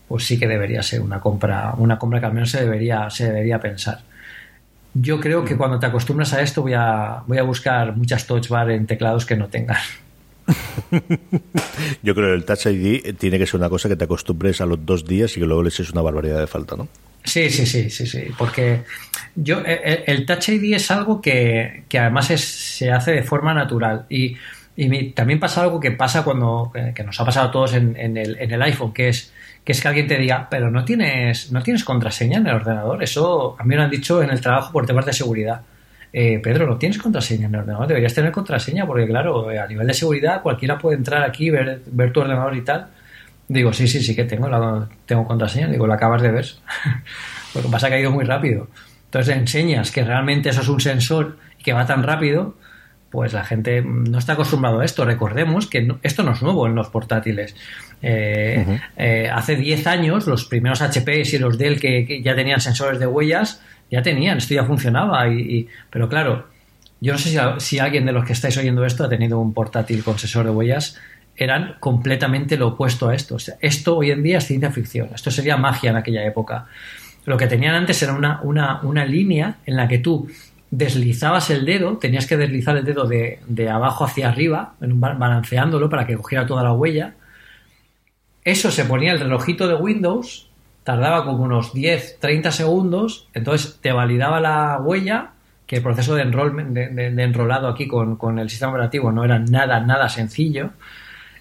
pues 0.09 0.25
sí 0.25 0.37
que 0.37 0.45
debería 0.45 0.83
ser 0.83 0.99
una 0.99 1.21
compra, 1.21 1.73
una 1.77 1.97
compra 1.97 2.19
que 2.19 2.25
al 2.25 2.33
menos 2.33 2.51
se 2.51 2.59
debería, 2.59 3.09
se 3.09 3.27
debería 3.27 3.61
pensar. 3.61 4.01
Yo 4.93 5.21
creo 5.21 5.45
que 5.45 5.55
cuando 5.55 5.79
te 5.79 5.85
acostumbras 5.85 6.33
a 6.33 6.41
esto 6.41 6.63
voy 6.63 6.73
a, 6.73 7.23
voy 7.25 7.37
a 7.37 7.43
buscar 7.43 7.95
muchas 7.95 8.27
touch 8.27 8.49
bar 8.49 8.69
en 8.71 8.87
teclados 8.87 9.25
que 9.25 9.37
no 9.37 9.47
tengan. 9.47 9.77
Yo 12.03 12.13
creo 12.13 12.27
que 12.27 12.33
el 12.33 12.43
Touch 12.43 12.65
ID 12.65 13.15
tiene 13.15 13.39
que 13.39 13.45
ser 13.45 13.57
una 13.57 13.69
cosa 13.69 13.87
que 13.87 13.95
te 13.95 14.03
acostumbres 14.03 14.59
a 14.59 14.65
los 14.65 14.85
dos 14.85 15.05
días 15.05 15.37
y 15.37 15.39
que 15.39 15.45
luego 15.45 15.63
les 15.63 15.79
es 15.79 15.91
una 15.91 16.01
barbaridad 16.01 16.41
de 16.41 16.47
falta, 16.47 16.75
¿no? 16.75 16.89
Sí, 17.23 17.49
sí, 17.49 17.65
sí, 17.65 17.89
sí, 17.89 18.07
sí, 18.07 18.27
porque 18.37 18.83
yo 19.35 19.59
eh, 19.59 19.81
eh, 19.83 20.03
el, 20.07 20.25
Touch 20.25 20.49
ID 20.49 20.73
es 20.73 20.89
algo 20.89 21.21
que, 21.21 21.83
además 21.93 22.27
se 22.27 22.91
hace 22.91 23.11
de 23.11 23.23
forma 23.23 23.53
natural 23.53 24.05
y, 24.09 24.37
también 25.13 25.41
pasa 25.41 25.63
algo 25.63 25.77
que 25.77 25.91
pasa 25.91 26.23
cuando 26.23 26.71
eh, 26.73 26.93
que 26.95 27.03
nos 27.03 27.19
ha 27.19 27.25
pasado 27.25 27.49
a 27.49 27.51
todos 27.51 27.73
en, 27.73 27.97
el, 27.97 28.37
en, 28.39 28.51
el, 28.51 28.61
iPhone, 28.61 28.93
que 28.93 29.09
es 29.09 29.33
que 29.65 29.73
es 29.73 29.81
que 29.81 29.87
alguien 29.89 30.07
te 30.07 30.17
diga, 30.17 30.47
pero 30.49 30.71
no 30.71 30.85
tienes 30.85 31.51
no 31.51 31.61
tienes 31.61 31.83
contraseña 31.83 32.37
en 32.37 32.47
el 32.47 32.55
ordenador. 32.55 33.03
Eso 33.03 33.57
a 33.59 33.63
mí 33.63 33.69
me 33.69 33.75
lo 33.75 33.83
han 33.83 33.89
dicho 33.89 34.23
en 34.23 34.29
el 34.29 34.39
trabajo 34.39 34.71
por 34.71 34.85
temas 34.85 35.05
de 35.05 35.11
seguridad. 35.11 35.61
Pedro, 36.11 36.65
no 36.65 36.77
tienes 36.77 36.97
contraseña 36.97 37.47
en 37.47 37.55
el 37.55 37.59
ordenador, 37.59 37.87
deberías 37.87 38.13
tener 38.13 38.31
contraseña 38.31 38.85
porque 38.87 39.05
claro, 39.05 39.49
a 39.49 39.67
nivel 39.67 39.85
de 39.85 39.93
seguridad 39.93 40.41
cualquiera 40.41 40.77
puede 40.77 40.95
entrar 40.95 41.23
aquí, 41.23 41.49
ver, 41.49 41.81
ver 41.85 42.13
tu 42.13 42.21
ordenador 42.21 42.55
y 42.55 42.61
tal 42.61 42.87
Digo, 43.49 43.73
sí, 43.73 43.87
sí, 43.87 44.01
sí 44.01 44.15
que 44.15 44.25
tengo, 44.25 44.47
la, 44.47 44.87
tengo 45.07 45.25
contraseña. 45.25 45.67
Digo, 45.67 45.87
la 45.87 45.95
acabas 45.95 46.21
de 46.21 46.31
ver. 46.31 46.45
Lo 47.55 47.63
que 47.63 47.67
pasa 47.67 47.87
es 47.87 47.91
que 47.91 47.97
ha 47.97 47.99
ido 47.99 48.11
muy 48.11 48.23
rápido. 48.23 48.67
Entonces 49.05 49.35
enseñas 49.35 49.91
que 49.91 50.03
realmente 50.03 50.49
eso 50.49 50.61
es 50.61 50.67
un 50.69 50.79
sensor 50.79 51.37
y 51.57 51.63
que 51.63 51.73
va 51.73 51.87
tan 51.87 52.03
rápido, 52.03 52.55
pues 53.09 53.33
la 53.33 53.43
gente 53.43 53.81
no 53.81 54.19
está 54.19 54.33
acostumbrado 54.33 54.81
a 54.81 54.85
esto. 54.85 55.03
Recordemos 55.03 55.65
que 55.65 55.95
esto 56.03 56.21
no 56.21 56.33
es 56.33 56.43
nuevo 56.43 56.67
en 56.67 56.75
los 56.75 56.89
portátiles. 56.89 57.55
Eh, 58.03 58.79
eh, 58.97 59.31
hace 59.33 59.55
10 59.55 59.87
años 59.87 60.27
los 60.27 60.45
primeros 60.45 60.83
HP 60.83 61.23
y 61.23 61.37
los 61.39 61.57
Dell 61.57 61.79
que, 61.79 62.21
ya 62.23 62.35
tenían 62.35 62.61
sensores 62.61 62.99
de 62.99 63.07
huellas, 63.07 63.63
ya 63.89 64.03
tenían, 64.03 64.37
esto 64.37 64.53
ya 64.53 64.63
funcionaba. 64.63 65.27
Y, 65.27 65.67
pero 65.89 66.07
claro, 66.07 66.45
yo 67.01 67.13
no 67.13 67.17
sé 67.17 67.29
si, 67.29 67.37
si 67.57 67.79
alguien 67.79 68.05
de 68.05 68.11
los 68.11 68.25
que 68.25 68.33
estáis 68.33 68.55
oyendo 68.59 68.85
esto 68.85 69.05
ha 69.05 69.09
tenido 69.09 69.39
un 69.39 69.55
portátil 69.55 70.03
con 70.03 70.19
sensor 70.19 70.45
de 70.45 70.51
huellas 70.51 70.99
eran 71.39 71.75
completamente 71.79 72.57
lo 72.57 72.67
opuesto 72.69 73.07
a 73.07 73.15
esto. 73.15 73.37
esto 73.61 73.97
hoy 73.97 74.11
en 74.11 74.21
día 74.21 74.39
es 74.39 74.45
ciencia 74.45 74.71
ficción, 74.71 75.09
esto 75.15 75.31
sería 75.31 75.55
magia 75.57 75.91
en 75.91 75.95
aquella 75.95 76.25
época. 76.25 76.67
Lo 77.25 77.37
que 77.37 77.47
tenían 77.47 77.75
antes 77.75 78.01
era 78.03 78.13
una, 78.13 78.41
una, 78.83 79.05
línea 79.05 79.55
en 79.65 79.75
la 79.75 79.87
que 79.87 79.99
tú 79.99 80.29
deslizabas 80.71 81.49
el 81.49 81.65
dedo, 81.65 81.97
tenías 81.97 82.27
que 82.27 82.37
deslizar 82.37 82.75
el 82.75 82.83
dedo 82.83 83.05
de, 83.05 83.69
abajo 83.69 84.03
hacia 84.03 84.29
arriba, 84.29 84.73
balanceándolo 84.79 85.89
para 85.89 86.05
que 86.05 86.17
cogiera 86.17 86.45
toda 86.45 86.63
la 86.63 86.73
huella. 86.73 87.13
Eso 88.43 88.71
se 88.71 88.85
ponía 88.85 89.13
el 89.13 89.19
relojito 89.19 89.67
de 89.67 89.75
Windows, 89.75 90.49
tardaba 90.83 91.23
como 91.23 91.43
unos 91.43 91.73
10, 91.73 92.19
30 92.19 92.51
segundos, 92.51 93.27
entonces 93.33 93.79
te 93.81 93.91
validaba 93.91 94.39
la 94.39 94.79
huella, 94.81 95.31
que 95.67 95.77
el 95.77 95.83
proceso 95.83 96.15
de, 96.15 96.25
de, 96.25 97.23
enrolado 97.23 97.67
aquí 97.67 97.87
con, 97.87 98.15
con, 98.15 98.39
el 98.39 98.49
sistema 98.49 98.71
operativo 98.71 99.11
no 99.11 99.23
era 99.23 99.37
nada, 99.37 99.79
nada 99.81 100.09
sencillo. 100.09 100.71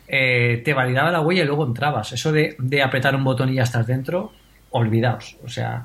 Eh, 0.08 0.62
te 0.64 0.72
validaba 0.72 1.10
la 1.10 1.20
huella 1.20 1.42
y 1.42 1.46
luego 1.46 1.66
entrabas. 1.66 2.12
Eso 2.12 2.32
de, 2.32 2.56
apretar 2.82 3.14
un 3.14 3.24
botón 3.24 3.50
y 3.50 3.56
ya 3.56 3.62
estás 3.64 3.86
dentro, 3.86 4.32
olvidaos. 4.70 5.36
O 5.44 5.48
sea, 5.48 5.84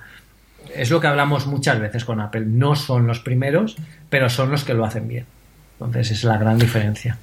es 0.74 0.89
lo 0.89 1.01
que 1.01 1.07
hablamos 1.07 1.45
muchas 1.45 1.80
veces 1.80 2.05
con 2.05 2.21
Apple. 2.21 2.45
No 2.45 2.76
son 2.76 3.05
los 3.05 3.19
primeros, 3.19 3.76
pero 4.09 4.30
son 4.30 4.51
los 4.51 4.63
que 4.63 4.74
lo 4.74 4.86
hacen 4.86 5.07
bien. 5.07 5.26
Entonces 5.74 6.11
es 6.11 6.24
la 6.24 6.38
gran 6.38 6.57
diferencia. 6.57 7.17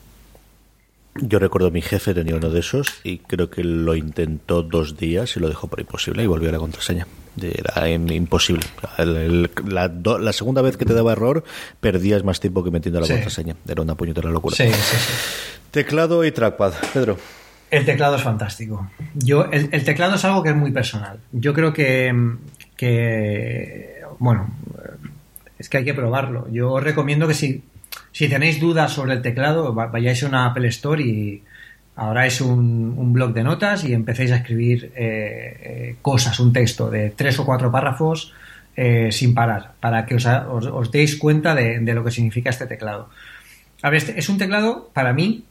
Yo 1.15 1.39
recuerdo 1.39 1.71
mi 1.71 1.83
jefe 1.83 2.15
tenía 2.15 2.37
uno 2.37 2.51
de 2.51 2.61
esos 2.61 3.01
y 3.03 3.19
creo 3.19 3.51
que 3.51 3.65
lo 3.65 3.97
intentó 3.97 4.63
dos 4.63 4.97
días 4.97 5.37
y 5.37 5.41
lo 5.41 5.49
dejó 5.49 5.67
por 5.67 5.81
imposible 5.81 6.23
y 6.23 6.27
volvió 6.27 6.51
a 6.51 6.53
la 6.53 6.59
contraseña. 6.59 7.07
Era 7.41 7.89
imposible. 7.89 8.65
la, 8.99 10.33
segunda 10.33 10.63
vez 10.63 10.77
que 10.77 10.85
te 10.85 10.95
daba 10.95 11.13
error 11.13 11.45
perdías 11.81 12.23
más 12.23 12.39
tiempo 12.41 12.63
que 12.63 12.71
metiendo 12.71 13.01
la 13.01 13.09
contraseña. 13.09 13.57
Era 13.67 13.83
una 13.83 13.95
puñetera 13.95 14.31
locura. 14.31 14.55
Sí, 14.55 14.69
sí, 14.69 14.73
sí. 14.73 15.60
Teclado 15.71 16.25
y 16.25 16.33
trackpad, 16.33 16.75
Pedro. 16.93 17.17
El 17.71 17.85
teclado 17.85 18.17
es 18.17 18.23
fantástico. 18.23 18.91
Yo, 19.15 19.45
el, 19.51 19.85
teclado 19.85 20.17
es 20.17 20.25
algo 20.25 20.43
que 20.43 20.51
es 20.51 20.57
muy 20.57 20.73
personal. 20.73 21.21
Yo 21.31 21.55
creo 21.55 21.73
que, 21.73 22.13
que, 22.77 24.03
bueno, 24.19 24.51
es 25.59 25.69
que 25.69 25.79
hay 25.79 25.85
que 25.85 25.95
probarlo. 25.95 26.49
Yo 26.51 26.73
os 26.73 26.83
recomiendo 26.83 27.29
que 27.29 27.35
si, 27.35 27.63
si 28.11 28.29
tenéis 28.29 28.59
dudas 28.59 28.93
sobre 28.93 29.15
el 29.15 29.23
teclado, 29.23 29.73
vayáis 29.73 30.25
a 30.25 30.27
una 30.27 30.47
Apple 30.47 30.67
Store 30.69 31.01
y 31.03 31.45
abráis 31.95 32.41
un, 32.41 32.95
un 32.97 33.13
blog 33.13 33.33
de 33.33 33.45
notas 33.45 33.85
y 33.85 33.93
empecéis 33.93 34.33
a 34.33 34.37
escribir 34.37 34.93
eh, 34.97 35.61
eh, 35.63 35.97
cosas, 36.03 36.41
un 36.41 36.53
texto 36.53 36.91
de 36.91 37.11
tres 37.11 37.39
o 37.39 37.45
cuatro 37.45 37.71
párrafos 37.71 38.33
eh, 38.75 39.13
sin 39.13 39.35
parar, 39.35 39.75
para 39.79 40.07
que 40.07 40.15
os, 40.15 40.27
os, 40.27 40.91
deis 40.91 41.17
cuenta 41.17 41.55
de, 41.55 41.79
de, 41.81 41.95
lo 41.95 42.03
que 42.03 42.11
significa 42.11 42.51
este 42.51 42.67
teclado. 42.67 43.11
A 43.83 43.91
ver, 43.91 43.99
este 43.99 44.19
es 44.19 44.29
un 44.29 44.39
teclado, 44.39 44.91
para 44.95 45.13
mí, 45.13 45.45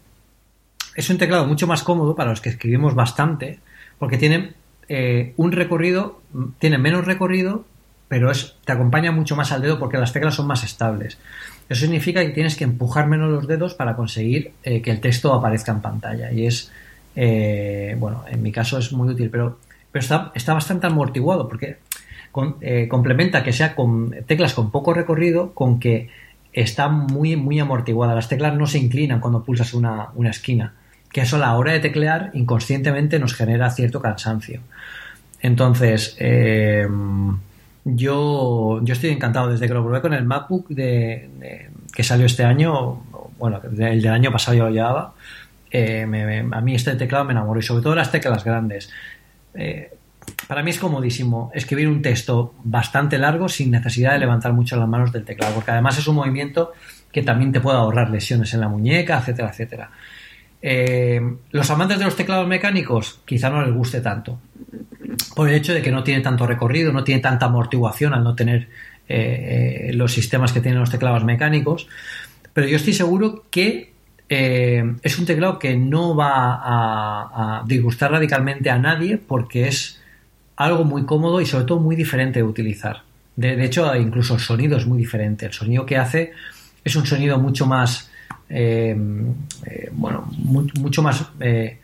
es 0.99 1.09
un 1.09 1.17
teclado 1.17 1.47
mucho 1.47 1.65
más 1.65 1.81
cómodo 1.81 2.13
para 2.13 2.31
los 2.31 2.41
que 2.41 2.49
escribimos 2.49 2.93
bastante, 2.93 3.59
porque 3.99 4.17
tiene 4.17 4.51
eh, 4.89 5.33
un 5.37 5.53
recorrido, 5.53 6.21
tiene 6.59 6.77
menos 6.77 7.05
recorrido, 7.05 7.63
pero 8.09 8.29
es, 8.29 8.57
te 8.65 8.73
acompaña 8.73 9.13
mucho 9.13 9.37
más 9.37 9.53
al 9.53 9.61
dedo 9.61 9.79
porque 9.79 9.97
las 9.97 10.11
teclas 10.11 10.35
son 10.35 10.47
más 10.47 10.65
estables. 10.65 11.17
Eso 11.69 11.81
significa 11.81 12.21
que 12.21 12.31
tienes 12.31 12.57
que 12.57 12.65
empujar 12.65 13.07
menos 13.07 13.29
los 13.29 13.47
dedos 13.47 13.75
para 13.75 13.95
conseguir 13.95 14.51
eh, 14.63 14.81
que 14.81 14.91
el 14.91 14.99
texto 14.99 15.33
aparezca 15.33 15.71
en 15.71 15.79
pantalla. 15.79 16.33
Y 16.33 16.47
es, 16.47 16.69
eh, 17.15 17.95
bueno, 17.97 18.25
en 18.27 18.43
mi 18.43 18.51
caso 18.51 18.77
es 18.77 18.91
muy 18.91 19.07
útil, 19.07 19.29
pero, 19.29 19.57
está, 19.93 20.33
está 20.35 20.53
bastante 20.53 20.87
amortiguado 20.87 21.47
porque 21.47 21.77
complementa 22.89 23.43
que 23.43 23.53
sea 23.53 23.73
con 23.73 24.13
teclas 24.27 24.53
con 24.53 24.69
poco 24.69 24.93
recorrido 24.93 25.53
con 25.53 25.79
que 25.79 26.09
está 26.51 26.89
muy, 26.89 27.37
muy 27.37 27.57
amortiguada. 27.59 28.15
Las 28.15 28.27
teclas 28.27 28.53
no 28.57 28.67
se 28.67 28.79
inclinan 28.79 29.21
cuando 29.21 29.43
pulsas 29.43 29.73
una, 29.73 30.09
una 30.15 30.31
esquina 30.31 30.73
que 31.11 31.21
eso 31.21 31.37
a 31.37 31.39
la 31.39 31.55
hora 31.55 31.73
de 31.73 31.79
teclear 31.79 32.31
inconscientemente 32.33 33.19
nos 33.19 33.33
genera 33.33 33.69
cierto 33.71 34.01
cansancio. 34.01 34.61
Entonces, 35.41 36.15
eh, 36.19 36.87
yo, 37.85 38.79
yo 38.83 38.93
estoy 38.93 39.09
encantado 39.09 39.49
desde 39.49 39.67
que 39.67 39.73
lo 39.73 39.83
probé 39.83 40.01
con 40.01 40.13
el 40.13 40.25
MacBook 40.25 40.67
de, 40.69 41.69
que 41.93 42.03
salió 42.03 42.25
este 42.25 42.43
año, 42.43 43.01
bueno, 43.37 43.61
el 43.63 44.01
del 44.01 44.07
año 44.07 44.31
pasado 44.31 44.57
yo 44.57 44.65
lo 44.65 44.71
llevaba. 44.71 45.13
Eh, 45.71 46.05
a 46.51 46.61
mí 46.61 46.75
este 46.75 46.95
teclado 46.95 47.25
me 47.25 47.31
enamoró 47.31 47.59
y 47.59 47.63
sobre 47.63 47.83
todo 47.83 47.95
las 47.95 48.11
teclas 48.11 48.43
grandes. 48.43 48.89
Eh, 49.53 49.91
para 50.47 50.61
mí 50.61 50.71
es 50.71 50.79
comodísimo 50.79 51.51
escribir 51.53 51.87
un 51.87 52.01
texto 52.01 52.53
bastante 52.63 53.17
largo 53.17 53.49
sin 53.49 53.71
necesidad 53.71 54.13
de 54.13 54.19
levantar 54.19 54.53
mucho 54.53 54.75
las 54.75 54.87
manos 54.87 55.11
del 55.11 55.25
teclado, 55.25 55.55
porque 55.55 55.71
además 55.71 55.97
es 55.97 56.07
un 56.07 56.15
movimiento 56.15 56.73
que 57.11 57.23
también 57.23 57.51
te 57.51 57.59
puede 57.59 57.77
ahorrar 57.77 58.09
lesiones 58.09 58.53
en 58.53 58.59
la 58.59 58.67
muñeca, 58.67 59.17
etcétera, 59.17 59.49
etcétera. 59.49 59.91
Eh, 60.61 61.21
los 61.51 61.69
amantes 61.69 61.99
de 61.99 62.05
los 62.05 62.15
teclados 62.15 62.47
mecánicos 62.47 63.19
quizá 63.25 63.49
no 63.49 63.63
les 63.63 63.73
guste 63.73 64.01
tanto, 64.01 64.39
por 65.35 65.47
el 65.47 65.55
hecho 65.55 65.73
de 65.73 65.81
que 65.81 65.91
no 65.91 66.03
tiene 66.03 66.21
tanto 66.21 66.45
recorrido, 66.45 66.91
no 66.91 67.03
tiene 67.03 67.21
tanta 67.21 67.45
amortiguación 67.45 68.13
al 68.13 68.23
no 68.23 68.35
tener 68.35 68.67
eh, 69.07 69.87
eh, 69.89 69.93
los 69.93 70.11
sistemas 70.11 70.51
que 70.51 70.59
tienen 70.59 70.79
los 70.79 70.89
teclados 70.89 71.23
mecánicos, 71.23 71.87
pero 72.53 72.67
yo 72.67 72.75
estoy 72.75 72.93
seguro 72.93 73.45
que 73.49 73.89
es 74.31 75.17
un 75.17 75.25
teclado 75.25 75.57
que 75.57 75.75
no 75.75 76.15
va 76.15 76.59
a, 76.61 77.63
disgustar 77.65 78.11
radicalmente 78.11 78.69
a 78.69 78.77
nadie 78.77 79.17
porque 79.17 79.67
es 79.67 79.99
algo 80.55 80.83
muy 80.83 81.03
cómodo 81.05 81.41
y 81.41 81.47
sobre 81.47 81.65
todo 81.65 81.79
muy 81.79 81.95
diferente 81.95 82.37
de 82.37 82.43
utilizar. 82.43 83.01
de 83.35 83.65
hecho, 83.65 83.95
incluso 83.95 84.35
el 84.35 84.39
sonido 84.39 84.77
es 84.77 84.85
muy 84.85 84.99
diferente. 84.99 85.47
El 85.47 85.53
sonido 85.53 85.83
que 85.83 85.97
hace 85.97 86.33
es 86.83 86.95
un 86.95 87.07
sonido 87.07 87.39
mucho 87.39 87.65
más 87.65 88.08
eh, 88.49 88.95
eh, 89.65 89.89
bueno, 89.91 90.27
mucho 90.33 91.03
más 91.03 91.23
eh, 91.39 91.77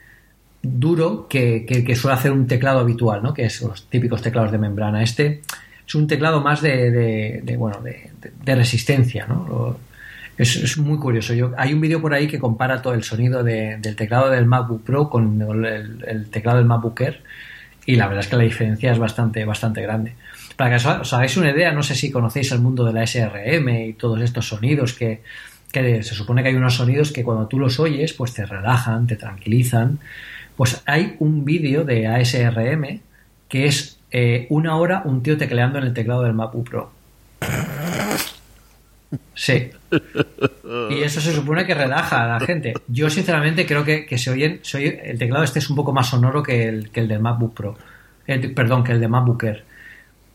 duro 0.61 1.27
que, 1.27 1.95
suele 1.95 2.15
hacer 2.15 2.31
un 2.31 2.47
teclado 2.47 2.79
habitual, 2.79 3.21
¿no? 3.21 3.33
que 3.33 3.45
es 3.45 3.61
los 3.61 3.87
típicos 3.87 4.21
teclados 4.21 4.51
de 4.51 4.57
membrana. 4.57 5.03
Este 5.03 5.41
es 5.87 5.95
un 5.95 6.07
teclado 6.07 6.41
más 6.41 6.61
de, 6.61 7.55
bueno, 7.57 7.81
de, 7.81 8.55
resistencia. 8.55 9.27
¿no? 9.27 9.77
Es, 10.37 10.77
muy 10.77 10.97
curioso. 10.97 11.33
Yo, 11.33 11.51
hay 11.57 11.73
un 11.73 11.81
vídeo 11.81 12.01
por 12.01 12.13
ahí 12.13 12.27
que 12.27 12.39
compara 12.39 12.81
todo 12.81 12.93
el 12.93 13.03
sonido 13.03 13.43
del 13.43 13.95
teclado 13.95 14.31
del 14.31 14.45
MacBook 14.45 14.83
Pro 14.83 15.09
con 15.09 15.39
el, 15.63 16.29
teclado 16.29 16.57
del 16.57 16.67
MacBook 16.67 16.99
Air 16.99 17.21
y 17.85 17.95
la 17.97 18.07
verdad 18.07 18.23
es 18.23 18.29
que 18.29 18.35
la 18.35 18.43
diferencia 18.43 18.91
es 18.91 18.97
bastante, 18.97 19.45
bastante 19.45 19.81
grande. 19.83 20.15
Para 20.55 20.71
que 20.71 20.87
os 20.87 21.13
hagáis 21.13 21.37
una 21.37 21.51
idea, 21.51 21.71
no 21.71 21.83
sé 21.83 21.93
si 21.93 22.09
conocéis 22.09 22.51
el 22.51 22.59
mundo 22.59 22.83
de 22.85 22.93
la 22.93 23.05
SRM 23.05 23.69
y 23.69 23.93
todos 23.93 24.19
estos 24.21 24.47
sonidos 24.47 24.93
que, 24.93 25.21
que 25.83 26.03
se 26.03 26.15
supone 26.15 26.41
que 26.41 26.49
hay 26.49 26.55
unos 26.55 26.75
sonidos 26.75 27.11
que 27.11 27.23
cuando 27.23 27.47
tú 27.47 27.59
los 27.59 27.81
oyes, 27.81 28.13
pues 28.13 28.33
te 28.33 28.45
relajan, 28.45 29.07
te 29.07 29.17
tranquilizan. 29.17 29.99
Pues 30.55 30.81
hay 30.85 31.17
un 31.19 31.43
vídeo 31.43 31.83
de 31.83 32.07
ASRM 32.07 33.01
que 33.49 33.65
es 33.65 33.99
eh, 34.11 34.47
una 34.49 34.77
hora 34.77 35.01
un 35.03 35.21
tío 35.21 35.37
tecleando 35.37 35.77
en 35.77 35.85
el 35.85 35.93
teclado 35.93 36.23
del 36.23 36.33
MacBook 36.33 36.69
Pro. 36.69 36.91
Sí. 39.33 39.69
Y 40.89 41.03
eso 41.03 41.19
se 41.19 41.33
supone 41.33 41.65
que 41.65 41.73
relaja 41.73 42.23
a 42.23 42.39
la 42.39 42.45
gente. 42.45 42.73
Yo 42.87 43.09
sinceramente 43.09 43.65
creo 43.65 43.83
que, 43.83 44.17
se 44.17 44.31
oyen, 44.31 44.61
el 45.03 45.19
teclado 45.19 45.43
este 45.43 45.59
es 45.59 45.69
un 45.69 45.75
poco 45.75 45.91
más 45.91 46.07
sonoro 46.07 46.41
que 46.41 46.69
el, 46.69 46.89
que 46.89 47.01
el 47.01 47.09
del 47.09 47.19
MacBook 47.19 47.53
Pro. 47.53 47.77
perdón, 48.55 48.85
que 48.85 48.93
el 48.93 49.01
de 49.01 49.09
MacBook 49.09 49.43
Air. 49.43 49.65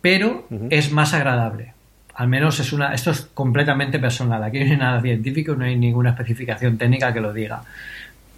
Pero 0.02 0.46
es 0.68 0.92
más 0.92 1.14
agradable 1.14 1.72
al 2.20 2.28
menos 2.28 2.60
es 2.60 2.74
una, 2.74 2.92
esto 2.92 3.12
es 3.12 3.22
completamente 3.32 3.98
personal, 3.98 4.44
aquí 4.44 4.58
no 4.60 4.70
hay 4.70 4.76
nada 4.76 5.00
científico, 5.00 5.54
no 5.54 5.64
hay 5.64 5.74
ninguna 5.74 6.10
especificación 6.10 6.76
técnica 6.76 7.14
que 7.14 7.20
lo 7.22 7.32
diga. 7.32 7.62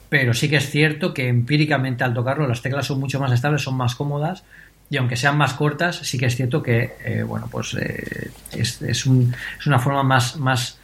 Pero 0.08 0.34
sí 0.34 0.48
que 0.48 0.58
es 0.58 0.70
cierto 0.70 1.12
que 1.12 1.26
empíricamente 1.26 2.04
al 2.04 2.14
tocarlo 2.14 2.46
las 2.46 2.62
teclas 2.62 2.86
son 2.86 3.00
mucho 3.00 3.18
más 3.18 3.32
estables, 3.32 3.60
son 3.60 3.76
más 3.76 3.96
cómodas 3.96 4.44
y 4.88 4.98
aunque 4.98 5.16
sean 5.16 5.36
más 5.36 5.54
cortas, 5.54 5.96
sí 5.96 6.16
que 6.16 6.26
es 6.26 6.36
cierto 6.36 6.62
que, 6.62 6.94
eh, 7.04 7.24
bueno, 7.24 7.48
pues 7.50 7.74
eh, 7.74 8.30
es, 8.52 8.82
es, 8.82 9.04
un, 9.04 9.34
es, 9.58 9.66
una 9.66 9.80
forma 9.80 10.04
más, 10.04 10.36
más 10.36 10.78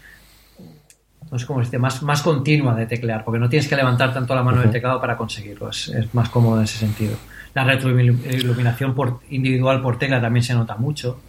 no 1.30 1.38
sé 1.38 1.46
cómo 1.46 1.62
más, 1.78 2.02
más 2.02 2.22
continua 2.22 2.74
de 2.74 2.86
teclear, 2.86 3.24
porque 3.24 3.38
no 3.38 3.48
tienes 3.48 3.68
que 3.68 3.76
levantar 3.76 4.12
tanto 4.12 4.34
la 4.34 4.42
mano 4.42 4.60
del 4.60 4.72
teclado 4.72 5.00
para 5.00 5.16
conseguirlo, 5.16 5.70
es, 5.70 5.86
es, 5.86 6.12
más 6.16 6.30
cómodo 6.30 6.56
en 6.58 6.64
ese 6.64 6.78
sentido. 6.78 7.16
La 7.54 7.62
retroiluminación 7.62 8.96
por, 8.96 9.20
individual 9.30 9.80
por 9.82 10.00
tecla 10.00 10.20
también 10.20 10.42
se 10.42 10.54
nota 10.54 10.74
mucho. 10.74 11.20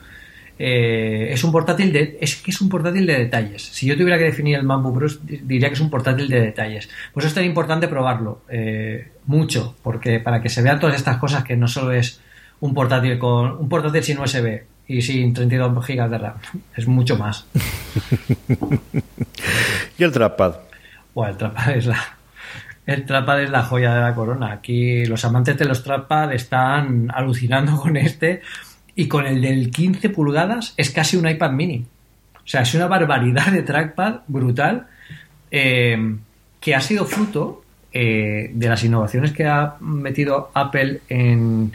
Eh, 0.62 1.32
es 1.32 1.42
un 1.46 1.54
portátil 1.54 1.94
de 1.94 2.18
es 2.20 2.36
que 2.36 2.52
es 2.52 2.60
un 2.60 2.68
portátil 2.68 3.06
de 3.06 3.18
detalles. 3.18 3.64
Si 3.64 3.88
yo 3.88 3.96
tuviera 3.96 4.18
que 4.18 4.26
definir 4.26 4.58
el 4.58 4.64
MacBook 4.64 4.98
Pro, 4.98 5.08
diría 5.24 5.70
que 5.70 5.76
es 5.76 5.80
un 5.80 5.90
portátil 5.90 6.28
de 6.28 6.42
detalles. 6.42 6.90
Pues 7.14 7.26
es 7.26 7.34
tan 7.34 7.46
importante 7.46 7.88
probarlo 7.88 8.42
eh, 8.50 9.14
mucho, 9.26 9.78
porque 9.82 10.20
para 10.20 10.42
que 10.42 10.50
se 10.50 10.62
vean 10.62 10.78
todas 10.78 10.98
estas 10.98 11.16
cosas 11.16 11.46
que 11.46 11.56
no 11.56 11.70
solo 11.70 11.94
es 11.94 12.20
un 12.60 12.74
portátil 12.74 13.18
con 13.18 13.54
un 13.54 13.70
portátil 13.70 14.04
sin 14.04 14.20
USB 14.20 14.64
y 14.86 15.02
sin 15.02 15.34
32 15.34 15.88
GB 15.88 16.10
de 16.10 16.18
RAM, 16.18 16.36
es 16.76 16.88
mucho 16.88 17.18
más. 17.18 17.46
¿Y 19.98 20.04
el 20.04 20.12
trackpad? 20.12 20.56
Bueno, 21.14 21.32
el 21.32 21.38
trackpad 21.38 21.78
es 21.78 21.86
la 21.86 22.00
el 22.86 23.06
trackpad 23.06 23.44
es 23.44 23.52
la 23.52 23.62
joya 23.62 23.94
de 23.94 24.02
la 24.02 24.16
corona. 24.16 24.52
Aquí 24.52 25.06
los 25.06 25.24
amantes 25.24 25.58
de 25.58 25.66
los 25.66 25.84
trackpad 25.84 26.34
están 26.34 27.12
alucinando 27.14 27.78
con 27.78 27.96
este 27.96 28.42
y 29.00 29.08
con 29.08 29.26
el 29.26 29.42
del 29.42 29.72
15 29.72 30.10
pulgadas 30.10 30.74
es 30.76 30.90
casi 30.90 31.16
un 31.16 31.26
iPad 31.26 31.52
mini. 31.52 31.86
O 32.36 32.44
sea, 32.44 32.64
es 32.64 32.74
una 32.74 32.88
barbaridad 32.88 33.50
de 33.50 33.62
trackpad 33.62 34.24
brutal 34.28 34.88
eh, 35.50 36.18
que 36.60 36.76
ha 36.76 36.82
sido 36.82 37.06
fruto 37.06 37.64
eh, 37.94 38.52
de 38.54 38.68
las 38.68 38.84
innovaciones 38.84 39.32
que 39.32 39.46
ha 39.46 39.76
metido 39.80 40.52
Apple 40.54 41.00
en, 41.08 41.72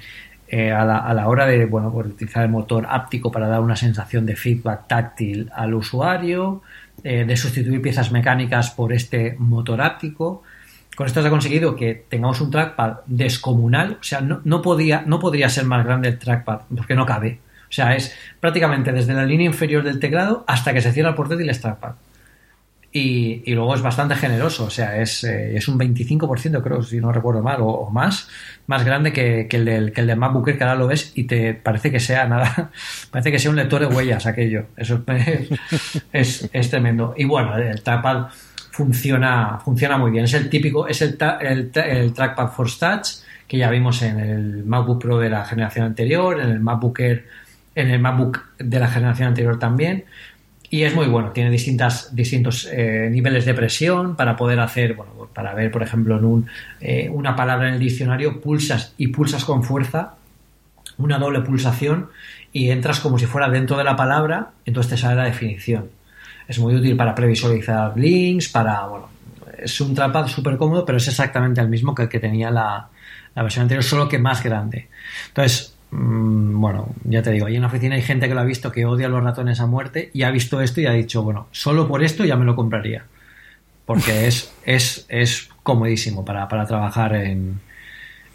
eh, 0.49 0.71
a, 0.71 0.85
la, 0.85 1.27
hora 1.27 1.47
de 1.47 1.65
bueno, 1.65 1.89
utilizar 1.89 2.45
el 2.45 2.51
motor 2.51 2.87
áptico 2.91 3.33
para 3.33 3.49
dar 3.49 3.61
una 3.61 3.77
sensación 3.77 4.27
de 4.27 4.37
feedback 4.37 4.87
táctil 4.87 5.51
al 5.55 5.73
usuario, 5.73 6.61
de 7.03 7.37
sustituir 7.39 7.81
piezas 7.81 8.13
mecánicas 8.13 8.71
por 8.71 8.93
este 8.93 9.35
motor 9.39 9.81
áptico 9.81 10.43
con 10.95 11.07
esto 11.07 11.21
se 11.21 11.29
ha 11.29 11.31
conseguido 11.31 11.75
que 11.75 12.07
tengamos 12.09 12.41
un 12.41 12.51
trackpad 12.51 12.99
descomunal, 13.07 13.99
o 14.01 14.05
sea, 14.05 14.21
no, 14.21 14.63
podía, 14.63 15.03
no 15.07 15.19
podría 15.19 15.49
ser 15.49 15.65
más 15.65 15.85
grande 15.85 16.09
el 16.09 16.19
trackpad, 16.19 16.63
porque 16.75 16.95
no 16.95 17.05
cabe. 17.05 17.41
O 17.69 17.73
sea, 17.75 17.97
es 17.97 18.15
prácticamente 18.39 18.93
desde 18.93 19.15
la 19.15 19.25
línea 19.25 19.47
inferior 19.47 19.83
del 19.83 19.99
teclado 19.99 20.45
hasta 20.47 20.73
que 20.73 20.81
se 20.81 20.93
cierra 20.93 21.11
el 21.11 21.17
portátil 21.17 21.49
el 21.49 21.61
trackpad. 21.61 21.95
Y, 22.93 23.43
y, 23.45 23.55
luego 23.55 23.75
es 23.75 23.83
bastante 23.83 24.15
generoso, 24.15 24.67
o 24.67 24.71
sea, 24.71 25.01
es, 25.01 25.25
eh, 25.25 25.57
es 25.57 25.67
un 25.67 25.77
25%, 25.77 26.63
creo, 26.63 26.81
si 26.81 27.01
no 27.01 27.11
recuerdo 27.11 27.43
mal, 27.43 27.57
o, 27.59 27.91
más, 27.91 28.29
más 28.69 28.85
grande 28.85 29.13
que, 29.13 29.49
el 29.51 29.65
del, 29.65 29.93
que 29.93 30.03
el 30.03 30.07
de 30.07 30.15
MacBook 30.15 30.57
que 30.57 30.63
ahora 30.63 30.77
lo 30.77 30.87
ves 30.87 31.11
y 31.17 31.25
te 31.25 31.55
parece 31.55 31.91
que 31.91 31.99
sea 31.99 32.29
nada, 32.29 32.71
parece 33.11 33.33
que 33.33 33.41
sea 33.41 33.51
un 33.51 33.57
lector 33.57 33.81
de 33.81 33.93
huellas 33.93 34.27
aquello. 34.27 34.67
Eso 34.77 35.03
es, 35.09 35.51
es, 36.13 36.51
es 36.53 36.71
tremendo. 36.71 37.15
Y 37.17 37.25
bueno, 37.25 37.57
el 37.57 37.83
trackpad 37.83 38.29
funciona, 38.75 39.61
funciona 39.65 39.97
muy 39.97 40.11
bien. 40.11 40.25
Es 40.25 40.35
el 40.35 40.51
típico, 40.51 40.89
es 40.89 41.01
el, 41.01 41.17
el, 41.41 42.13
Trackpad 42.13 42.49
Force 42.49 42.77
Touch 42.81 43.09
que 43.47 43.57
ya 43.57 43.71
vimos 43.71 44.03
en 44.03 44.19
el 44.19 44.65
MacBook 44.65 45.01
Pro 45.01 45.19
de 45.19 45.31
la 45.31 45.45
generación 45.45 45.87
anterior, 45.87 46.41
en 46.41 46.51
el 46.51 46.59
MacBook 46.59 46.99
en 46.99 47.91
el 47.91 48.01
MacBook 48.01 48.41
de 48.59 48.81
la 48.81 48.89
generación 48.89 49.29
anterior 49.29 49.61
también. 49.61 50.05
y 50.71 50.83
es 50.83 50.93
muy 50.93 51.07
bueno, 51.07 51.31
tiene 51.31 51.51
distintas, 51.51 52.17
distintos 52.17 52.69
eh, 52.73 53.09
niveles 53.13 53.45
de 53.45 53.55
presión 53.55 54.17
para 54.17 54.35
poder 54.35 54.59
hacer, 54.59 54.95
bueno, 54.95 55.29
para 55.33 55.55
ver, 55.55 55.71
por 55.71 55.85
ejemplo, 55.85 56.19
en 56.19 56.25
un, 56.25 56.47
eh, 56.81 57.09
una 57.11 57.37
palabra 57.37 57.69
en 57.69 57.75
el 57.75 57.81
diccionario, 57.81 58.41
pulsas 58.41 58.93
y 58.99 59.09
pulsas 59.09 59.45
con 59.45 59.63
fuerza, 59.63 60.15
una 60.99 61.19
doble 61.19 61.43
pulsación 61.43 62.09
y 62.53 62.71
entras 62.71 62.99
como 62.99 63.21
si 63.21 63.27
fuera 63.27 63.49
dentro 63.51 63.77
de 63.77 63.85
la 63.85 63.95
palabra, 63.95 64.51
entonces 64.65 64.91
te 64.91 64.97
sale 64.97 65.15
la 65.15 65.25
definición. 65.27 65.91
Es 66.47 66.59
muy 66.59 66.75
útil 66.75 66.97
para 66.97 67.15
previsualizar 67.15 67.97
links, 67.97 68.49
para, 68.49 68.87
bueno, 68.87 69.09
es 69.59 69.81
un 69.81 69.95
trackpad 69.95 70.27
súper 70.27 70.57
cómodo, 70.57 70.85
pero 70.85 70.99
es 70.99 71.09
exactamente 71.09 71.61
el 71.61 71.69
mismo 71.69 71.95
que 71.95 72.03
el 72.03 72.09
que 72.09 72.21
tenía 72.21 72.51
la, 72.51 72.89
la 73.35 73.43
versión 73.43 73.63
anterior, 73.63 73.83
solo 73.83 74.09
que 74.09 74.19
más 74.19 74.43
grande. 74.43 74.89
Entonces, 75.29 75.75
mm, 75.91 76.61
bueno, 76.61 76.89
ya 77.05 77.23
te 77.23 77.31
digo, 77.31 77.47
ahí 77.47 77.57
en 77.57 77.63
la 77.63 77.69
oficina 77.69 77.95
hay 77.95 78.03
gente 78.03 78.29
que 78.29 78.35
lo 78.35 78.41
ha 78.41 78.45
visto 78.45 78.71
que 78.71 78.85
odia 78.85 79.09
los 79.09 79.23
ratones 79.23 79.61
a 79.61 79.67
muerte 79.67 80.11
y 80.13 80.23
ha 80.23 80.31
visto 80.31 80.61
esto 80.61 80.81
y 80.81 80.87
ha 80.87 80.93
dicho, 80.93 81.23
bueno, 81.23 81.49
solo 81.51 81.89
por 81.89 82.03
esto 82.03 82.25
ya 82.25 82.37
me 82.37 82.45
lo 82.45 82.55
compraría. 82.57 83.05
Porque 83.87 84.27
es, 84.27 84.53
es, 84.65 85.07
es 85.09 85.49
comodísimo 85.63 86.25
para, 86.25 86.49
para 86.49 86.67
trabajar 86.67 87.15
en, 87.15 87.61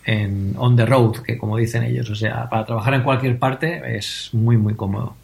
en 0.05 0.53
on 0.57 0.75
the 0.75 0.85
road, 0.85 1.17
que 1.23 1.37
como 1.37 1.57
dicen 1.57 1.83
ellos, 1.83 2.09
o 2.09 2.15
sea, 2.15 2.49
para 2.49 2.65
trabajar 2.65 2.95
en 2.95 3.03
cualquier 3.03 3.37
parte 3.37 3.97
es 3.97 4.29
muy, 4.33 4.57
muy 4.57 4.75
cómodo. 4.75 5.15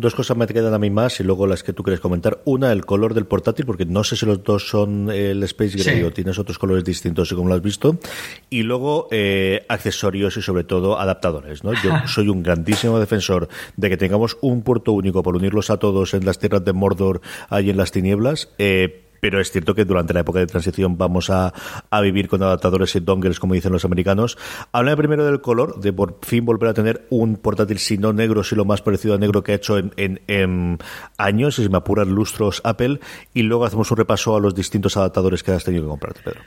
Dos 0.00 0.14
cosas 0.14 0.34
me 0.34 0.46
quedan 0.46 0.72
a 0.72 0.78
mí 0.78 0.88
más 0.88 1.20
y 1.20 1.24
luego 1.24 1.46
las 1.46 1.62
que 1.62 1.74
tú 1.74 1.82
quieres 1.82 2.00
comentar. 2.00 2.40
Una, 2.46 2.72
el 2.72 2.86
color 2.86 3.12
del 3.12 3.26
portátil, 3.26 3.66
porque 3.66 3.84
no 3.84 4.02
sé 4.02 4.16
si 4.16 4.24
los 4.24 4.42
dos 4.42 4.66
son 4.66 5.10
el 5.10 5.42
Space 5.42 5.76
Gray 5.76 6.02
o 6.04 6.10
tienes 6.10 6.38
otros 6.38 6.58
colores 6.58 6.84
distintos, 6.84 7.28
según 7.28 7.50
lo 7.50 7.54
has 7.54 7.60
visto. 7.60 7.98
Y 8.48 8.62
luego, 8.62 9.08
eh, 9.10 9.66
accesorios 9.68 10.38
y 10.38 10.42
sobre 10.42 10.64
todo 10.64 10.98
adaptadores. 10.98 11.64
¿no? 11.64 11.74
Yo 11.74 11.92
soy 12.06 12.30
un 12.30 12.42
grandísimo 12.42 12.98
defensor 12.98 13.48
de 13.76 13.90
que 13.90 13.98
tengamos 13.98 14.38
un 14.40 14.62
puerto 14.62 14.92
único 14.92 15.22
por 15.22 15.36
unirlos 15.36 15.68
a 15.68 15.76
todos 15.76 16.14
en 16.14 16.24
las 16.24 16.38
tierras 16.38 16.64
de 16.64 16.72
Mordor, 16.72 17.20
ahí 17.50 17.68
en 17.68 17.76
las 17.76 17.90
tinieblas. 17.90 18.48
Eh, 18.56 19.09
pero 19.20 19.40
es 19.40 19.50
cierto 19.50 19.74
que 19.74 19.84
durante 19.84 20.14
la 20.14 20.20
época 20.20 20.40
de 20.40 20.46
transición 20.46 20.98
vamos 20.98 21.30
a, 21.30 21.52
vivir 22.02 22.28
con 22.28 22.42
adaptadores 22.42 22.96
y 22.96 23.00
dongles, 23.00 23.38
como 23.38 23.54
dicen 23.54 23.72
los 23.72 23.84
americanos. 23.84 24.38
Habla 24.72 24.96
primero 24.96 25.24
del 25.24 25.40
color, 25.40 25.80
de 25.80 25.92
por 25.92 26.18
fin 26.22 26.44
volver 26.44 26.70
a 26.70 26.74
tener 26.74 27.06
un 27.10 27.36
portátil, 27.36 27.78
si 27.78 27.98
no 27.98 28.12
negro, 28.12 28.42
si 28.42 28.56
lo 28.56 28.64
más 28.64 28.82
parecido 28.82 29.14
a 29.14 29.18
negro 29.18 29.42
que 29.42 29.52
ha 29.52 29.56
hecho 29.56 29.78
en, 29.78 29.92
en, 29.96 30.20
en 30.26 30.78
años, 31.18 31.56
si 31.56 31.68
me 31.68 31.76
apuran 31.76 32.08
lustros 32.08 32.60
Apple, 32.64 33.00
y 33.34 33.42
luego 33.42 33.64
hacemos 33.64 33.90
un 33.90 33.96
repaso 33.98 34.34
a 34.36 34.40
los 34.40 34.54
distintos 34.54 34.96
adaptadores 34.96 35.42
que 35.42 35.52
has 35.52 35.64
tenido 35.64 35.84
que 35.84 35.90
comprarte, 35.90 36.20
Pedro. 36.24 36.40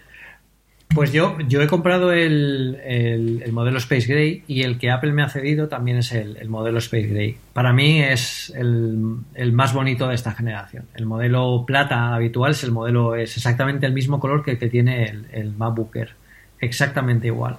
Pues 0.94 1.12
yo, 1.12 1.38
yo 1.48 1.62
he 1.62 1.68
comprado 1.68 2.12
el, 2.12 2.80
el, 2.84 3.52
modelo 3.52 3.80
Space 3.80 4.06
Gray 4.06 4.44
y 4.48 4.62
el 4.62 4.78
que 4.78 4.92
Apple 4.92 5.12
me 5.12 5.24
ha 5.24 5.30
cedido 5.30 5.68
también 5.68 5.98
es 5.98 6.12
el, 6.12 6.48
modelo 6.50 6.78
Space 6.78 7.08
Gray. 7.08 7.38
Para 7.54 7.74
mí 7.74 8.02
es 8.02 8.54
el, 8.56 9.54
más 9.54 9.74
bonito 9.74 10.08
de 10.08 10.16
esta 10.16 10.34
generación. 10.34 10.86
El 10.94 11.08
modelo 11.08 11.64
plata 11.66 12.14
habitual 12.14 12.52
es 12.52 12.64
el 12.64 12.72
modelo, 12.72 13.16
es 13.16 13.36
exactamente 13.36 13.88
el 13.88 13.94
mismo 13.94 14.20
color 14.20 14.44
que 14.44 14.52
el 14.52 14.60
que 14.60 14.70
tiene 14.70 15.12
el, 15.32 15.54
MacBook 15.54 15.96
Air. 15.96 16.12
Exactamente 16.60 17.28
igual. 17.28 17.58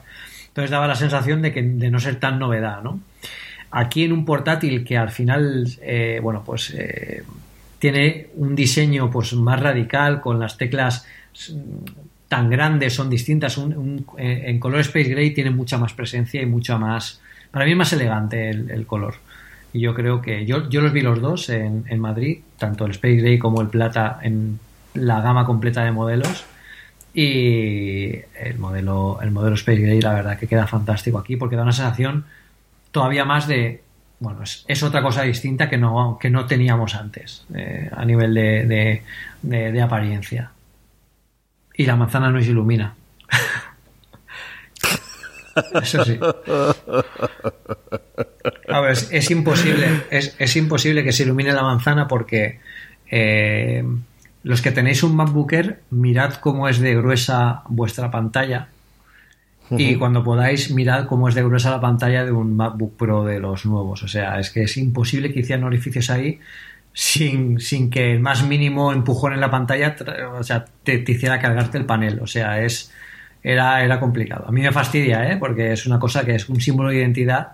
Entonces 0.48 0.70
daba 0.70 0.86
la 0.86 0.94
sensación 0.94 1.42
de, 1.42 1.52
que, 1.52 1.62
de 1.62 1.90
no 1.90 1.98
ser 1.98 2.20
tan 2.20 2.38
novedad, 2.38 2.82
¿no? 2.82 3.00
Aquí 3.72 4.04
en 4.04 4.12
un 4.12 4.24
portátil 4.24 4.84
que 4.84 4.96
al 4.96 5.10
final, 5.10 5.66
eh, 5.82 6.20
bueno, 6.22 6.44
pues 6.46 6.72
eh, 6.78 7.24
tiene 7.80 8.28
un 8.36 8.54
diseño 8.54 9.10
pues 9.10 9.34
más 9.34 9.58
radical 9.58 10.20
con 10.20 10.38
las 10.38 10.56
teclas 10.56 11.04
tan 12.34 12.50
grandes, 12.50 12.92
son 12.92 13.08
distintas. 13.08 13.56
Eh, 14.18 14.42
en 14.46 14.58
color 14.58 14.80
Space 14.80 15.08
Gray 15.08 15.32
tiene 15.32 15.50
mucha 15.50 15.78
más 15.78 15.92
presencia 15.92 16.42
y 16.42 16.46
mucha 16.46 16.76
más. 16.78 17.20
Para 17.52 17.64
mí 17.64 17.70
es 17.70 17.76
más 17.76 17.92
elegante 17.92 18.50
el, 18.50 18.84
color. 18.86 19.14
Y 19.72 19.78
yo 19.78 19.94
creo 19.94 20.20
que. 20.20 20.44
Yo, 20.44 20.68
yo 20.68 20.80
los 20.80 20.92
vi 20.92 21.00
los 21.00 21.20
dos 21.20 21.48
en, 21.48 22.00
Madrid, 22.00 22.40
tanto 22.58 22.86
el 22.86 22.90
Space 22.90 23.18
Gray 23.18 23.38
como 23.38 23.60
el 23.60 23.68
Plata, 23.68 24.18
en 24.20 24.58
la 24.94 25.20
gama 25.20 25.46
completa 25.46 25.84
de 25.84 25.92
modelos. 25.92 26.44
Y 27.14 28.16
el 28.36 28.58
modelo, 28.58 29.20
el 29.22 29.30
modelo 29.30 29.54
Space 29.54 29.80
Gray, 29.80 30.00
la 30.00 30.14
verdad 30.14 30.36
que 30.36 30.48
queda 30.48 30.66
fantástico 30.66 31.18
aquí 31.18 31.36
porque 31.36 31.54
da 31.54 31.62
una 31.62 31.70
sensación 31.70 32.24
todavía 32.90 33.24
más 33.24 33.46
de. 33.46 33.80
Bueno, 34.18 34.40
es, 34.42 34.82
otra 34.82 35.02
cosa 35.02 35.22
distinta 35.22 35.70
que 35.70 35.78
no, 35.78 36.18
que 36.20 36.30
no 36.30 36.46
teníamos 36.46 36.96
antes 36.96 37.44
eh, 37.54 37.88
a 37.94 38.04
nivel 38.04 38.34
de, 38.34 39.02
de 39.42 39.82
apariencia 39.82 40.50
y 41.76 41.86
la 41.86 41.96
manzana 41.96 42.30
no 42.30 42.40
se 42.40 42.50
ilumina. 42.50 42.94
Eso 45.82 46.04
sí. 46.04 46.18
A 48.68 48.80
ver, 48.80 48.92
es, 49.10 49.30
imposible, 49.30 49.86
es, 50.10 50.56
imposible 50.56 51.04
que 51.04 51.12
se 51.12 51.22
ilumine 51.22 51.52
la 51.52 51.62
manzana 51.62 52.08
porque 52.08 52.60
eh, 53.10 53.84
los 54.42 54.62
que 54.62 54.72
tenéis 54.72 55.02
un 55.02 55.16
MacBooker, 55.16 55.80
mirad 55.90 56.34
cómo 56.34 56.68
es 56.68 56.78
de 56.80 56.94
gruesa 56.94 57.62
vuestra 57.68 58.10
pantalla 58.10 58.68
y 59.70 59.96
cuando 59.96 60.22
podáis 60.22 60.70
mirad 60.70 61.06
cómo 61.06 61.28
es 61.28 61.34
de 61.34 61.42
gruesa 61.42 61.70
la 61.70 61.80
pantalla 61.80 62.24
de 62.24 62.32
un 62.32 62.54
MacBook 62.54 62.96
Pro 62.96 63.24
de 63.24 63.40
los 63.40 63.64
nuevos. 63.64 64.02
O 64.02 64.08
sea, 64.08 64.38
es 64.38 64.50
que 64.50 64.64
es 64.64 64.76
imposible 64.76 65.32
que 65.32 65.40
hicieran 65.40 65.64
orificios 65.64 66.10
ahí 66.10 66.38
sin, 66.94 67.58
sin 67.58 67.90
que 67.90 68.12
el 68.12 68.20
más 68.20 68.44
mínimo 68.44 68.92
empujón 68.92 69.34
en 69.34 69.40
la 69.40 69.50
pantalla 69.50 69.96
o 70.38 70.42
sea, 70.44 70.64
te, 70.84 71.04
hiciera 71.06 71.40
cargarte 71.40 71.76
el 71.76 71.84
panel. 71.84 72.20
O 72.22 72.26
sea, 72.26 72.62
es 72.62 72.92
era, 73.42 73.84
era 73.84 74.00
complicado. 74.00 74.46
A 74.48 74.52
mí 74.52 74.62
me 74.62 74.72
fastidia, 74.72 75.30
¿eh? 75.30 75.36
porque 75.36 75.72
es 75.72 75.86
una 75.86 75.98
cosa 75.98 76.24
que 76.24 76.36
es 76.36 76.48
un 76.48 76.60
símbolo 76.60 76.90
de 76.90 76.96
identidad 76.96 77.48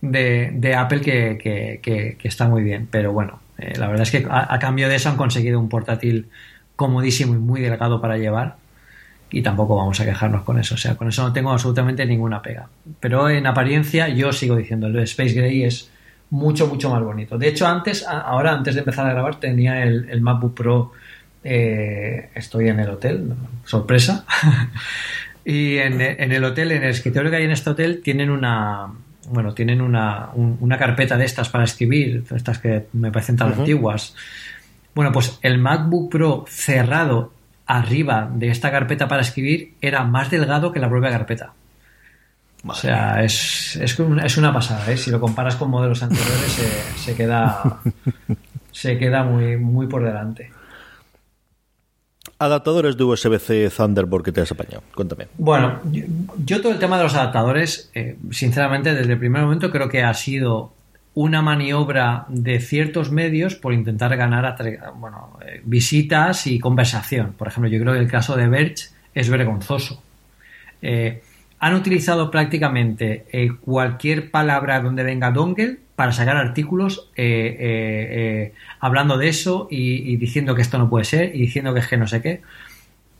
de, 0.00 0.50
de 0.54 0.74
Apple 0.74 1.02
que, 1.02 1.38
que, 1.38 2.16
que, 2.18 2.28
está 2.28 2.48
muy 2.48 2.62
bien. 2.62 2.88
Pero 2.90 3.12
bueno, 3.12 3.40
eh, 3.58 3.74
la 3.76 3.88
verdad 3.88 4.02
es 4.02 4.10
que 4.10 4.26
a, 4.28 4.58
cambio 4.58 4.88
de 4.88 4.96
eso 4.96 5.10
han 5.10 5.16
conseguido 5.16 5.60
un 5.60 5.68
portátil 5.68 6.30
comodísimo 6.74 7.34
y 7.34 7.38
muy 7.38 7.60
delgado 7.60 8.00
para 8.00 8.16
llevar. 8.16 8.56
Y 9.30 9.42
tampoco 9.42 9.76
vamos 9.76 10.00
a 10.00 10.06
quejarnos 10.06 10.42
con 10.42 10.58
eso. 10.58 10.76
O 10.76 10.78
sea, 10.78 10.96
con 10.96 11.08
eso 11.08 11.22
no 11.22 11.32
tengo 11.34 11.52
absolutamente 11.52 12.06
ninguna 12.06 12.40
pega. 12.40 12.68
Pero 13.00 13.28
en 13.28 13.46
apariencia 13.46 14.08
yo 14.08 14.32
sigo 14.32 14.56
diciendo, 14.56 14.86
el 14.86 14.98
Space 15.00 15.34
Gray 15.34 15.64
es 15.64 15.91
mucho, 16.32 16.66
mucho 16.66 16.88
más 16.88 17.02
bonito. 17.02 17.36
De 17.36 17.46
hecho, 17.46 17.66
antes, 17.66 18.06
ahora, 18.08 18.52
antes 18.52 18.74
de 18.74 18.80
empezar 18.80 19.06
a 19.06 19.12
grabar, 19.12 19.38
tenía 19.38 19.82
el, 19.84 20.20
MacBook 20.22 20.54
Pro. 20.54 20.92
Eh, 21.44 22.30
estoy 22.34 22.68
en 22.68 22.80
el 22.80 22.88
hotel, 22.88 23.34
sorpresa. 23.66 24.24
y 25.44 25.76
en, 25.76 26.00
el 26.00 26.44
hotel, 26.44 26.72
en 26.72 26.84
el 26.84 26.90
escritorio 26.90 27.30
que 27.30 27.36
hay 27.36 27.44
en 27.44 27.50
este 27.50 27.70
hotel, 27.70 28.00
tienen 28.02 28.30
una. 28.30 28.88
Bueno, 29.28 29.52
tienen 29.52 29.82
una, 29.82 30.30
una 30.34 30.78
carpeta 30.78 31.18
de 31.18 31.26
estas 31.26 31.50
para 31.50 31.64
escribir, 31.64 32.24
estas 32.34 32.58
que 32.58 32.86
me 32.94 33.12
parecen 33.12 33.36
tan 33.36 33.52
antiguas. 33.52 34.16
Bueno, 34.94 35.12
pues 35.12 35.38
el 35.42 35.58
MacBook 35.58 36.10
Pro 36.10 36.44
cerrado 36.48 37.32
arriba 37.66 38.28
de 38.32 38.48
esta 38.48 38.70
carpeta 38.70 39.06
para 39.06 39.20
escribir 39.20 39.74
era 39.82 40.04
más 40.04 40.30
delgado 40.30 40.72
que 40.72 40.80
la 40.80 40.88
propia 40.88 41.10
carpeta. 41.10 41.52
O 42.64 42.74
sea, 42.74 43.22
es, 43.24 43.76
es, 43.76 43.98
es, 43.98 44.36
una 44.38 44.52
pasada, 44.52 44.90
¿eh? 44.90 44.96
Si 44.96 45.10
lo 45.10 45.20
comparas 45.20 45.56
con 45.56 45.68
modelos 45.70 46.02
anteriores, 46.02 46.62
se, 46.96 47.14
queda, 47.16 47.80
se 48.72 48.98
queda 48.98 49.24
muy, 49.24 49.56
muy 49.56 49.88
por 49.88 50.04
delante. 50.04 50.50
Adaptadores 52.38 52.96
de 52.96 53.04
USB-C 53.04 53.70
Thunderbolt 53.70 54.24
que 54.24 54.32
te 54.32 54.40
has 54.40 54.52
apañado. 54.52 54.82
Cuéntame. 54.94 55.26
Bueno, 55.38 55.80
yo, 56.44 56.60
todo 56.60 56.72
el 56.72 56.78
tema 56.78 56.98
de 56.98 57.04
los 57.04 57.14
adaptadores, 57.14 57.90
eh, 57.94 58.16
sinceramente, 58.30 58.94
desde 58.94 59.12
el 59.12 59.18
primer 59.18 59.42
momento 59.42 59.70
creo 59.70 59.88
que 59.88 60.02
ha 60.02 60.14
sido 60.14 60.72
una 61.14 61.42
maniobra 61.42 62.26
de 62.28 62.58
ciertos 62.60 63.10
medios 63.10 63.54
por 63.54 63.74
intentar 63.74 64.16
ganar 64.16 64.56
bueno, 64.96 65.38
eh, 65.44 65.60
visitas 65.64 66.46
y 66.46 66.58
conversación. 66.58 67.34
Por 67.36 67.48
ejemplo, 67.48 67.70
yo 67.70 67.80
creo 67.80 67.92
que 67.94 68.00
el 68.00 68.10
caso 68.10 68.36
de 68.36 68.48
Verge 68.48 68.88
es 69.14 69.28
vergonzoso. 69.28 70.02
Eh, 70.80 71.22
han 71.62 71.74
utilizado 71.74 72.28
prácticamente 72.28 73.24
eh, 73.30 73.52
cualquier 73.64 74.32
palabra 74.32 74.80
donde 74.80 75.04
venga 75.04 75.30
dongle 75.30 75.78
para 75.94 76.10
sacar 76.10 76.36
artículos 76.36 77.08
eh, 77.14 77.56
eh, 77.60 78.52
hablando 78.80 79.16
de 79.16 79.28
eso 79.28 79.68
y, 79.70 80.16
diciendo 80.16 80.56
que 80.56 80.62
esto 80.62 80.76
no 80.76 80.90
puede 80.90 81.04
ser 81.04 81.36
y 81.36 81.38
diciendo 81.38 81.72
que 81.72 81.78
es 81.78 81.86
que 81.86 81.96
no 81.96 82.08
sé 82.08 82.20
qué. 82.20 82.42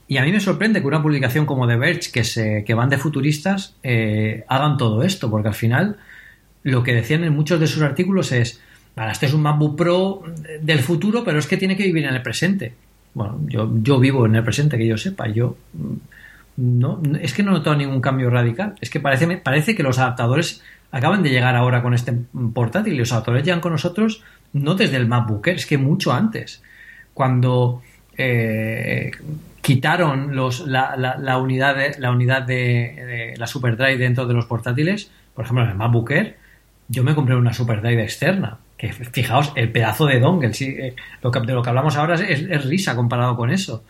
Y 0.08 0.16
a 0.16 0.24
mí 0.24 0.32
me 0.32 0.40
sorprende 0.40 0.80
que 0.80 0.88
una 0.88 1.00
publicación 1.00 1.46
como 1.46 1.68
The 1.68 1.76
Verge, 1.76 2.10
que, 2.10 2.24
se, 2.24 2.64
que 2.64 2.74
van 2.74 2.90
de 2.90 2.98
futuristas, 2.98 3.76
hagan 4.48 4.76
todo 4.76 5.04
esto, 5.04 5.30
porque 5.30 5.46
al 5.46 5.54
final 5.54 5.98
lo 6.64 6.82
que 6.82 6.94
decían 6.94 7.22
en 7.22 7.34
muchos 7.34 7.60
de 7.60 7.68
sus 7.68 7.82
artículos 7.82 8.32
es, 8.32 8.60
este 9.08 9.26
es 9.26 9.34
un 9.34 9.42
MacBook 9.42 9.76
Pro 9.76 10.24
del 10.60 10.80
futuro, 10.80 11.22
pero 11.22 11.38
es 11.38 11.46
que 11.46 11.56
tiene 11.56 11.76
que 11.76 11.84
vivir 11.84 12.06
en 12.06 12.14
el 12.14 12.22
presente. 12.22 12.74
Bueno, 13.14 13.38
yo, 13.46 13.70
yo 13.80 14.00
vivo 14.00 14.26
en 14.26 14.34
el 14.34 14.42
presente, 14.42 14.76
que 14.76 14.86
yo 14.88 14.98
sepa, 14.98 15.28
yo 15.28 15.56
no, 16.56 17.00
es 17.20 17.34
que 17.34 17.42
no 17.42 17.50
he 17.50 17.54
notado 17.54 17.76
ningún 17.76 18.00
cambio 18.00 18.30
radical. 18.30 18.74
Es 18.80 18.90
que 18.90 19.00
parece, 19.00 19.26
parece 19.38 19.74
que 19.74 19.82
los 19.82 19.98
adaptadores 19.98 20.62
acaban 20.90 21.22
de 21.22 21.30
llegar 21.30 21.56
ahora 21.56 21.82
con 21.82 21.94
este 21.94 22.12
portátil 22.54 22.94
y 22.94 22.98
los 22.98 23.12
adaptadores 23.12 23.44
llegan 23.44 23.60
con 23.60 23.72
nosotros 23.72 24.22
no 24.52 24.74
desde 24.74 24.96
el 24.96 25.06
MacBook 25.06 25.48
es 25.48 25.66
que 25.66 25.78
mucho 25.78 26.12
antes. 26.12 26.62
Cuando 27.14 27.82
eh, 28.16 29.10
quitaron 29.60 30.34
los, 30.36 30.66
la, 30.66 31.38
unidad, 31.38 31.76
de, 31.76 31.94
la 31.98 32.10
unidad 32.10 32.42
de, 32.42 33.34
la 33.36 33.46
SuperDrive 33.46 33.98
dentro 33.98 34.26
de 34.26 34.34
los 34.34 34.46
portátiles, 34.46 35.10
por 35.34 35.44
ejemplo 35.44 35.64
en 35.64 35.70
el 35.70 35.76
MacBook 35.76 36.12
yo 36.88 37.04
me 37.04 37.14
compré 37.14 37.36
una 37.36 37.54
SuperDrive 37.54 38.02
externa 38.02 38.58
Que 38.76 38.92
fijaos, 38.92 39.52
el 39.56 39.70
pedazo 39.70 40.04
de 40.06 40.20
dongle, 40.20 40.52
sí, 40.52 40.66
eh, 40.66 40.94
lo 41.22 41.30
que, 41.30 41.40
de 41.40 41.54
lo 41.54 41.62
que 41.62 41.70
hablamos 41.70 41.96
ahora 41.96 42.16
es, 42.16 42.64
risa 42.64 42.94
comparado 42.94 43.36
con 43.36 43.50
eso. 43.50 43.84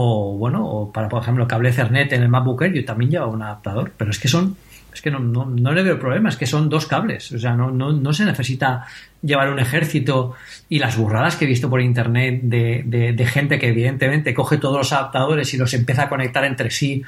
O 0.00 0.36
bueno, 0.38 0.64
o 0.64 0.92
para 0.92 1.08
por 1.08 1.20
ejemplo 1.20 1.48
cable 1.48 1.70
Ethernet 1.70 2.12
en 2.12 2.22
el 2.22 2.28
MacBook 2.28 2.66
yo 2.66 2.84
también 2.84 3.10
llevo 3.10 3.32
un 3.32 3.42
adaptador, 3.42 3.90
pero 3.96 4.12
es 4.12 4.20
que 4.20 4.28
son 4.28 4.56
es 4.92 5.02
que 5.02 5.10
no, 5.10 5.18
no, 5.18 5.72
le 5.72 5.82
veo 5.82 5.98
problema, 5.98 6.28
es 6.28 6.36
que 6.36 6.46
son 6.46 6.68
dos 6.68 6.86
cables. 6.86 7.32
O 7.32 7.38
sea, 7.38 7.56
no, 7.56 7.72
no, 7.72 7.92
no, 7.92 8.12
se 8.12 8.24
necesita 8.24 8.86
llevar 9.22 9.52
un 9.52 9.58
ejército 9.58 10.34
y 10.68 10.78
las 10.78 10.96
burradas 10.96 11.34
que 11.34 11.46
he 11.46 11.48
visto 11.48 11.68
por 11.68 11.80
internet 11.80 12.42
de, 12.42 12.84
de, 12.86 13.26
gente 13.26 13.58
que 13.58 13.68
evidentemente 13.68 14.32
coge 14.34 14.56
todos 14.56 14.76
los 14.76 14.92
adaptadores 14.92 15.52
y 15.52 15.56
los 15.56 15.74
empieza 15.74 16.04
a 16.04 16.08
conectar 16.08 16.44
entre 16.44 16.70
sí 16.70 17.02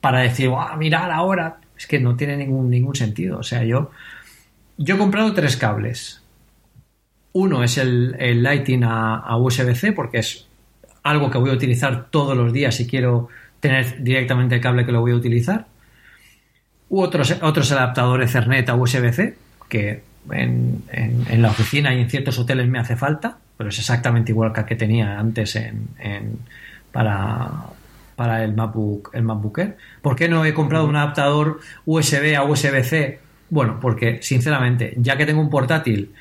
para 0.00 0.20
decir, 0.20 0.50
ah, 0.56 0.76
mirad 0.76 1.12
ahora. 1.12 1.58
Es 1.76 1.86
que 1.86 2.00
no 2.00 2.16
tiene 2.16 2.36
ningún, 2.36 2.68
ningún 2.68 2.96
sentido. 2.96 3.38
O 3.38 3.42
sea, 3.44 3.62
yo, 3.62 3.92
yo 4.78 4.96
he 4.96 4.98
comprado 4.98 5.32
tres 5.32 5.56
cables. 5.56 6.22
Uno 7.32 7.62
es 7.62 7.78
el, 7.78 8.16
el 8.18 8.42
Lighting 8.42 8.82
a, 8.82 9.16
a 9.16 9.36
USB-C 9.36 9.92
porque 9.92 10.18
es 10.18 10.48
algo 11.02 11.30
que 11.30 11.38
voy 11.38 11.50
a 11.50 11.54
utilizar 11.54 12.06
todos 12.10 12.36
los 12.36 12.52
días 12.52 12.74
si 12.74 12.86
quiero 12.86 13.28
tener 13.60 14.02
directamente 14.02 14.54
el 14.54 14.60
cable 14.60 14.84
que 14.84 14.92
lo 14.92 15.00
voy 15.00 15.12
a 15.12 15.16
utilizar 15.16 15.66
u 16.92 17.00
otros, 17.00 17.34
otros 17.40 17.72
adaptadores 17.72 18.30
Ethernet 18.30 18.68
a 18.68 18.74
USB-C, 18.74 19.34
que 19.70 20.02
en, 20.30 20.82
la 21.42 21.48
oficina 21.48 21.94
y 21.94 22.00
en 22.00 22.10
ciertos 22.10 22.38
hoteles 22.38 22.68
me 22.68 22.78
hace 22.78 22.96
falta, 22.96 23.38
pero 23.56 23.70
es 23.70 23.78
exactamente 23.78 24.30
igual 24.30 24.52
que 24.52 24.60
el 24.60 24.66
que 24.66 24.76
tenía 24.76 25.18
antes 25.18 25.56
en, 25.56 25.88
para, 26.92 27.48
para 28.14 28.44
el 28.44 28.54
MacBook, 28.54 29.10
el. 29.22 29.74
¿Por 30.02 30.16
qué 30.16 30.28
no 30.28 30.44
he 30.44 30.52
comprado 30.52 30.84
un 30.86 30.94
adaptador 30.94 31.60
USB 31.86 32.36
a 32.36 32.44
USB-C? 32.44 33.20
Bueno, 33.48 33.80
porque 33.80 34.18
sinceramente, 34.20 34.92
ya 34.98 35.16
que 35.16 35.24
tengo 35.24 35.40
un 35.40 35.48
portátil 35.48 36.12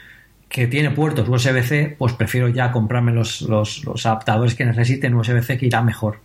que 0.51 0.67
tiene 0.67 0.91
puertos 0.91 1.27
USB-C, 1.29 1.95
pues 1.97 2.13
prefiero 2.13 2.49
ya 2.49 2.71
comprarme 2.71 3.13
los, 3.13 3.41
los, 3.41 3.83
los 3.85 4.05
adaptadores 4.05 4.53
que 4.53 4.65
necesiten 4.65 5.15
USB-C 5.15 5.57
que 5.57 5.65
irá 5.65 5.81
mejor. 5.81 6.19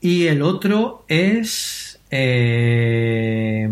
Y 0.00 0.26
el 0.26 0.42
otro 0.42 1.04
es 1.08 2.00
eh, 2.10 3.68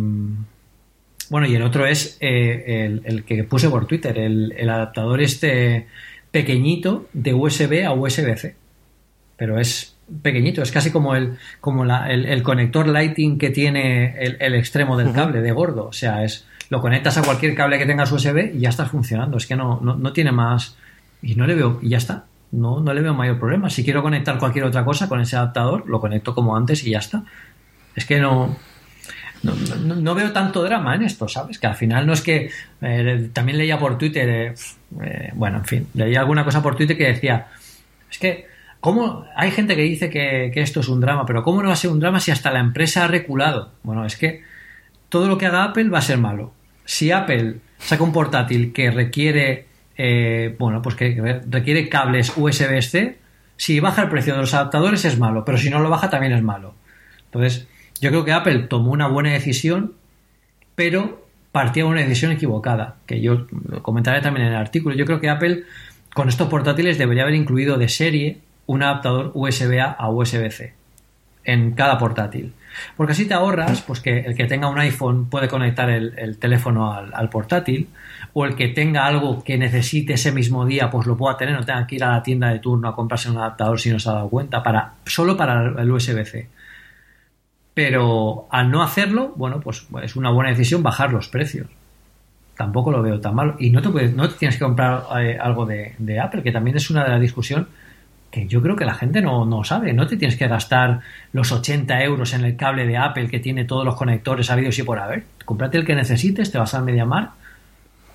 bueno, 1.30 1.46
y 1.46 1.55
el 1.55 1.62
otro 1.62 1.86
es 1.86 2.16
eh, 2.20 3.01
el, 3.05 3.24
que 3.24 3.44
puse 3.44 3.68
por 3.68 3.86
Twitter, 3.86 4.18
el, 4.18 4.68
adaptador 4.68 5.20
este 5.20 5.86
pequeñito 6.30 7.09
de 7.12 7.34
USB 7.34 7.84
a 7.84 7.92
USB-C. 7.92 8.57
Pero 9.36 9.59
es 9.59 9.94
pequeñito, 10.22 10.62
es 10.62 10.72
casi 10.72 10.90
como 10.90 11.14
el, 11.14 11.36
como 11.61 11.84
el, 11.84 12.42
conector 12.42 12.88
Lighting 12.88 13.38
que 13.38 13.51
tiene 13.51 14.14
el, 14.18 14.55
extremo 14.55 14.96
del 14.96 15.12
cable, 15.12 15.42
de 15.42 15.53
gordo. 15.53 15.88
O 15.88 15.92
sea, 15.92 16.24
es 16.24 16.46
lo 16.70 16.80
conectas 16.80 17.16
a 17.18 17.22
cualquier 17.22 17.54
cable 17.54 17.78
que 17.78 17.86
tengas 17.86 18.12
USB 18.12 18.54
y 18.54 18.60
ya 18.60 18.68
está 18.68 18.86
funcionando. 18.86 19.36
Es 19.36 19.46
que 19.46 19.56
no, 19.56 19.80
no, 19.80 20.12
tiene 20.12 20.32
más. 20.32 20.76
Y 21.22 21.34
no 21.34 21.46
le 21.46 21.54
veo, 21.54 21.78
y 21.82 21.90
ya 21.90 21.98
está. 21.98 22.26
No, 22.52 22.80
no 22.80 22.94
le 22.94 23.00
veo 23.00 23.14
mayor 23.14 23.38
problema. 23.38 23.70
Si 23.70 23.84
quiero 23.84 24.02
conectar 24.02 24.38
cualquier 24.38 24.64
otra 24.64 24.84
cosa 24.84 25.08
con 25.08 25.20
ese 25.20 25.36
adaptador, 25.36 25.88
lo 25.88 26.00
conecto 26.00 26.34
como 26.34 26.56
antes 26.56 26.84
y 26.84 26.90
ya 26.90 26.98
está. 26.98 27.24
Es 27.94 28.04
que 28.04 28.20
no, 28.20 28.56
no, 29.42 30.14
veo 30.14 30.32
tanto 30.32 30.62
drama 30.62 30.94
en 30.94 31.02
esto, 31.02 31.28
¿sabes? 31.28 31.58
Que 31.58 31.66
al 31.66 31.74
final 31.74 32.06
no 32.06 32.12
es 32.12 32.22
que. 32.22 32.50
Eh, 32.80 33.30
también 33.32 33.58
leía 33.58 33.78
por 33.78 33.98
Twitter. 33.98 34.28
Eh, 34.28 34.54
eh, 35.02 35.32
bueno, 35.34 35.58
en 35.58 35.64
fin, 35.64 35.86
leía 35.94 36.20
alguna 36.20 36.44
cosa 36.44 36.62
por 36.62 36.76
Twitter 36.76 36.96
que 36.96 37.08
decía. 37.08 37.48
Es 38.10 38.18
que. 38.18 38.46
¿Cómo? 38.80 39.24
Hay 39.34 39.50
gente 39.50 39.74
que 39.74 39.82
dice 39.82 40.08
que, 40.08 40.52
esto 40.54 40.80
es 40.80 40.88
un 40.88 41.00
drama, 41.00 41.26
pero 41.26 41.42
¿cómo 41.42 41.60
no 41.62 41.68
va 41.68 41.74
a 41.74 41.76
ser 41.76 41.90
un 41.90 41.98
drama 41.98 42.20
si 42.20 42.30
hasta 42.30 42.52
la 42.52 42.60
empresa 42.60 43.04
ha 43.04 43.08
reculado? 43.08 43.72
Bueno, 43.82 44.04
es 44.04 44.16
que 44.16 44.42
todo 45.08 45.26
lo 45.26 45.36
que 45.36 45.46
haga 45.46 45.64
Apple 45.64 45.88
va 45.88 45.98
a 45.98 46.02
ser 46.02 46.18
malo. 46.18 46.52
Si 46.89 47.11
Apple 47.12 47.57
saca 47.76 48.03
un 48.03 48.12
portátil 48.12 48.72
que 48.72 48.91
requiere. 48.91 49.66
bueno, 50.59 50.80
pues 50.80 50.95
que 50.95 51.43
requiere 51.51 51.91
cables 51.91 52.32
USB-C, 52.34 53.18
si 53.59 53.78
baja 53.78 54.03
el 54.03 54.09
precio 54.09 54.32
de 54.32 54.41
los 54.41 54.55
adaptadores 54.55 55.05
es 55.05 55.18
malo, 55.18 55.45
pero 55.45 55.59
si 55.59 55.68
no 55.68 55.80
lo 55.80 55.91
baja 55.91 56.09
también 56.09 56.32
es 56.32 56.43
malo. 56.43 56.74
Entonces, 57.26 57.68
yo 58.01 58.09
creo 58.09 58.24
que 58.24 58.32
Apple 58.32 58.61
tomó 58.70 58.93
una 58.93 59.07
buena 59.07 59.32
decisión, 59.32 59.93
pero 60.76 61.26
partía 61.53 61.82
de 61.82 61.91
una 61.91 62.01
decisión 62.01 62.32
equivocada, 62.32 62.97
que 63.05 63.20
yo 63.20 63.47
comentaré 63.82 64.22
también 64.22 64.47
en 64.47 64.53
el 64.55 64.59
artículo. 64.59 64.97
Yo 64.97 65.05
creo 65.05 65.20
que 65.20 65.28
Apple 65.28 65.64
con 66.14 66.30
estos 66.30 66.49
portátiles 66.49 66.97
debería 66.97 67.24
haber 67.24 67.34
incluido 67.34 67.76
de 67.76 67.91
serie 67.91 68.39
un 68.64 68.82
adaptador 68.82 69.32
USB-A 69.34 69.91
a 69.91 70.09
USB-C 70.09 70.72
en 71.45 71.72
cada 71.72 71.99
portátil. 71.99 72.55
Porque 72.97 73.12
así 73.12 73.26
te 73.26 73.35
ahorras 73.35 73.83
pues 73.83 74.01
que 74.01 74.20
el 74.20 74.35
que 74.35 74.45
tenga 74.45 74.68
un 74.68 74.79
iPhone 74.79 75.29
puede 75.29 75.49
conectar 75.49 75.91
el, 75.91 76.39
teléfono 76.39 76.93
al, 76.93 77.31
portátil 77.31 77.89
o 78.33 78.45
el 78.45 78.55
que 78.55 78.68
tenga 78.68 79.07
algo 79.07 79.43
que 79.43 79.59
necesite 79.59 80.14
ese 80.14 80.33
mismo 80.33 80.66
día 80.66 80.91
pues 80.91 81.07
lo 81.07 81.16
pueda 81.16 81.37
tener, 81.37 81.55
no 81.55 81.64
tenga 81.64 81.87
que 81.87 81.97
ir 81.97 82.05
a 82.05 82.12
la 82.12 82.22
tienda 82.22 82.49
de 82.51 82.59
turno 82.59 82.89
a 82.89 82.95
comprarse 82.95 83.31
un 83.31 83.39
adaptador 83.39 83.81
si 83.81 83.91
no 83.91 83.99
se 83.99 84.09
ha 84.09 84.12
dado 84.12 84.29
cuenta, 84.29 84.62
para, 84.62 84.95
solo 85.05 85.37
para 85.37 85.81
el 85.81 85.91
USB-C 85.91 86.49
pero 87.79 88.49
al 88.51 88.72
no 88.72 88.83
hacerlo, 88.83 89.35
bueno, 89.37 89.61
pues 89.61 89.87
es 90.03 90.16
una 90.16 90.33
buena 90.33 90.51
decisión 90.51 90.83
bajar 90.83 91.12
los 91.12 91.29
precios. 91.29 91.68
Tampoco 92.57 92.91
lo 92.91 93.01
veo 93.03 93.20
tan 93.20 93.37
mal. 93.37 93.55
Y 93.61 93.70
no 93.70 93.81
te, 93.81 93.89
puedes, 93.89 94.12
no 94.16 94.29
tienes 94.31 94.59
que 94.59 94.64
comprar 94.64 95.05
eh, 95.20 95.39
algo 95.41 95.64
de, 95.64 96.20
Apple, 96.20 96.43
que 96.43 96.51
también 96.51 96.76
es 96.76 96.91
una 96.91 97.05
de 97.05 97.11
las 97.11 97.20
discusiones 97.20 97.68
que 98.31 98.47
yo 98.47 98.62
creo 98.62 98.76
que 98.76 98.85
la 98.85 98.95
gente 98.95 99.22
no, 99.22 99.45
no, 99.47 99.64
sabe. 99.64 99.93
No 99.93 100.07
te 100.07 100.16
tienes 100.16 100.37
que 100.37 100.49
gastar 100.49 101.01
los 101.33 101.51
80 101.51 102.03
euros 102.03 102.35
en 102.35 102.45
el 102.45 102.57
cable 102.57 102.87
de 102.87 102.97
Apple 102.97 103.29
que 103.29 103.41
tiene 103.41 103.64
todos 103.64 103.85
los 103.85 103.97
conectores 103.97 104.51
habidos 104.51 104.79
y 104.79 104.83
por 104.83 104.99
haber. 104.99 105.24
Cómprate 105.45 105.79
el 105.79 105.87
que 105.87 105.95
necesites, 105.95 106.51
te 106.51 106.59
vas 106.59 106.74
al 106.74 106.85
MediaMarkt, 106.85 107.33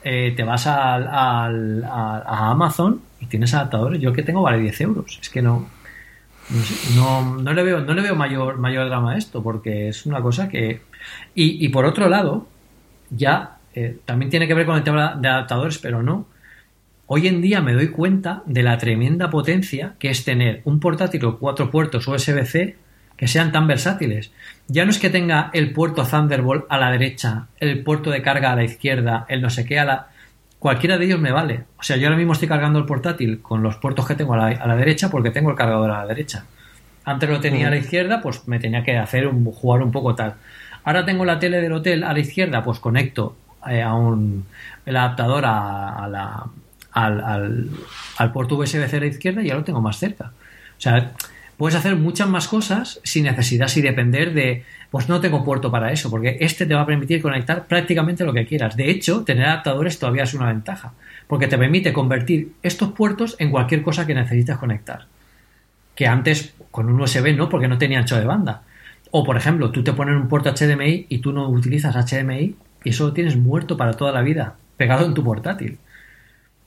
eh, 0.03 0.34
te 0.36 0.43
vas 0.43 0.68
al, 0.68 1.07
al, 1.07 1.84
a, 1.84 2.51
Amazon 2.51 3.01
y 3.20 3.26
tienes 3.26 3.53
adaptadores. 3.53 3.99
Yo 3.99 4.14
que 4.14 4.24
tengo 4.24 4.41
vale 4.41 4.59
10 4.59 4.82
euros. 4.82 5.20
Es 5.22 5.30
que 5.30 5.41
no, 5.41 5.68
no, 6.95 7.38
no, 7.38 7.53
le 7.53 7.64
veo, 7.64 7.82
no 7.82 7.93
le 7.93 8.01
veo 8.01 8.16
mayor, 8.16 8.57
mayor 8.57 8.88
drama 8.88 9.14
a 9.14 9.18
esto, 9.18 9.41
porque 9.41 9.89
es 9.89 10.05
una 10.05 10.22
cosa 10.22 10.47
que. 10.47 10.82
Y, 11.34 11.68
por 11.70 11.86
otro 11.86 12.07
lado, 12.07 12.47
ya 13.09 13.57
eh, 13.74 13.97
también 14.05 14.30
tiene 14.30 14.47
que 14.47 14.53
ver 14.53 14.66
con 14.66 14.76
el 14.76 14.84
tema 14.84 15.16
de 15.16 15.28
adaptadores, 15.28 15.78
pero 15.80 16.03
no. 16.03 16.28
Hoy 17.16 17.28
en 17.28 17.41
día 17.41 17.61
me 17.61 17.74
doy 17.74 17.89
cuenta 17.89 18.41
de 18.47 18.64
la 18.64 18.80
tremenda 18.80 19.30
potencia 19.30 19.93
que 19.99 20.09
es 20.09 20.26
tener 20.26 20.64
un 20.66 20.80
portátil 20.80 21.24
o 21.26 21.38
cuatro 21.38 21.70
puertos 21.70 22.07
USB-C 22.07 22.76
que 23.16 23.28
sean 23.28 23.51
tan 23.51 23.68
versátiles. 23.68 24.32
Ya 24.68 24.84
no 24.84 24.89
es 24.89 24.97
que 24.97 25.11
tenga 25.11 25.51
el 25.53 25.74
puerto 25.74 26.07
Thunderbolt 26.07 26.66
a 26.70 26.80
la 26.80 26.89
derecha, 26.89 27.49
el 27.59 27.84
puerto 27.84 28.09
de 28.09 28.24
carga 28.24 28.51
a 28.51 28.55
la 28.55 28.64
izquierda, 28.64 29.28
el 29.30 29.43
no 29.43 29.51
sé 29.51 29.64
qué 29.64 29.78
a 29.78 29.86
la 29.86 30.07
cualquiera 30.57 30.97
de 30.97 31.05
ellos 31.05 31.20
me 31.20 31.32
vale. 31.32 31.66
O 31.78 31.84
sea, 31.84 31.97
yo 31.97 32.07
ahora 32.07 32.18
mismo 32.18 32.34
estoy 32.34 32.47
cargando 32.47 32.80
el 32.80 32.88
portátil 32.88 33.43
con 33.43 33.61
los 33.61 33.76
puertos 33.76 34.07
que 34.07 34.16
tengo 34.16 34.34
a 34.34 34.49
la, 34.49 34.76
derecha 34.76 35.11
porque 35.11 35.30
tengo 35.30 35.51
el 35.51 35.55
cargador 35.55 35.91
a 35.91 35.99
la 35.99 36.07
derecha. 36.07 36.45
Antes 37.05 37.30
lo 37.30 37.39
tenía 37.39 37.68
a 37.68 37.70
la 37.70 37.76
mm. 37.76 37.80
izquierda, 37.80 38.22
pues 38.24 38.47
me 38.47 38.57
tenía 38.57 38.84
que 38.84 38.97
hacer 38.97 39.28
un, 39.28 39.45
jugar 39.45 39.84
un 39.84 39.91
poco 39.91 40.16
tal. 40.16 40.34
Ahora 40.84 41.05
tengo 41.05 41.26
la 41.26 41.38
tele 41.38 41.61
del 41.61 41.74
hotel 41.74 42.05
a 42.05 42.11
la 42.11 42.20
izquierda, 42.20 42.64
pues 42.64 42.80
conecto 42.80 43.36
eh, 43.70 43.84
a 43.84 43.93
un, 43.93 44.47
el 44.84 44.97
adaptador 44.97 45.45
a, 45.45 46.07
la, 46.09 46.43
al, 46.93 47.69
al, 48.17 48.31
puerto 48.31 48.55
USB-C 48.55 48.97
a 48.97 48.99
la 48.99 49.05
izquierda 49.07 49.41
y 49.41 49.47
ya 49.47 49.55
lo 49.55 49.63
tengo 49.63 49.81
más 49.81 49.97
cerca. 49.97 50.31
O 50.77 50.81
sea, 50.81 51.13
puedes 51.57 51.75
hacer 51.75 51.95
muchas 51.95 52.29
más 52.29 52.47
cosas 52.47 52.99
sin 53.03 53.23
necesidad, 53.25 53.67
sin 53.67 53.83
depender 53.83 54.33
de, 54.33 54.63
pues 54.91 55.09
no 55.09 55.19
tengo 55.19 55.43
puerto 55.43 55.71
para 55.71 55.91
eso, 55.91 56.09
porque 56.09 56.37
este 56.39 56.65
te 56.65 56.73
va 56.73 56.81
a 56.81 56.85
permitir 56.85 57.21
conectar 57.21 57.65
prácticamente 57.65 58.23
lo 58.25 58.33
que 58.33 58.45
quieras. 58.45 58.77
De 58.77 58.89
hecho, 58.89 59.23
tener 59.23 59.45
adaptadores 59.45 59.97
todavía 59.97 60.23
es 60.23 60.33
una 60.33 60.47
ventaja, 60.47 60.93
porque 61.27 61.47
te 61.47 61.57
permite 61.57 61.93
convertir 61.93 62.53
estos 62.61 62.91
puertos 62.91 63.35
en 63.39 63.49
cualquier 63.49 63.81
cosa 63.81 64.05
que 64.05 64.13
necesites 64.13 64.57
conectar. 64.57 65.07
Que 65.95 66.07
antes 66.07 66.53
con 66.71 66.89
un 66.89 67.01
USB 67.01 67.35
no, 67.35 67.49
porque 67.49 67.67
no 67.67 67.77
tenía 67.77 67.99
ancho 67.99 68.17
de 68.17 68.25
banda. 68.25 68.63
O 69.11 69.23
por 69.23 69.37
ejemplo, 69.37 69.71
tú 69.71 69.83
te 69.83 69.93
pones 69.93 70.15
un 70.15 70.27
puerto 70.27 70.51
HDMI 70.51 71.05
y 71.07 71.19
tú 71.19 71.33
no 71.33 71.47
utilizas 71.49 71.95
HDMI 71.95 72.55
y 72.83 72.89
eso 72.89 73.07
lo 73.07 73.13
tienes 73.13 73.37
muerto 73.37 73.77
para 73.77 73.93
toda 73.93 74.11
la 74.11 74.21
vida, 74.21 74.55
pegado 74.75 75.05
en 75.05 75.13
tu 75.13 75.23
portátil 75.23 75.77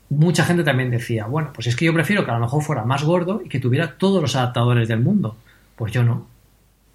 mucha 0.08 0.44
gente 0.44 0.64
también 0.64 0.90
decía, 0.90 1.26
bueno, 1.26 1.50
pues 1.52 1.66
es 1.66 1.76
que 1.76 1.84
yo 1.84 1.94
prefiero 1.94 2.24
que 2.24 2.30
a 2.30 2.34
lo 2.34 2.40
mejor 2.40 2.62
fuera 2.62 2.84
más 2.84 3.02
gordo 3.04 3.42
y 3.44 3.48
que 3.48 3.60
tuviera 3.60 3.92
todos 3.98 4.22
los 4.22 4.36
adaptadores 4.36 4.88
del 4.88 5.00
mundo. 5.00 5.36
Pues 5.76 5.92
yo 5.92 6.02
no. 6.02 6.26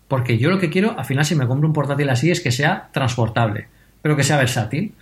Porque 0.07 0.37
yo 0.37 0.49
lo 0.49 0.59
que 0.59 0.69
quiero, 0.69 0.97
al 0.97 1.05
final, 1.05 1.25
si 1.25 1.35
me 1.35 1.47
compro 1.47 1.67
un 1.67 1.73
portátil 1.73 2.09
así, 2.09 2.31
es 2.31 2.41
que 2.41 2.51
sea 2.51 2.89
transportable, 2.91 3.67
pero 4.01 4.15
que 4.15 4.23
sea 4.23 4.37
versátil. 4.37 4.93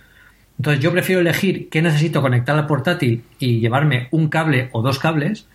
Entonces 0.58 0.82
yo 0.82 0.92
prefiero 0.92 1.20
elegir 1.20 1.68
qué 1.68 1.82
necesito 1.82 2.20
conectar 2.20 2.56
al 2.56 2.66
portátil 2.66 3.24
y 3.38 3.60
llevarme 3.60 4.08
un 4.10 4.28
cable 4.28 4.68
o 4.72 4.82
dos 4.82 4.98
cables 4.98 5.46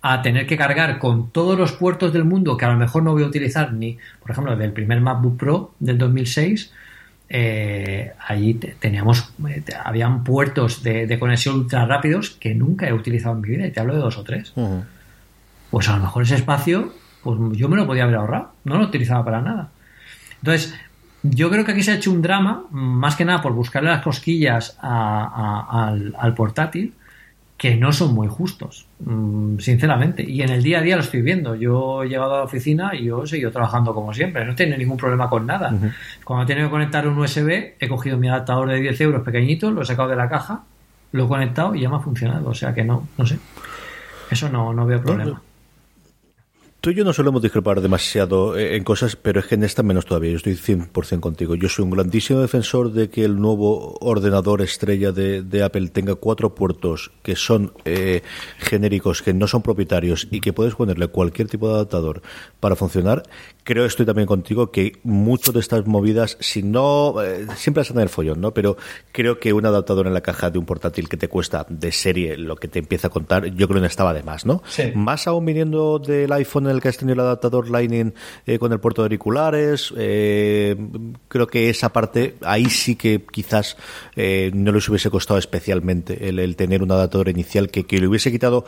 a 0.00 0.22
tener 0.22 0.46
que 0.46 0.56
cargar 0.56 0.98
con 0.98 1.30
todos 1.30 1.58
los 1.58 1.72
puertos 1.72 2.12
del 2.12 2.24
mundo 2.24 2.56
que 2.56 2.64
a 2.64 2.70
lo 2.70 2.76
mejor 2.76 3.02
no 3.02 3.12
voy 3.12 3.24
a 3.24 3.26
utilizar 3.26 3.72
ni, 3.72 3.98
por 4.20 4.30
ejemplo, 4.30 4.56
del 4.56 4.72
primer 4.72 5.00
MacBook 5.00 5.36
Pro 5.36 5.74
del 5.78 5.98
2006 5.98 6.72
eh, 7.28 8.12
allí 8.26 8.54
teníamos, 8.54 9.32
eh, 9.48 9.62
habían 9.84 10.22
puertos 10.22 10.82
de, 10.82 11.18
conexión 11.18 11.56
ultra 11.56 11.84
rápidos 11.84 12.30
que 12.30 12.54
nunca 12.54 12.88
he 12.88 12.92
utilizado 12.92 13.34
en 13.34 13.40
mi 13.40 13.48
vida, 13.48 13.66
y 13.66 13.72
te 13.72 13.80
hablo 13.80 13.94
de 13.94 14.00
dos 14.00 14.16
o 14.18 14.22
tres. 14.22 14.52
Pues 15.70 15.88
a 15.88 15.96
lo 15.96 16.02
mejor 16.02 16.22
ese 16.22 16.36
espacio, 16.36 16.94
pues 17.22 17.38
yo 17.52 17.68
me 17.68 17.76
lo 17.76 17.86
podía 17.86 18.04
haber 18.04 18.16
ahorrado, 18.16 18.52
no 18.64 18.78
lo 18.78 18.84
utilizaba 18.84 19.24
para 19.24 19.40
nada. 19.40 19.70
Entonces, 20.38 20.74
yo 21.22 21.50
creo 21.50 21.64
que 21.64 21.72
aquí 21.72 21.82
se 21.82 21.92
ha 21.92 21.94
hecho 21.96 22.12
un 22.12 22.22
drama, 22.22 22.64
más 22.70 23.16
que 23.16 23.24
nada 23.24 23.42
por 23.42 23.52
buscarle 23.52 23.90
las 23.90 24.02
cosquillas 24.02 24.78
al, 24.80 26.34
portátil, 26.36 26.94
que 27.56 27.74
no 27.76 27.90
son 27.92 28.14
muy 28.14 28.28
justos, 28.28 28.86
mm, 29.00 29.58
sinceramente. 29.58 30.22
Y 30.22 30.42
en 30.42 30.50
el 30.50 30.62
día 30.62 30.78
a 30.78 30.82
día 30.82 30.96
lo 30.96 31.02
estoy 31.02 31.22
viendo. 31.22 31.54
Yo 31.54 32.02
he 32.02 32.08
llegado 32.08 32.34
a 32.34 32.38
la 32.38 32.44
oficina 32.44 32.94
y 32.94 33.04
yo 33.04 33.24
he 33.24 33.26
seguido 33.26 33.50
trabajando 33.50 33.94
como 33.94 34.12
siempre. 34.12 34.44
No 34.44 34.52
he 34.52 34.54
tenido 34.54 34.76
ningún 34.76 34.98
problema 34.98 35.30
con 35.30 35.46
nada. 35.46 35.72
Cuando 36.24 36.44
he 36.44 36.46
tenido 36.46 36.68
que 36.68 36.72
conectar 36.72 37.08
un 37.08 37.18
USB, 37.18 37.74
he 37.80 37.88
cogido 37.88 38.18
mi 38.18 38.28
adaptador 38.28 38.68
de 38.68 38.80
10 38.80 39.00
euros 39.00 39.22
pequeñito, 39.22 39.70
lo 39.70 39.82
he 39.82 39.86
sacado 39.86 40.08
de 40.08 40.16
la 40.16 40.28
caja, 40.28 40.64
lo 41.12 41.24
he 41.24 41.28
conectado 41.28 41.74
y 41.74 41.80
ya 41.80 41.88
me 41.88 41.96
ha 41.96 42.00
funcionado. 42.00 42.50
O 42.50 42.54
sea 42.54 42.74
que 42.74 42.84
no, 42.84 43.08
no 43.16 43.24
sé. 43.24 43.38
Eso 44.30 44.50
no, 44.50 44.74
no 44.74 44.84
veo 44.84 45.00
problema. 45.00 45.40
Tú 46.86 46.90
y 46.90 46.94
yo 46.94 47.02
no 47.02 47.12
solemos 47.12 47.42
discrepar 47.42 47.80
demasiado 47.80 48.56
eh, 48.56 48.76
en 48.76 48.84
cosas, 48.84 49.16
pero 49.16 49.40
es 49.40 49.46
que 49.46 49.56
en 49.56 49.64
esta 49.64 49.82
menos 49.82 50.06
todavía. 50.06 50.30
Yo 50.30 50.36
estoy 50.36 50.52
100% 50.52 51.18
contigo. 51.18 51.56
Yo 51.56 51.68
soy 51.68 51.82
un 51.82 51.90
grandísimo 51.90 52.38
defensor 52.38 52.92
de 52.92 53.10
que 53.10 53.24
el 53.24 53.40
nuevo 53.40 53.98
ordenador 54.00 54.62
estrella 54.62 55.10
de, 55.10 55.64
Apple 55.64 55.88
tenga 55.88 56.14
cuatro 56.14 56.54
puertos 56.54 57.10
que 57.24 57.34
son 57.34 57.72
eh, 57.84 58.22
genéricos, 58.58 59.20
que 59.22 59.34
no 59.34 59.48
son 59.48 59.62
propietarios 59.62 60.28
y 60.30 60.40
que 60.40 60.52
puedes 60.52 60.76
ponerle 60.76 61.08
cualquier 61.08 61.48
tipo 61.48 61.66
de 61.66 61.74
adaptador 61.74 62.22
para 62.60 62.76
funcionar. 62.76 63.24
Creo, 63.64 63.84
estoy 63.84 64.06
también 64.06 64.28
contigo, 64.28 64.70
que 64.70 64.92
muchas 65.02 65.54
de 65.54 65.58
estas 65.58 65.88
movidas, 65.88 66.36
si 66.38 66.62
no, 66.62 67.20
eh, 67.20 67.48
siempre 67.56 67.80
vas 67.80 67.90
a 67.90 67.94
tener 67.94 68.08
follón, 68.08 68.40
¿no? 68.40 68.54
Pero 68.54 68.76
creo 69.10 69.40
que 69.40 69.52
un 69.52 69.66
adaptador 69.66 70.06
en 70.06 70.14
la 70.14 70.20
caja 70.20 70.50
de 70.50 70.60
un 70.60 70.64
portátil 70.64 71.08
que 71.08 71.16
te 71.16 71.26
cuesta 71.26 71.66
de 71.68 71.90
serie 71.90 72.36
lo 72.36 72.54
que 72.54 72.68
te 72.68 72.78
empieza 72.78 73.08
a 73.08 73.10
contar, 73.10 73.46
yo 73.46 73.66
creo 73.66 73.78
que 73.78 73.80
no 73.80 73.86
estaba 73.86 74.14
de 74.14 74.22
más, 74.22 74.46
¿no? 74.46 74.62
Más 74.94 75.26
aún 75.26 75.46
viniendo 75.46 75.98
del 75.98 76.30
iPhone 76.30 76.68
en 76.68 76.75
el 76.76 76.82
que 76.82 76.88
has 76.88 76.96
tenido 76.96 77.14
el 77.14 77.20
adaptador 77.20 77.68
Lightning 77.68 78.14
eh, 78.46 78.58
con 78.58 78.72
el 78.72 78.80
puerto 78.80 79.02
de 79.02 79.06
auriculares. 79.06 79.92
Eh, 79.96 80.76
creo 81.28 81.46
que 81.46 81.70
esa 81.70 81.92
parte, 81.92 82.36
ahí 82.42 82.66
sí 82.66 82.96
que 82.96 83.24
quizás 83.30 83.76
no 84.16 84.72
les 84.72 84.88
hubiese 84.88 85.10
costado 85.10 85.38
especialmente 85.38 86.28
el, 86.28 86.56
tener 86.56 86.82
un 86.82 86.92
adaptador 86.92 87.28
inicial 87.28 87.70
que, 87.70 87.84
que 87.84 87.98
le 87.98 88.06
hubiese 88.06 88.30
quitado 88.30 88.64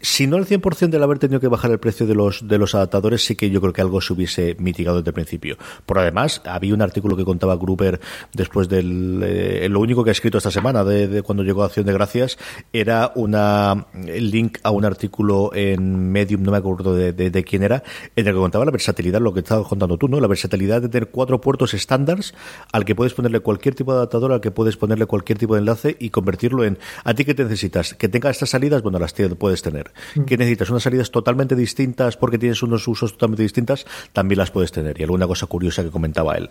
si 0.00 0.26
no 0.26 0.36
el 0.36 0.46
100% 0.46 0.90
del 0.90 1.02
haber 1.02 1.18
tenido 1.18 1.40
que 1.40 1.48
bajar 1.48 1.70
el 1.70 1.78
precio 1.78 2.06
de 2.06 2.14
los, 2.14 2.46
de 2.46 2.58
los 2.58 2.74
adaptadores, 2.74 3.24
sí 3.24 3.34
que 3.36 3.50
yo 3.50 3.60
creo 3.60 3.72
que 3.72 3.80
algo 3.80 4.00
se 4.00 4.12
hubiese 4.12 4.56
mitigado 4.58 4.98
desde 4.98 5.10
el 5.10 5.14
principio. 5.14 5.56
Por 5.86 5.98
además, 5.98 6.40
había 6.44 6.74
un 6.74 6.82
artículo 6.82 7.16
que 7.16 7.24
contaba 7.24 7.56
Gruber 7.56 8.00
después 8.32 8.68
del. 8.68 9.20
Eh, 9.22 9.68
lo 9.68 9.80
único 9.80 10.04
que 10.04 10.10
ha 10.10 10.12
escrito 10.12 10.38
esta 10.38 10.50
semana, 10.50 10.84
de, 10.84 11.22
cuando 11.22 11.42
llegó 11.42 11.62
a 11.62 11.66
Acción 11.66 11.86
de 11.86 11.92
Gracias, 11.92 12.38
era 12.72 13.12
una 13.14 13.86
el 14.06 14.30
link 14.30 14.58
a 14.62 14.70
un 14.70 14.84
artículo 14.84 15.50
en 15.54 16.10
Medium, 16.10 16.42
no 16.42 16.52
me 16.52 16.58
acuerdo 16.58 16.94
de, 16.94 17.44
quién 17.44 17.62
era, 17.62 17.82
en 18.14 18.26
el 18.26 18.34
que 18.34 18.38
contaba 18.38 18.64
la 18.64 18.70
versatilidad, 18.70 19.20
lo 19.20 19.34
que 19.34 19.40
estabas 19.40 19.66
contando 19.66 19.98
tú, 19.98 20.08
¿no? 20.08 20.20
La 20.20 20.28
versatilidad 20.28 20.82
de 20.82 20.88
tener 20.88 21.08
cuatro 21.10 21.40
puertos 21.40 21.74
estándares 21.74 22.34
al 22.72 22.84
que 22.84 22.94
puedes 22.94 23.14
ponerle 23.14 23.40
cualquier 23.40 23.74
tipo 23.74 23.92
de 23.92 23.98
adaptador, 23.98 24.32
al 24.32 24.40
que 24.40 24.50
puedes 24.50 24.76
ponerle 24.76 25.06
cualquier 25.06 25.38
tipo 25.38 25.54
de 25.54 25.60
enlace 25.60 25.96
y 25.98 26.10
convertirlo 26.10 26.64
en. 26.64 26.78
¿A 27.04 27.14
ti 27.14 27.24
qué 27.24 27.34
te 27.34 27.42
necesitas? 27.42 27.94
Que 27.94 28.08
tenga 28.08 28.30
estas 28.30 28.50
salidas, 28.50 28.82
bueno, 28.82 28.98
las 28.98 29.14
puedes 29.38 29.62
tener 29.62 29.87
Mm. 30.14 30.24
que 30.24 30.36
necesitas 30.36 30.70
unas 30.70 30.82
salidas 30.82 31.10
totalmente 31.10 31.54
distintas 31.54 32.16
porque 32.16 32.38
tienes 32.38 32.62
unos 32.62 32.86
usos 32.88 33.12
totalmente 33.12 33.42
distintas, 33.42 33.86
también 34.12 34.38
las 34.38 34.50
puedes 34.50 34.72
tener. 34.72 34.98
Y 35.00 35.04
alguna 35.04 35.26
cosa 35.26 35.46
curiosa 35.46 35.82
que 35.82 35.90
comentaba 35.90 36.34
él. 36.34 36.48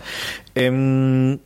Em, 0.56 1.40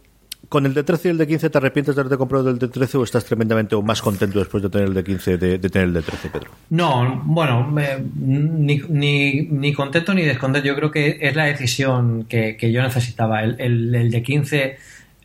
¿Con 0.49 0.65
el 0.65 0.73
de 0.73 0.83
13 0.83 1.07
y 1.07 1.11
el 1.11 1.17
de 1.17 1.27
15 1.27 1.49
te 1.49 1.57
arrepientes 1.59 1.95
de 1.95 2.01
haberte 2.01 2.17
comprado 2.17 2.49
el 2.49 2.59
de 2.59 2.67
13 2.67 2.97
o 2.97 3.03
estás 3.03 3.23
tremendamente 3.23 3.75
o 3.75 3.81
más 3.81 4.01
contento 4.01 4.39
después 4.39 4.61
de 4.61 4.69
tener 4.69 4.87
el 4.87 4.93
de 4.93 5.03
15 5.03 5.37
de, 5.37 5.59
tener 5.59 5.87
el 5.87 5.93
de 5.93 6.01
13, 6.01 6.29
Pedro? 6.29 6.51
No, 6.71 7.21
bueno, 7.23 7.73
ni, 8.15 8.81
ni, 8.89 9.73
contento 9.73 10.13
ni 10.13 10.23
descontento. 10.23 10.67
Yo 10.67 10.75
creo 10.75 10.91
que 10.91 11.19
es 11.21 11.35
la 11.35 11.45
decisión 11.45 12.25
que, 12.25 12.57
yo 12.59 12.81
necesitaba. 12.81 13.43
El, 13.43 13.55
el, 13.59 13.95
el, 13.95 14.11
de 14.11 14.23
15 14.23 14.77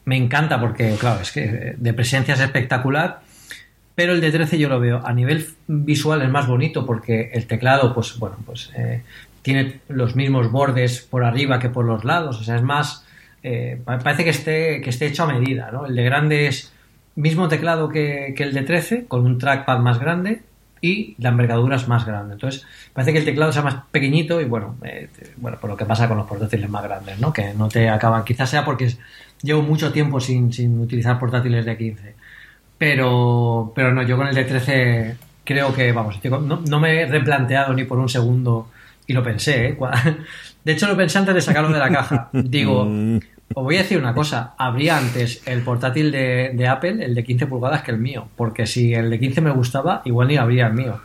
me 0.05 0.17
encanta 0.17 0.61
porque, 0.61 0.95
claro, 1.01 1.23
es 1.23 1.33
que 1.33 1.75
de 1.77 1.93
presencia 1.93 2.35
es 2.35 2.41
espectacular 2.41 3.26
pero 3.97 4.12
el 4.12 4.20
de 4.20 4.30
13 4.30 4.59
yo 4.59 4.68
lo 4.68 4.78
veo 4.78 5.01
a 5.05 5.12
nivel 5.14 5.49
visual 5.66 6.20
es 6.20 6.28
más 6.28 6.47
bonito 6.47 6.84
porque 6.84 7.30
el 7.32 7.47
teclado, 7.47 7.94
pues 7.94 8.18
bueno, 8.18 8.36
pues 8.44 8.70
eh, 8.76 9.03
tiene 9.40 9.80
los 9.88 10.14
mismos 10.14 10.53
bordes 10.53 11.01
por 11.01 11.24
arriba 11.24 11.59
que 11.59 11.70
por 11.70 11.86
los 11.86 12.05
lados. 12.05 12.38
O 12.38 12.44
sea, 12.44 12.57
es 12.57 12.62
más. 12.62 13.07
Eh, 13.42 13.80
parece 13.86 14.22
que 14.22 14.30
esté, 14.30 14.80
que 14.82 14.90
esté 14.90 15.07
hecho 15.07 15.22
a 15.22 15.32
medida, 15.32 15.70
¿no? 15.72 15.86
El 15.86 15.97
de 15.97 16.05
grande 16.05 16.47
es 16.47 16.72
mismo 17.14 17.49
teclado 17.49 17.88
que, 17.88 18.34
el 18.36 18.53
de 18.53 18.62
13, 18.62 19.07
con 19.07 19.24
un 19.24 19.38
trackpad 19.38 19.78
más 19.78 19.99
grande 19.99 20.42
y 20.82 21.14
la 21.18 21.30
envergadura 21.30 21.76
es 21.76 21.88
más 21.88 22.05
grande. 22.05 22.34
Entonces, 22.34 22.66
parece 22.92 23.14
que 23.14 23.20
el 23.20 23.24
teclado 23.24 23.51
sea 23.51 23.62
más 23.62 23.76
pequeñito 23.90 24.42
y 24.42 24.44
bueno, 24.44 24.76
eh, 24.84 25.09
bueno, 25.38 25.57
por 25.59 25.70
lo 25.70 25.76
que 25.76 25.86
pasa 25.86 26.07
con 26.07 26.18
los 26.18 26.26
portátiles 26.26 26.68
más 26.68 26.82
grandes, 26.82 27.18
¿no? 27.18 27.32
Que 27.32 27.55
no 27.55 27.68
te 27.68 27.88
acaban. 27.88 28.24
Quizás 28.24 28.51
sea 28.51 28.62
porque 28.62 28.92
llevo 29.40 29.62
mucho 29.62 29.90
tiempo 29.90 30.20
sin, 30.20 30.53
sin 30.53 30.78
utilizar 30.80 31.18
portátiles 31.18 31.64
de 31.64 31.78
15 31.78 32.26
pero, 32.79 33.72
pero 33.74 33.93
no, 33.93 34.03
yo 34.03 34.16
con 34.16 34.27
el 34.29 34.35
de 34.35 34.45
13 34.45 35.16
creo 35.45 35.74
que, 35.74 35.93
vamos, 35.93 36.20
no, 36.24 36.61
no, 36.68 36.81
me 36.81 37.03
he 37.03 37.07
replanteado 37.07 37.72
ni 37.72 37.85
por 37.85 37.99
un 37.99 38.09
segundo 38.09 38.68
y 39.07 39.12
lo 39.12 39.22
pensé, 39.22 39.68
¿eh? 39.68 39.79
De 40.64 40.72
hecho, 40.72 40.89
lo 40.89 40.97
pensé 40.97 41.18
antes 41.18 41.35
de 41.35 41.41
sacarlo 41.41 41.72
de 41.72 41.79
la 41.79 41.89
caja. 41.89 42.29
Digo, 42.33 42.83
os 43.55 43.64
voy 43.64 43.77
a 43.77 43.83
decir 43.83 43.99
una 43.99 44.12
cosa, 44.12 44.55
habría 44.59 44.99
antes 44.99 45.43
el 45.47 45.62
portátil 45.62 46.11
de, 46.11 46.51
de, 46.55 46.66
Apple, 46.66 47.05
el 47.05 47.14
de 47.14 47.22
15 47.22 47.47
pulgadas, 47.47 47.83
que 47.83 47.93
el 47.93 47.99
mío, 47.99 48.29
porque 48.37 48.66
si 48.66 48.93
el 48.93 49.09
de 49.09 49.20
15 49.20 49.41
me 49.43 49.53
gustaba, 49.53 50.03
igual 50.05 50.27
ni 50.27 50.37
habría 50.37 50.66
el 50.66 50.74
mío. 50.74 51.01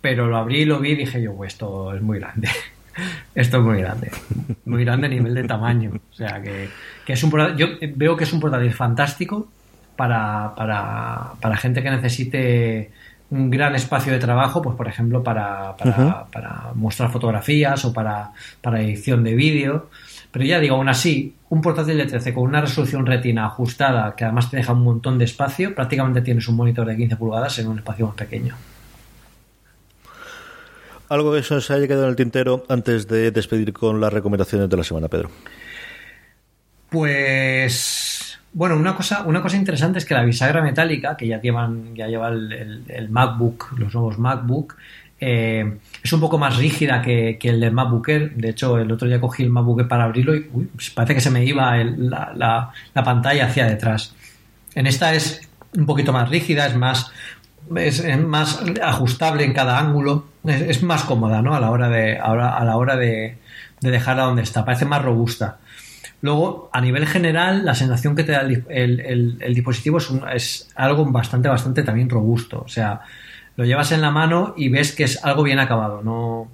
Pero 0.00 0.26
lo 0.26 0.36
abrí 0.36 0.62
y 0.62 0.64
lo 0.64 0.80
vi 0.80 0.90
y 0.90 0.96
dije 0.96 1.22
yo, 1.22 1.34
pues 1.34 1.52
esto 1.52 1.94
es 1.94 2.02
muy 2.02 2.18
grande. 2.18 2.48
Esto 3.34 3.58
es 3.58 3.62
muy 3.62 3.78
grande. 3.78 4.10
Muy 4.66 4.84
grande 4.84 5.06
a 5.06 5.10
nivel 5.10 5.32
de 5.32 5.44
tamaño. 5.44 5.92
O 5.94 6.14
sea, 6.14 6.42
que, 6.42 6.68
que 7.06 7.12
es 7.14 7.22
un 7.22 7.30
Yo 7.56 7.68
veo 7.94 8.16
que 8.16 8.24
es 8.24 8.32
un 8.32 8.40
portátil 8.40 8.72
fantástico, 8.74 9.48
para, 10.00 10.54
para, 10.56 11.34
para 11.42 11.56
gente 11.58 11.82
que 11.82 11.90
necesite 11.90 12.90
un 13.28 13.50
gran 13.50 13.74
espacio 13.74 14.10
de 14.10 14.18
trabajo, 14.18 14.62
pues 14.62 14.74
por 14.74 14.88
ejemplo 14.88 15.22
para, 15.22 15.76
para, 15.76 16.72
mostrar 16.74 17.12
fotografías 17.12 17.84
o 17.84 17.92
para, 17.92 18.32
para 18.62 18.80
edición 18.80 19.22
de 19.22 19.34
vídeo. 19.34 19.90
Pero 20.32 20.46
ya 20.46 20.58
digo, 20.58 20.76
aún 20.76 20.88
así, 20.88 21.34
un 21.50 21.60
portátil 21.60 21.98
de 21.98 22.06
13 22.06 22.32
con 22.32 22.44
una 22.44 22.62
resolución 22.62 23.04
retina 23.04 23.44
ajustada 23.44 24.16
que 24.16 24.24
además 24.24 24.50
te 24.50 24.56
deja 24.56 24.72
un 24.72 24.84
montón 24.84 25.18
de 25.18 25.26
espacio, 25.26 25.74
prácticamente 25.74 26.22
tienes 26.22 26.48
un 26.48 26.56
monitor 26.56 26.86
de 26.86 26.96
15 26.96 27.16
pulgadas 27.16 27.58
en 27.58 27.68
un 27.68 27.80
espacio 27.80 28.06
más 28.06 28.16
pequeño. 28.16 28.56
Algo 31.10 31.34
que 31.34 31.42
se 31.42 31.74
haya 31.74 31.86
quedado 31.86 32.04
en 32.04 32.10
el 32.10 32.16
tintero 32.16 32.64
antes 32.70 33.06
de 33.06 33.32
despedir 33.32 33.74
con 33.74 34.00
las 34.00 34.14
recomendaciones 34.14 34.70
de 34.70 34.76
la 34.78 34.82
semana, 34.82 35.08
Pedro. 35.08 35.30
Pues 36.88 38.09
bueno, 38.52 38.76
una 38.76 38.96
cosa, 38.96 39.22
una 39.22 39.42
cosa 39.42 39.56
interesante 39.56 39.98
es 39.98 40.04
que 40.04 40.14
la 40.14 40.24
bisagra 40.24 40.62
metálica, 40.62 41.16
que 41.16 41.26
ya 41.26 41.40
llevan, 41.40 41.94
ya 41.94 42.08
lleva 42.08 42.28
el, 42.28 43.08
MacBook, 43.08 43.78
los 43.78 43.94
nuevos 43.94 44.18
MacBook, 44.18 44.76
eh, 45.20 45.78
es 46.02 46.12
un 46.12 46.20
poco 46.20 46.38
más 46.38 46.56
rígida 46.56 47.00
que, 47.02 47.38
el 47.40 47.60
del 47.60 47.72
MacBook 47.72 48.08
Air. 48.08 48.34
De 48.34 48.50
hecho, 48.50 48.78
el 48.78 48.90
otro 48.90 49.06
día 49.06 49.20
cogí 49.20 49.44
el 49.44 49.50
MacBook 49.50 49.86
para 49.86 50.04
abrirlo 50.04 50.34
y 50.34 50.40
pues 50.40 50.90
parece 50.90 51.14
que 51.14 51.20
se 51.20 51.30
me 51.30 51.44
iba 51.44 51.76
la, 51.76 52.72
pantalla 52.94 53.46
hacia 53.46 53.66
detrás. 53.66 54.14
En 54.74 54.86
esta 54.86 55.14
es 55.14 55.48
un 55.76 55.86
poquito 55.86 56.12
más 56.12 56.28
rígida, 56.28 56.66
es 56.66 56.74
más, 56.74 57.12
es, 57.76 58.04
más 58.20 58.62
ajustable 58.82 59.44
en 59.44 59.52
cada 59.52 59.78
ángulo, 59.78 60.26
es, 60.44 60.82
más 60.82 61.04
cómoda, 61.04 61.40
¿no? 61.40 61.54
A 61.54 61.60
la 61.60 61.70
hora 61.70 61.88
de, 61.88 62.18
a 62.18 62.64
la 62.64 62.76
hora 62.76 62.96
de, 62.96 63.38
de 63.80 63.90
dejarla 63.90 64.24
donde 64.24 64.42
está, 64.42 64.64
parece 64.64 64.86
más 64.86 65.02
robusta. 65.02 65.58
Luego, 66.22 66.68
a 66.72 66.80
nivel 66.80 67.06
general, 67.06 67.64
la 67.64 67.74
sensación 67.74 68.14
que 68.14 68.24
te 68.24 68.32
da 68.32 68.42
el, 68.42 69.38
dispositivo 69.54 69.98
es, 70.32 70.70
algo 70.74 71.06
bastante, 71.06 71.48
bastante 71.48 71.82
también 71.82 72.10
robusto. 72.10 72.62
O 72.64 72.68
sea, 72.68 73.00
lo 73.56 73.64
llevas 73.64 73.92
en 73.92 74.02
la 74.02 74.10
mano 74.10 74.54
y 74.56 74.68
ves 74.68 74.92
que 74.92 75.04
es 75.04 75.24
algo 75.24 75.42
bien 75.42 75.58
acabado. 75.58 76.02
No, 76.02 76.50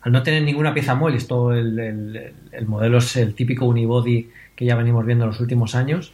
al 0.00 0.12
no 0.12 0.22
tener 0.22 0.42
ninguna 0.42 0.72
pieza 0.72 0.94
móvil, 0.94 1.16
esto 1.16 1.52
el, 1.52 2.32
modelo 2.66 2.98
es 2.98 3.16
el 3.16 3.34
típico 3.34 3.66
unibody 3.66 4.30
que 4.56 4.64
ya 4.64 4.74
venimos 4.74 5.04
viendo 5.04 5.24
en 5.24 5.30
los 5.30 5.40
últimos 5.40 5.74
años, 5.74 6.12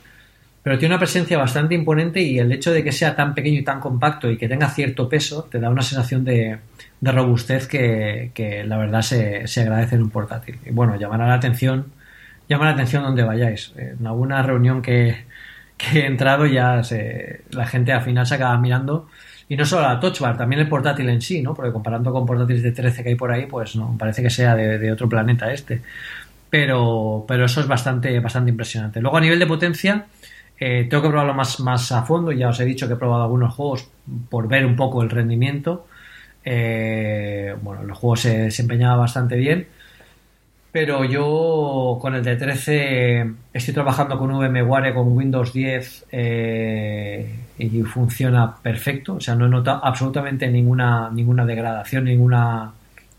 pero 0.63 0.77
tiene 0.79 0.95
una 0.95 0.99
presencia 0.99 1.39
bastante 1.39 1.77
imponente 1.77 2.21
y 2.21 2.39
el 2.39 2.51
hecho 2.51 2.73
de 2.73 2.83
que 2.83 2.93
sea 2.93 3.15
tan 3.15 3.35
pequeño 3.35 3.61
y 3.61 3.65
tan 3.65 3.81
compacto 3.81 4.31
y 4.31 4.37
que 4.37 4.49
tenga 4.49 4.69
cierto 4.69 5.09
peso 5.09 5.45
te 5.45 5.61
da 5.61 5.71
una 5.71 5.83
sensación 5.83 6.25
de, 6.25 6.59
robustez 7.01 7.69
que, 7.69 8.65
la 8.67 8.79
verdad 8.79 9.03
se, 9.03 9.47
se 9.47 9.61
agradece 9.61 9.95
en 9.95 10.03
un 10.03 10.11
portátil. 10.11 10.59
Y 10.67 10.71
bueno, 10.71 10.97
llamará 10.97 11.29
la 11.29 11.35
atención 11.35 12.00
llama 12.51 12.67
la 12.67 12.73
atención 12.73 13.05
donde 13.05 13.23
vayáis. 13.23 13.73
En 13.77 14.07
alguna 14.07 14.43
reunión 14.43 14.83
que, 14.83 15.25
he 15.95 16.05
entrado 16.05 16.45
ya 16.45 16.83
la 17.53 17.67
gente 17.67 17.93
al 17.93 18.03
final 18.03 18.27
se 18.27 18.35
acaba 18.35 18.59
mirando 18.59 19.09
y 19.49 19.57
no 19.57 19.65
solo 19.65 19.83
la 19.83 19.99
touch 19.99 20.21
bar, 20.21 20.37
también 20.37 20.61
el 20.61 20.69
portátil 20.69 21.09
en 21.09 21.23
sí, 21.23 21.41
¿no? 21.43 21.55
Porque 21.55 21.73
comparando 21.73 22.13
con 22.13 22.27
portátiles 22.27 22.63
de 22.63 22.73
13 22.73 23.03
que 23.03 23.09
hay 23.11 23.15
por 23.15 23.33
ahí, 23.33 23.47
pues 23.47 23.77
no, 23.77 23.97
parece 23.99 24.23
que 24.23 24.31
sea 24.31 24.55
de, 24.55 24.93
otro 24.93 25.09
planeta 25.09 25.53
este. 25.53 25.81
Pero, 26.51 27.25
pero 27.27 27.47
eso 27.47 27.61
es 27.61 27.69
bastante, 27.69 28.19
bastante 28.21 28.51
impresionante. 28.51 29.01
Luego 29.01 29.17
a 29.17 29.21
nivel 29.21 29.39
de 29.39 29.47
potencia, 29.47 30.07
eh, 30.59 30.87
tengo 30.91 31.03
que 31.03 31.09
probarlo 31.09 31.35
más, 31.35 31.61
más 31.61 31.91
a 31.93 32.03
fondo. 32.03 32.33
Ya 32.33 32.49
os 32.49 32.61
he 32.61 32.65
dicho 32.65 32.87
que 32.87 32.95
he 32.95 32.97
probado 32.97 33.25
algunos 33.25 33.55
juegos 33.55 33.89
por 34.29 34.49
ver 34.49 34.67
un 34.67 34.77
poco 34.77 35.03
el 35.03 35.11
rendimiento. 35.11 35.87
Eh, 36.45 37.55
bueno, 37.63 37.85
los 37.85 37.99
juegos 37.99 38.21
se 38.21 38.39
desempeñaba 38.39 38.97
bastante 38.97 39.37
bien 39.37 39.67
pero 40.73 41.05
yo 41.05 41.99
con 42.01 42.15
el 42.15 42.23
de 42.23 42.37
13 42.37 43.33
estoy 43.53 43.75
trabajando 43.75 44.19
con 44.19 44.31
VMware, 44.31 44.95
con 44.95 45.17
Windows 45.17 45.53
10 45.53 46.07
eh, 46.13 47.35
y 47.59 47.83
funciona 47.83 48.57
perfecto. 48.57 49.15
O 49.15 49.21
sea, 49.21 49.35
no 49.35 49.47
he 49.47 49.49
notado 49.49 49.85
absolutamente 49.85 50.49
ninguna, 50.49 51.11
ninguna 51.11 51.45
degradación, 51.45 52.05
ninguna, 52.05 52.73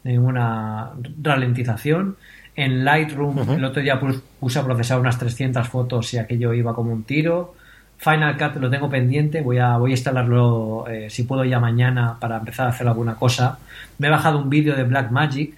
ninguna 0.03 0.91
ralentización. 1.21 2.15
En 2.55 2.85
Lightroom 2.85 3.51
el 3.51 3.65
otro 3.65 3.81
día 3.81 3.99
puse 3.99 4.59
a 4.59 4.63
procesar 4.63 4.99
unas 4.99 5.17
300 5.17 5.67
fotos 5.67 6.13
y 6.13 6.17
aquello 6.19 6.53
iba 6.53 6.73
como 6.73 6.93
un 6.93 7.03
tiro. 7.03 7.55
Final 7.97 8.37
Cut 8.37 8.61
lo 8.61 8.69
tengo 8.69 8.89
pendiente, 8.89 9.41
voy 9.41 9.59
a, 9.59 9.77
voy 9.77 9.91
a 9.91 9.93
instalarlo 9.93 10.85
eh, 10.87 11.09
si 11.09 11.23
puedo 11.23 11.45
ya 11.45 11.59
mañana 11.59 12.17
para 12.19 12.37
empezar 12.37 12.67
a 12.67 12.69
hacer 12.69 12.87
alguna 12.87 13.15
cosa. 13.15 13.59
Me 13.99 14.07
he 14.07 14.09
bajado 14.09 14.39
un 14.39 14.49
vídeo 14.49 14.75
de 14.75 14.83
Blackmagic 14.85 15.53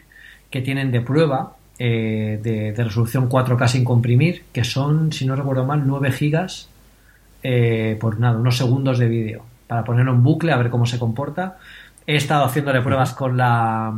que 0.49 0.61
tienen 0.61 0.91
de 0.91 1.01
prueba 1.01 1.55
eh, 1.85 2.39
de, 2.41 2.81
resolución 2.81 3.27
4K 3.27 3.67
sin 3.67 3.83
comprimir, 3.83 4.45
que 4.53 4.63
son, 4.63 5.11
si 5.11 5.25
no 5.25 5.35
recuerdo 5.35 5.65
mal, 5.65 5.83
9 5.85 6.13
gigas 6.13 6.69
eh, 7.43 7.97
por 7.99 8.21
nada, 8.21 8.37
unos 8.37 8.55
segundos 8.55 8.99
de 8.99 9.09
vídeo, 9.09 9.43
para 9.67 9.83
ponerlo 9.83 10.13
en 10.13 10.23
bucle 10.23 10.53
a 10.53 10.55
ver 10.55 10.69
cómo 10.69 10.85
se 10.85 10.97
comporta. 10.97 11.57
He 12.07 12.15
estado 12.15 12.45
haciéndole 12.45 12.79
pruebas 12.79 13.11
con 13.11 13.35
la 13.35 13.93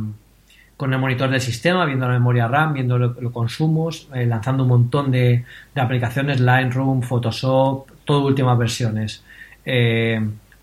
con 0.76 0.92
el 0.92 0.98
monitor 0.98 1.30
del 1.30 1.40
sistema, 1.40 1.84
viendo 1.84 2.08
la 2.08 2.14
memoria 2.14 2.48
RAM, 2.48 2.72
viendo 2.72 2.98
los 2.98 3.32
consumos, 3.32 4.08
eh, 4.12 4.26
lanzando 4.26 4.64
un 4.64 4.70
montón 4.70 5.12
de, 5.12 5.44
aplicaciones, 5.76 6.40
Lightroom, 6.40 7.02
Photoshop, 7.02 7.86
todo 8.04 8.26
últimas 8.26 8.58
versiones. 8.58 9.22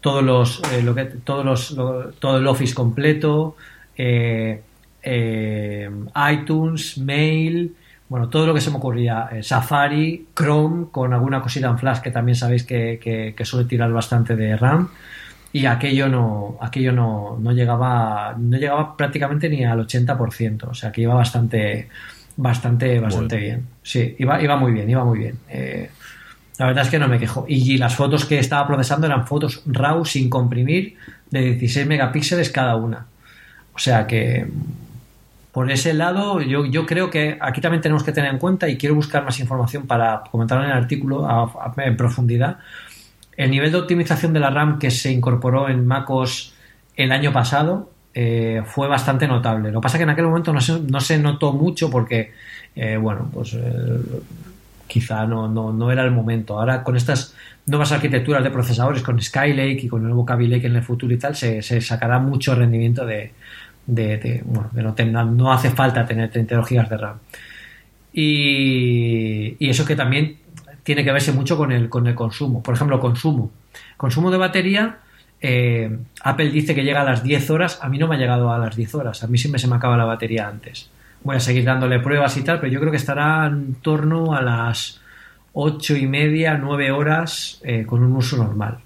todos 0.02 0.24
los, 0.24 0.62
lo 0.84 0.94
que, 0.94 1.06
todos 1.06 1.46
los, 1.46 2.20
todo 2.20 2.38
el 2.38 2.48
Office 2.48 2.76
completo, 2.76 3.56
eh, 5.04 5.90
iTunes, 6.32 6.98
Mail, 6.98 7.76
bueno, 8.10 8.30
todo 8.30 8.48
lo 8.48 8.54
que 8.54 8.62
se 8.62 8.70
me 8.70 8.78
ocurría, 8.78 9.30
eh, 9.32 9.44
Safari, 9.44 10.28
Chrome, 10.36 10.88
con 10.92 11.14
alguna 11.14 11.42
cosita 11.42 11.68
en 11.68 11.78
Flash 11.78 12.00
que 12.00 12.12
también 12.12 12.36
sabéis 12.36 12.64
que, 12.64 13.36
suele 13.44 13.68
tirar 13.68 13.92
bastante 13.92 14.36
de 14.36 14.56
RAM 14.56 14.90
y 15.52 15.66
aquello 15.66 16.08
no 16.10 16.58
aquello 16.62 16.92
no, 16.92 17.38
no, 17.40 17.52
llegaba 17.52 18.36
no 18.38 18.58
llegaba 18.58 18.98
prácticamente 18.98 19.50
ni 19.50 19.64
al 19.64 19.80
80%, 19.88 20.64
o 20.70 20.74
sea 20.74 20.92
que 20.92 21.02
iba 21.02 21.14
bastante 21.14 21.90
bastante 22.38 23.00
bastante 23.00 23.38
bien. 23.38 23.68
Sí, 23.82 24.16
iba, 24.20 24.42
iba 24.42 24.58
muy 24.58 24.72
bien, 24.72 24.90
iba 24.90 25.04
muy 25.04 25.20
bien. 25.20 25.40
Eh, 25.50 25.90
la 26.58 26.68
verdad 26.68 26.86
es 26.86 26.92
que 26.92 27.00
no 27.00 27.08
me 27.08 27.20
quejo. 27.20 27.46
Y 27.48 27.78
las 27.78 27.96
fotos 27.96 28.26
que 28.26 28.40
estaba 28.40 28.68
procesando 28.68 29.08
eran 29.08 29.26
fotos 29.26 29.64
RAW 29.66 30.06
sin 30.06 30.30
comprimir 30.30 30.98
de 31.32 31.42
16 31.42 31.88
megapíxeles 31.88 32.50
cada 32.52 32.76
una. 32.76 33.08
O 33.74 33.80
sea 33.80 34.06
que 34.06 34.46
por 35.54 35.72
ese 35.72 35.94
lado, 35.94 36.42
yo, 36.42 36.86
creo 36.88 37.12
que 37.12 37.38
aquí 37.40 37.62
también 37.62 37.80
tenemos 37.80 38.04
que 38.04 38.12
tener 38.12 38.32
en 38.32 38.40
cuenta 38.40 38.68
y 38.68 38.76
quiero 38.76 38.96
buscar 38.96 39.24
más 39.24 39.40
información 39.40 39.86
para 39.86 40.24
comentarlo 40.32 40.64
en 40.64 40.72
el 40.72 40.78
artículo 40.78 41.28
en 41.78 41.96
profundidad. 41.96 42.58
El 43.38 43.52
nivel 43.52 43.72
de 43.72 43.78
optimización 43.78 44.34
de 44.34 44.40
la 44.40 44.50
RAM 44.50 44.80
que 44.80 44.90
se 44.90 45.12
incorporó 45.12 45.70
en 45.70 45.86
MacOS 45.86 46.56
el 46.96 47.12
año 47.12 47.32
pasado 47.32 47.92
eh, 48.16 48.64
fue 48.66 48.88
bastante 48.88 49.28
notable. 49.28 49.72
Lo 49.72 49.80
que 49.80 49.84
pasa 49.84 49.98
es 49.98 50.00
que 50.00 50.04
en 50.06 50.10
aquel 50.10 50.26
momento 50.26 50.52
no 50.54 50.60
se, 50.60 50.80
no 50.80 51.00
se 51.00 51.20
notó 51.20 51.54
mucho 51.54 51.88
porque, 51.88 52.34
eh, 52.76 52.98
bueno, 52.98 53.30
pues 53.32 53.54
eh, 53.54 54.00
quizá 54.88 55.28
no, 55.28 55.48
no, 55.48 55.72
no, 55.72 55.92
era 55.92 56.02
el 56.02 56.10
momento. 56.10 56.60
Ahora 56.60 56.84
con 56.84 56.98
estas 56.98 57.36
nuevas 57.68 57.92
arquitecturas 57.92 58.44
de 58.44 58.50
procesadores, 58.50 59.04
con 59.04 59.22
Skylake 59.22 59.84
y 59.84 59.88
con 59.88 60.02
el 60.02 60.08
nuevo 60.08 60.26
Kaby 60.26 60.48
Lake 60.48 60.66
en 60.66 60.78
el 60.78 60.84
futuro 60.84 61.14
y 61.14 61.20
tal, 61.20 61.36
se, 61.36 61.62
se 61.62 61.80
sacará 61.80 62.18
mucho 62.18 62.56
rendimiento 62.56 63.06
de, 63.06 63.34
de, 63.86 64.44
bueno, 64.46 64.70
no, 65.06 65.26
no, 65.26 65.54
hace 65.54 65.70
falta 65.70 66.06
tener 66.06 66.30
32 66.32 66.70
GB 66.70 66.90
de 66.90 66.98
RAM. 66.98 67.18
Y, 68.14 69.56
y, 69.60 69.70
eso 69.70 69.86
que 69.86 69.96
también 69.96 70.38
tiene 70.84 71.04
que 71.04 71.12
verse 71.12 71.32
mucho 71.32 71.58
con 71.58 71.72
el, 71.72 71.90
con 71.90 72.06
el 72.08 72.16
consumo. 72.16 72.62
Por 72.62 72.76
ejemplo, 72.76 73.00
consumo. 73.00 73.52
Consumo 73.98 74.30
de 74.30 74.38
batería, 74.38 75.00
eh, 75.46 75.98
Apple 76.24 76.52
dice 76.52 76.74
que 76.74 76.86
llega 76.86 77.02
a 77.02 77.04
las 77.04 77.22
10 77.22 77.50
horas, 77.50 77.80
a 77.82 77.90
mí 77.90 77.98
no 77.98 78.08
me 78.08 78.16
ha 78.16 78.18
llegado 78.18 78.52
a 78.52 78.58
las 78.58 78.78
10 78.78 78.96
horas, 78.96 79.24
a 79.24 79.28
mí 79.28 79.38
siempre 79.38 79.60
se 79.60 79.68
me 79.68 79.76
acaba 79.76 79.98
la 79.98 80.06
batería 80.06 80.48
antes. 80.48 80.90
Voy 81.22 81.36
a 81.36 81.40
seguir 81.42 81.66
dándole 81.66 82.00
pruebas 82.00 82.38
y 82.38 82.44
tal, 82.44 82.62
pero 82.62 82.72
yo 82.72 82.80
creo 82.80 82.92
que 82.92 82.98
estará 82.98 83.46
en 83.48 83.76
torno 83.76 84.34
a 84.34 84.42
las 84.42 85.02
8 85.52 85.98
y 85.98 86.08
media, 86.08 86.58
9 86.58 86.92
horas 86.92 87.60
eh, 87.64 87.86
con 87.86 88.04
un 88.04 88.14
uso 88.14 88.38
normal. 88.38 88.80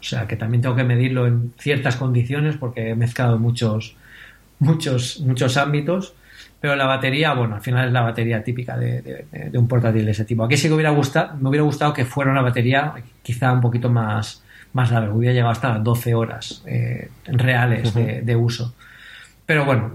O 0.00 0.02
sea 0.02 0.26
que 0.26 0.36
también 0.36 0.62
tengo 0.62 0.74
que 0.74 0.84
medirlo 0.84 1.26
en 1.26 1.52
ciertas 1.58 1.96
condiciones 1.96 2.56
porque 2.56 2.90
he 2.90 2.94
mezclado 2.94 3.38
muchos, 3.38 3.94
muchos, 4.62 5.20
muchos 5.20 5.56
ámbitos, 5.56 6.14
pero 6.60 6.76
la 6.76 6.86
batería, 6.86 7.34
bueno, 7.34 7.56
al 7.56 7.60
final 7.60 7.88
es 7.88 7.92
la 7.92 8.02
batería 8.02 8.42
típica 8.44 8.76
de, 8.76 9.26
un 9.54 9.66
portátil 9.66 10.04
de 10.04 10.12
ese 10.12 10.24
tipo. 10.24 10.44
Aquí 10.44 10.56
sí 10.56 10.68
que 10.68 10.74
hubiera 10.74 10.90
gustado, 10.90 11.36
me 11.36 11.48
hubiera 11.48 11.64
gustado 11.64 11.92
que 11.92 12.04
fuera 12.04 12.30
una 12.30 12.42
batería 12.42 12.94
quizá 13.22 13.52
un 13.52 13.60
poquito 13.60 13.90
más, 13.90 14.42
más 14.72 14.92
larga, 14.92 15.12
hubiera 15.12 15.34
llegado 15.34 15.50
hasta 15.50 15.70
las 15.70 15.84
12 15.84 16.14
horas 16.14 16.62
eh, 16.66 17.10
reales 17.26 17.92
de, 17.94 18.36
uso. 18.36 18.74
Pero 19.44 19.64
bueno, 19.64 19.90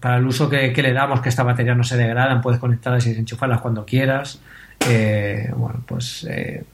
para 0.00 0.16
el 0.16 0.26
uso 0.26 0.48
que, 0.48 0.72
le 0.74 0.92
damos, 0.92 1.20
que 1.20 1.28
esta 1.28 1.42
batería 1.42 1.74
no 1.74 1.84
se 1.84 1.98
degradan, 1.98 2.40
puedes 2.40 2.58
conectarlas 2.58 3.06
y 3.06 3.10
desenchufarlas 3.10 3.60
cuando 3.60 3.84
quieras. 3.84 4.40
Eh, 4.88 5.52
bueno, 5.54 5.82
pues 5.86 6.26
eh, 6.28 6.64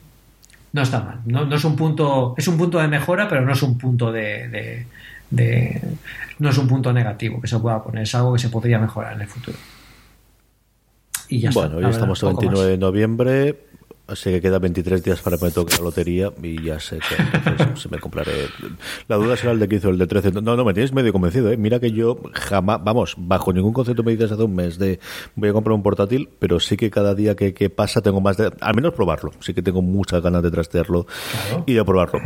no 0.73 0.83
está 0.83 1.01
mal. 1.01 1.21
No, 1.27 1.45
no, 1.45 1.57
es 1.57 1.65
un 1.65 1.75
punto, 1.75 2.35
es 2.39 2.47
un 2.47 2.57
punto 2.57 2.79
de 2.79 2.89
mejora, 2.89 3.29
pero 3.29 3.41
no 3.43 3.53
es 3.53 3.63
un 3.63 3.77
punto 3.77 4.13
de, 4.13 4.87
no 5.33 6.51
es 6.51 6.59
un 6.59 6.69
punto 6.69 6.93
negativo 6.93 7.41
que 7.41 7.49
se 7.49 7.59
pueda 7.59 7.83
poner, 7.83 8.03
es 8.03 8.15
algo 8.15 8.33
que 8.35 8.39
se 8.39 8.49
podría 8.49 8.79
mejorar 8.79 9.15
en 9.15 9.23
el 9.23 9.29
futuro. 9.29 9.57
Y 11.29 11.41
ya 11.41 11.51
bueno, 11.51 11.77
hoy 11.77 11.87
estamos 11.87 12.23
el 12.23 12.29
29 12.29 12.71
de 12.73 12.79
noviembre. 12.79 13.59
Así 14.13 14.31
que 14.31 14.43
queda 14.43 14.59
23 14.59 15.03
días 15.03 15.23
para 15.23 15.39
que 15.39 15.47
me 15.47 15.51
toque 15.51 15.75
la 15.79 15.85
lotería 15.85 16.31
y 16.43 16.63
ya 16.63 16.79
sé 16.79 16.99
que 16.99 17.15
entonces 17.49 17.81
se 17.81 17.89
me 17.89 17.99
compraré. 17.99 18.33
La 19.09 19.17
duda 19.17 19.39
será 19.39 19.53
el 19.53 19.59
de 19.59 19.69
15 19.69 19.87
o 19.87 19.91
el 19.91 19.99
de 19.99 20.07
13. 20.07 20.33
No, 20.33 20.55
no, 20.55 20.65
me 20.67 20.75
tienes 20.75 20.93
medio 20.93 21.15
convencido, 21.15 21.51
¿eh? 21.51 21.57
Mira 21.57 21.81
que 21.81 21.93
yo 21.93 22.19
jamás, 22.35 22.85
vamos, 22.85 23.15
bajo 23.17 23.55
ningún 23.55 23.73
concepto 23.73 24.03
me 24.03 24.13
dices 24.13 24.31
hace 24.33 24.43
un 24.43 24.55
mes 24.55 24.77
de 24.77 25.01
voy 25.35 25.49
a 25.49 25.55
comprar 25.55 25.75
un 25.75 25.83
portátil, 25.83 26.29
pero 26.39 26.61
sí 26.61 26.77
que 26.77 26.91
cada 26.91 27.15
día 27.15 27.35
que, 27.37 27.71
pasa 27.71 28.03
tengo 28.03 28.21
más 28.21 28.37
de, 28.37 28.53
al 28.61 28.75
menos 28.75 28.93
probarlo. 28.93 29.31
Sí 29.41 29.55
que 29.55 29.63
tengo 29.63 29.81
muchas 29.81 30.21
ganas 30.21 30.43
de 30.43 30.51
trastearlo 30.51 31.07
y 31.65 31.73
de 31.73 31.83
probarlo. 31.83 32.21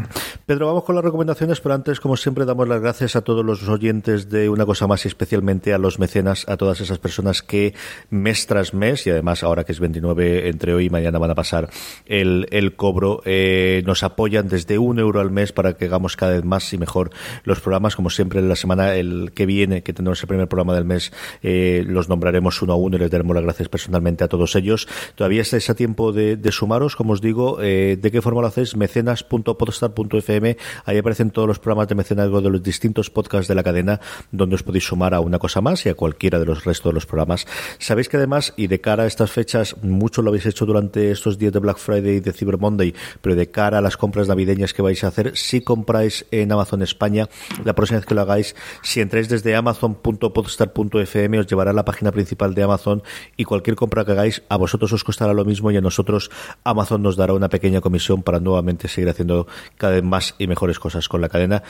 Pedro, 0.45 0.67
vamos 0.67 0.83
con 0.83 0.97
las 0.97 1.05
recomendaciones, 1.05 1.61
pero 1.61 1.77
antes, 1.77 2.01
como 2.01 2.17
siempre, 2.17 2.45
damos 2.45 2.67
las 2.67 2.81
gracias 2.81 3.15
a 3.15 3.21
todos 3.21 3.45
los 3.45 3.69
oyentes 3.69 4.29
de 4.29 4.49
una 4.49 4.67
cosa 4.67 4.89
más 4.89 5.05
y 5.05 5.09
especialmente 5.09 5.73
a 5.73 5.79
los 5.79 6.01
mecenas, 6.01 6.49
a 6.49 6.57
todas 6.57 6.81
esas 6.81 6.99
personas 6.99 7.43
que 7.43 7.75
mes 8.11 8.49
tras 8.49 8.75
mes, 8.75 9.07
y 9.07 9.11
además 9.11 9.45
ahora 9.45 9.63
que 9.63 9.71
es 9.71 9.79
29 9.79 10.49
entre 10.49 10.75
hoy 10.75 10.87
y 10.87 10.91
mañana 10.91 11.21
van 11.21 11.31
a 11.31 11.35
pasar 11.37 11.71
el, 12.07 12.47
el 12.51 12.77
cobro. 12.77 13.23
Eh, 13.25 13.83
nos 13.87 14.03
apoyan 14.03 14.49
desde 14.49 14.79
un 14.79 14.99
euro 14.99 15.21
al 15.21 15.31
mes 15.31 15.53
para 15.53 15.75
que 15.75 15.87
hagamos 15.87 16.17
cada 16.17 16.33
vez 16.33 16.45
más 16.45 16.73
y 16.73 16.79
mejor 16.79 17.11
los 17.45 17.61
programas. 17.61 17.97
Como 17.97 18.11
siempre, 18.11 18.41
en 18.41 18.49
la 18.49 18.57
semana 18.57 18.95
el 18.95 19.33
que 19.35 19.47
viene, 19.47 19.83
que 19.83 19.93
tendremos 19.93 20.21
el 20.23 20.29
primer 20.29 20.49
programa 20.49 20.75
del 20.75 20.85
mes, 20.85 21.13
eh, 21.43 21.85
los 21.87 22.09
nombraremos 22.09 22.63
uno 22.63 22.75
a 22.75 22.77
uno 22.77 22.97
y 22.97 23.01
les 23.01 23.11
daremos 23.11 23.35
las 23.35 23.45
gracias 23.45 23.69
personalmente 23.69 24.25
a 24.25 24.29
todos 24.29 24.55
ellos. 24.57 24.89
Todavía 25.15 25.43
estáis 25.43 25.69
a 25.71 25.75
tiempo 25.75 26.13
de, 26.13 26.39
sumaros, 26.51 26.97
como 26.97 27.13
os 27.13 27.21
digo. 27.21 27.59
Eh, 27.61 27.99
¿De 28.01 28.11
qué 28.11 28.23
forma 28.23 28.41
lo 28.41 28.47
hacéis? 28.47 28.77
mecenas.podstar.fm. 28.77 30.57
Ahí 30.85 30.99
aparecen 30.99 31.31
todos 31.31 31.49
los 31.49 31.59
programas 31.59 31.89
de 31.89 31.95
mecenazgo 31.95 32.41
de 32.41 32.51
los 32.51 32.63
distintos 32.63 33.11
podcasts 33.11 33.49
de 33.49 33.55
la 33.55 33.63
cadena, 33.63 34.01
donde 34.31 34.55
os 34.55 34.63
podéis 34.63 34.85
sumar 34.85 35.15
a 35.15 35.21
una 35.21 35.39
cosa 35.39 35.61
más 35.61 35.85
y 35.87 35.89
a 35.89 35.95
cualquiera 35.95 36.39
de 36.39 36.47
los 36.47 36.65
restos 36.65 36.91
de 36.91 36.95
los 36.95 37.07
programas. 37.07 37.47
Sabéis 37.79 38.09
que 38.09 38.17
además, 38.17 38.55
y 38.57 38.69
de 38.69 38.81
cara 38.81 39.05
a 39.05 39.07
estas 39.07 39.31
fechas, 39.31 39.77
mucho 39.83 40.23
lo 40.23 40.31
habéis 40.31 40.47
hecho 40.47 40.67
durante 40.67 41.11
estos 41.11 41.39
días 41.39 41.53
de 41.57 41.61
Black 41.61 41.79
Friday 41.79 42.17
y 42.17 42.21
de 42.21 42.33
Cyber 42.33 42.59
Monday, 42.59 42.95
pero 43.21 43.35
de 43.35 43.51
cara 43.51 43.79
a 43.79 43.81
las 43.81 43.97
compras 43.97 44.29
navideñas 44.29 44.75
que 44.75 44.83
vais 44.83 45.03
a 45.05 45.09
hacer, 45.09 45.37
si 45.37 45.63
compráis 45.63 46.27
en 46.31 46.53
Amazon 46.53 46.83
España, 46.83 47.29
la 47.65 47.75
próxima 47.75 47.99
vez 47.99 48.07
que 48.07 48.15
lo 48.15 48.21
hagáis, 48.21 48.55
si 48.83 49.01
entráis 49.01 49.29
desde 49.29 49.57
amazon.podstar.fm, 49.57 51.39
os 51.39 51.47
llevará 51.47 51.71
a 51.71 51.75
la 51.75 51.85
página 51.85 52.13
principal 52.13 52.55
de 52.55 52.63
Amazon 52.63 53.03
y 53.37 53.45
cualquier 53.45 53.77
compra 53.77 54.05
que 54.05 54.13
hagáis, 54.13 54.43
a 54.49 54.57
vosotros 54.57 54.93
os 54.93 55.05
costará 55.05 55.33
lo 55.33 55.45
mismo 55.45 55.71
y 55.71 55.77
a 55.77 55.81
nosotros 55.81 56.31
Amazon 56.65 57.03
nos 57.03 57.17
dará 57.17 57.33
una 57.33 57.49
pequeña 57.49 57.81
comisión 57.81 58.23
para 58.23 58.41
nuevamente 58.41 58.89
seguir 58.89 59.09
haciendo 59.09 59.47
cada 59.79 59.95
vez 59.95 60.05
más 60.05 60.35
y 60.39 60.47
mejores 60.47 60.79
cosas 60.79 61.09
con 61.09 61.21
la 61.21 61.29
cadena. 61.29 61.63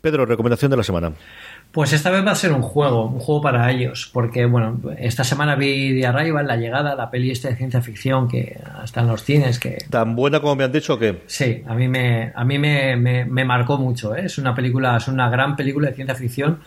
Pedro, 0.00 0.26
recomendación 0.26 0.70
de 0.70 0.76
la 0.76 0.84
semana. 0.84 1.12
Pues 1.74 1.92
esta 1.92 2.12
vez 2.12 2.24
va 2.24 2.30
a 2.30 2.36
ser 2.36 2.52
un 2.52 2.62
juego, 2.62 3.06
un 3.06 3.18
juego 3.18 3.42
para 3.42 3.68
ellos, 3.68 4.08
porque 4.12 4.46
bueno, 4.46 4.80
esta 4.96 5.24
semana 5.24 5.56
vi 5.56 6.00
The 6.00 6.06
Arrival, 6.06 6.46
La 6.46 6.54
Llegada, 6.54 6.94
la 6.94 7.10
peli 7.10 7.32
esta 7.32 7.48
de 7.48 7.56
ciencia 7.56 7.82
ficción 7.82 8.28
que 8.28 8.60
está 8.84 9.00
en 9.00 9.08
los 9.08 9.24
cines, 9.24 9.58
que... 9.58 9.78
¿Tan 9.90 10.14
buena 10.14 10.38
como 10.38 10.54
me 10.54 10.62
han 10.62 10.70
dicho 10.70 10.96
que 11.00 11.22
Sí, 11.26 11.64
a 11.66 11.74
mí 11.74 11.88
me, 11.88 12.30
a 12.32 12.44
mí 12.44 12.60
me, 12.60 12.94
me, 12.94 13.44
marcó 13.44 13.76
mucho, 13.76 14.14
¿eh? 14.14 14.26
es 14.26 14.38
una 14.38 14.54
película, 14.54 14.98
es 14.98 15.08
una 15.08 15.28
gran 15.28 15.56
película 15.56 15.88
de 15.88 15.96
ciencia 15.96 16.14
ficción, 16.14 16.60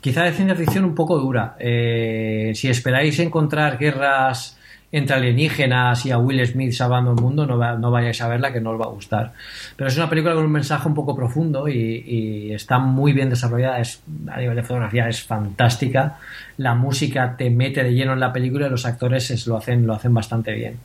quizá 0.00 0.22
de 0.22 0.30
ciencia 0.30 0.54
ficción 0.54 0.84
un 0.84 0.94
poco 0.94 1.18
dura. 1.18 1.56
Eh, 1.58 2.52
si 2.54 2.68
esperáis 2.68 3.18
encontrar 3.18 3.78
guerras 3.78 4.60
entre 4.92 5.16
alienígenas 5.16 6.04
y 6.04 6.10
a 6.10 6.18
Will 6.18 6.46
Smith 6.46 6.72
salvando 6.72 7.12
el 7.12 7.16
mundo, 7.20 7.46
no, 7.46 7.78
no 7.78 7.90
vayáis 7.90 8.20
a 8.20 8.28
verla 8.28 8.52
que 8.52 8.60
no 8.60 8.72
os 8.72 8.80
va 8.80 8.84
a 8.84 8.88
gustar. 8.88 9.32
Pero 9.74 9.88
es 9.88 9.96
una 9.96 10.08
película 10.08 10.34
con 10.34 10.44
un 10.44 10.52
mensaje 10.52 10.86
un 10.86 10.94
poco 10.94 11.16
profundo 11.16 11.66
y, 11.66 12.52
está 12.52 12.78
muy 12.78 13.14
bien 13.14 13.30
desarrollada, 13.30 13.80
es, 13.80 14.02
a 14.30 14.38
nivel 14.38 14.54
de 14.54 14.62
fotografía 14.62 15.08
es 15.08 15.22
fantástica, 15.22 16.18
la 16.58 16.74
música 16.74 17.34
te 17.38 17.48
mete 17.48 17.82
de 17.82 17.94
lleno 17.94 18.12
en 18.12 18.20
la 18.20 18.32
película 18.32 18.66
y 18.66 18.70
los 18.70 18.84
actores 18.84 19.46
lo, 19.46 19.56
hacen, 19.56 19.86
lo 19.86 19.94
hacen 19.94 20.12
bastante 20.12 20.52
bien. 20.52 20.76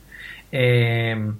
Eh, 0.50 1.30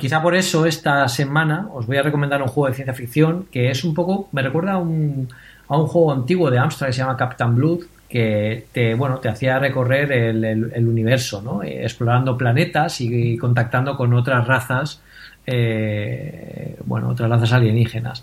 quizá 0.00 0.20
por 0.20 0.34
eso 0.34 0.66
esta 0.66 1.06
semana 1.06 1.68
os 1.72 1.86
voy 1.86 1.96
a 1.96 2.02
recomendar 2.02 2.42
un 2.42 2.48
juego 2.48 2.68
de 2.68 2.74
ciencia 2.74 2.92
ficción 2.92 3.46
que 3.52 3.70
es 3.70 3.84
un 3.84 3.94
poco, 3.94 4.28
me 4.32 4.42
recuerda 4.42 4.72
a 4.72 4.78
un, 4.78 5.28
a 5.68 5.76
un 5.76 5.86
juego 5.86 6.12
antiguo 6.12 6.50
de 6.50 6.58
Amstrad 6.58 6.88
que 6.88 6.92
se 6.94 6.98
llama 6.98 7.16
Captain 7.16 7.54
Blood, 7.54 7.82
que 8.12 8.66
te, 8.72 8.94
bueno, 8.94 9.20
te 9.20 9.30
hacía 9.30 9.58
recorrer 9.58 10.12
el, 10.12 10.86
universo, 10.86 11.40
¿no? 11.40 11.62
Eh, 11.62 11.82
explorando 11.82 12.36
planetas 12.36 13.00
y, 13.00 13.38
contactando 13.38 13.96
con 13.96 14.12
otras 14.12 14.46
razas, 14.46 15.00
eh, 15.46 16.76
bueno, 16.84 17.08
otras 17.08 17.30
razas 17.30 17.54
alienígenas. 17.54 18.22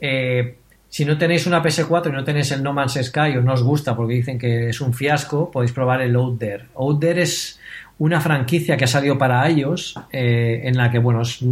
Eh, 0.00 0.56
si 0.88 1.04
no 1.04 1.18
tenéis 1.18 1.46
una 1.46 1.62
PS4 1.62 2.08
y 2.08 2.12
no 2.12 2.24
tenéis 2.24 2.50
el 2.52 2.62
No 2.62 2.72
Man's 2.72 2.98
Sky 3.02 3.36
o 3.36 3.42
no 3.42 3.52
os 3.52 3.62
gusta 3.62 3.94
porque 3.94 4.14
dicen 4.14 4.38
que 4.38 4.70
es 4.70 4.80
un 4.80 4.94
fiasco, 4.94 5.50
podéis 5.50 5.72
probar 5.72 6.00
el 6.00 6.16
Out 6.16 6.38
There. 6.38 6.64
Out 6.74 7.00
There 7.00 7.20
es 7.20 7.60
una 7.98 8.22
franquicia 8.22 8.78
que 8.78 8.84
ha 8.84 8.88
salido 8.88 9.18
para 9.18 9.46
ellos 9.46 9.96
en 10.10 10.78
la 10.78 10.90
que, 10.90 10.98
bueno, 10.98 11.20
es, 11.20 11.42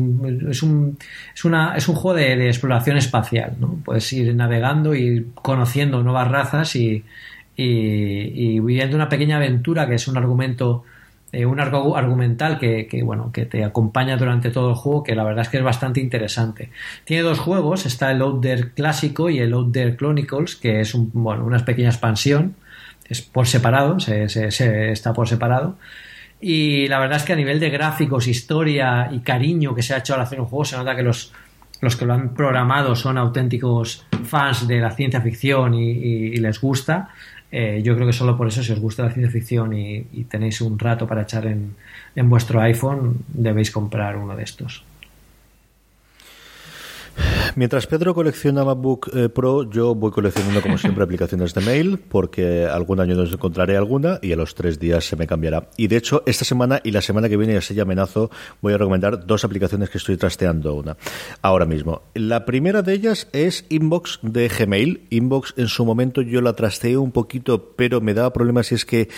es, 0.48 0.62
un, 0.62 0.98
es, 1.34 1.44
una, 1.44 1.76
es 1.76 1.86
un 1.86 1.96
juego 1.96 2.16
de, 2.16 2.34
de, 2.34 2.46
exploración 2.46 2.96
espacial, 2.96 3.56
¿no? 3.60 3.78
Puedes 3.84 4.10
ir 4.12 4.34
navegando 4.34 4.94
y 4.94 5.30
conociendo 5.34 6.02
nuevas 6.02 6.28
razas 6.28 6.74
y, 6.76 7.04
y, 7.56 8.60
viviendo 8.60 8.96
una 8.96 9.08
pequeña 9.08 9.36
aventura 9.36 9.86
que 9.86 9.94
es 9.94 10.08
un 10.08 10.16
argumento 10.16 10.84
eh, 11.32 11.46
un 11.46 11.60
arco 11.60 11.96
argumental 11.96 12.58
que, 12.58 13.02
bueno 13.04 13.30
que 13.32 13.46
te 13.46 13.64
acompaña 13.64 14.16
durante 14.16 14.50
todo 14.50 14.70
el 14.70 14.74
juego 14.74 15.02
que 15.02 15.14
la 15.14 15.24
verdad 15.24 15.42
es 15.42 15.48
que 15.48 15.58
es 15.58 15.62
bastante 15.62 16.00
interesante. 16.00 16.70
Tiene 17.04 17.22
dos 17.22 17.38
juegos 17.38 17.86
está 17.86 18.10
el 18.10 18.20
Out 18.20 18.46
clásico 18.74 19.30
y 19.30 19.38
el 19.38 19.52
Out 19.54 19.76
Chronicles 19.96 20.56
que 20.56 20.80
es 20.80 20.94
un, 20.94 21.10
bueno, 21.12 21.44
una 21.44 21.64
pequeña 21.64 21.88
expansión. 21.88 22.54
Es 23.08 23.22
por 23.22 23.46
separado 23.46 23.98
se, 24.00 24.24
está 24.92 25.12
por 25.12 25.28
separado. 25.28 25.76
Y 26.40 26.88
la 26.88 26.98
verdad 26.98 27.18
es 27.18 27.24
que 27.24 27.32
a 27.32 27.36
nivel 27.36 27.60
de 27.60 27.70
gráficos 27.70 28.26
historia 28.26 29.08
y 29.12 29.20
cariño 29.20 29.74
que 29.74 29.82
se 29.82 29.94
ha 29.94 29.98
hecho 29.98 30.14
al 30.14 30.20
hacer 30.20 30.40
un 30.40 30.46
juego 30.46 30.64
se 30.64 30.76
nota 30.76 30.96
que 30.96 31.02
los 31.02 31.32
los 31.80 31.96
que 31.96 32.04
lo 32.04 32.14
han 32.14 32.34
programado 32.34 32.94
son 32.94 33.18
auténticos 33.18 34.06
fans 34.24 34.68
de 34.68 34.78
la 34.78 34.92
ciencia 34.92 35.20
ficción 35.20 35.74
y 35.74 36.36
les 36.36 36.60
gusta 36.60 37.08
eh, 37.52 37.82
yo 37.84 37.94
creo 37.94 38.06
que 38.06 38.14
solo 38.14 38.36
por 38.36 38.48
eso, 38.48 38.62
si 38.62 38.72
os 38.72 38.80
gusta 38.80 39.04
la 39.04 39.10
ciencia 39.10 39.30
ficción 39.30 39.74
y, 39.74 40.24
tenéis 40.24 40.62
un 40.62 40.78
rato 40.78 41.06
para 41.06 41.22
echar 41.22 41.46
en, 41.46 41.76
en 42.16 42.30
vuestro 42.30 42.60
iPhone, 42.62 43.18
debéis 43.28 43.70
comprar 43.70 44.16
uno 44.16 44.34
de 44.34 44.42
estos. 44.42 44.84
Mientras 47.54 47.86
Pedro 47.86 48.14
colecciona 48.14 48.64
MacBook 48.64 49.10
eh, 49.14 49.28
Pro, 49.28 49.70
yo 49.70 49.94
voy 49.94 50.10
coleccionando 50.10 50.62
como 50.62 50.78
siempre 50.78 51.04
aplicaciones 51.04 51.52
de 51.52 51.60
mail, 51.60 51.98
porque 51.98 52.66
algún 52.66 53.00
año 53.00 53.14
nos 53.14 53.32
encontraré 53.32 53.76
alguna 53.76 54.18
y 54.22 54.32
a 54.32 54.36
los 54.36 54.54
tres 54.54 54.78
días 54.78 55.04
se 55.04 55.16
me 55.16 55.26
cambiará. 55.26 55.68
Y 55.76 55.88
de 55.88 55.96
hecho, 55.96 56.22
esta 56.26 56.44
semana 56.44 56.80
y 56.82 56.92
la 56.92 57.02
semana 57.02 57.28
que 57.28 57.36
viene, 57.36 57.54
ya 57.54 57.60
se 57.60 57.78
amenazo, 57.80 58.30
voy 58.60 58.72
a 58.72 58.78
recomendar 58.78 59.26
dos 59.26 59.44
aplicaciones 59.44 59.90
que 59.90 59.98
estoy 59.98 60.16
trasteando 60.16 60.74
una 60.74 60.96
ahora 61.42 61.66
mismo. 61.66 62.02
La 62.14 62.44
primera 62.44 62.82
de 62.82 62.94
ellas 62.94 63.28
es 63.32 63.66
Inbox 63.68 64.20
de 64.22 64.48
Gmail. 64.48 65.02
Inbox 65.10 65.54
en 65.56 65.68
su 65.68 65.84
momento 65.84 66.22
yo 66.22 66.40
la 66.40 66.54
trasteé 66.54 66.96
un 66.96 67.12
poquito, 67.12 67.74
pero 67.76 68.00
me 68.00 68.14
daba 68.14 68.32
problemas 68.32 68.68
si 68.68 68.76
es 68.76 68.84
que 68.84 69.08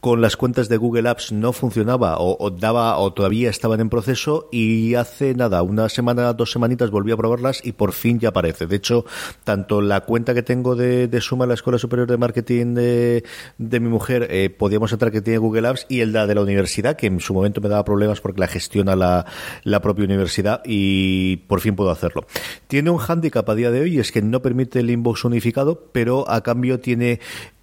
con 0.00 0.20
las 0.20 0.36
cuentas 0.36 0.68
de 0.68 0.76
Google 0.76 1.08
Apps 1.08 1.32
no 1.32 1.52
funcionaba 1.52 2.16
o, 2.18 2.50
daba 2.50 2.96
o 2.98 3.12
todavía 3.12 3.50
estaban 3.50 3.80
en 3.80 3.90
proceso 3.90 4.48
y 4.52 4.94
hace 4.94 5.34
nada, 5.34 5.62
una 5.62 5.88
semana, 5.88 6.32
dos 6.32 6.52
semanitas 6.52 6.90
volví 6.90 7.12
a 7.12 7.16
probarlas 7.16 7.64
y 7.64 7.72
por 7.72 7.92
fin 7.92 8.20
ya 8.20 8.28
aparece. 8.28 8.66
De 8.66 8.76
hecho, 8.76 9.04
tanto 9.44 9.80
la 9.80 10.02
cuenta 10.02 10.34
que 10.34 10.42
tengo 10.42 10.76
de, 10.76 11.08
Suma, 11.20 11.46
la 11.46 11.54
Escuela 11.54 11.78
Superior 11.78 12.08
de 12.08 12.16
Marketing 12.16 12.74
de, 12.74 13.24
mi 13.58 13.88
mujer, 13.88 14.28
eh, 14.30 14.50
podíamos 14.50 14.92
entrar 14.92 15.10
que 15.10 15.20
tiene 15.20 15.38
Google 15.38 15.68
Apps 15.68 15.86
y 15.88 16.00
el 16.00 16.12
de 16.12 16.34
la 16.34 16.40
universidad, 16.40 16.96
que 16.96 17.06
en 17.06 17.20
su 17.20 17.34
momento 17.34 17.60
me 17.60 17.68
daba 17.68 17.84
problemas 17.84 18.20
porque 18.20 18.40
la 18.40 18.46
gestiona 18.46 18.96
la, 18.96 19.26
la 19.64 19.80
propia 19.80 20.04
universidad 20.04 20.62
y 20.64 21.38
por 21.48 21.60
fin 21.60 21.74
puedo 21.74 21.90
hacerlo. 21.90 22.26
Tiene 22.66 22.90
un 22.90 22.98
hándicap 22.98 23.48
a 23.48 23.54
día 23.54 23.70
de 23.70 23.80
hoy 23.80 23.96
y 23.96 23.98
es 24.00 24.12
que 24.12 24.22
no 24.22 24.42
permite 24.42 24.80
el 24.80 24.90
inbox 24.90 25.24
unificado, 25.24 25.88
pero 25.92 26.28
a 26.30 26.42
cambio 26.42 26.80
tiene 26.80 27.20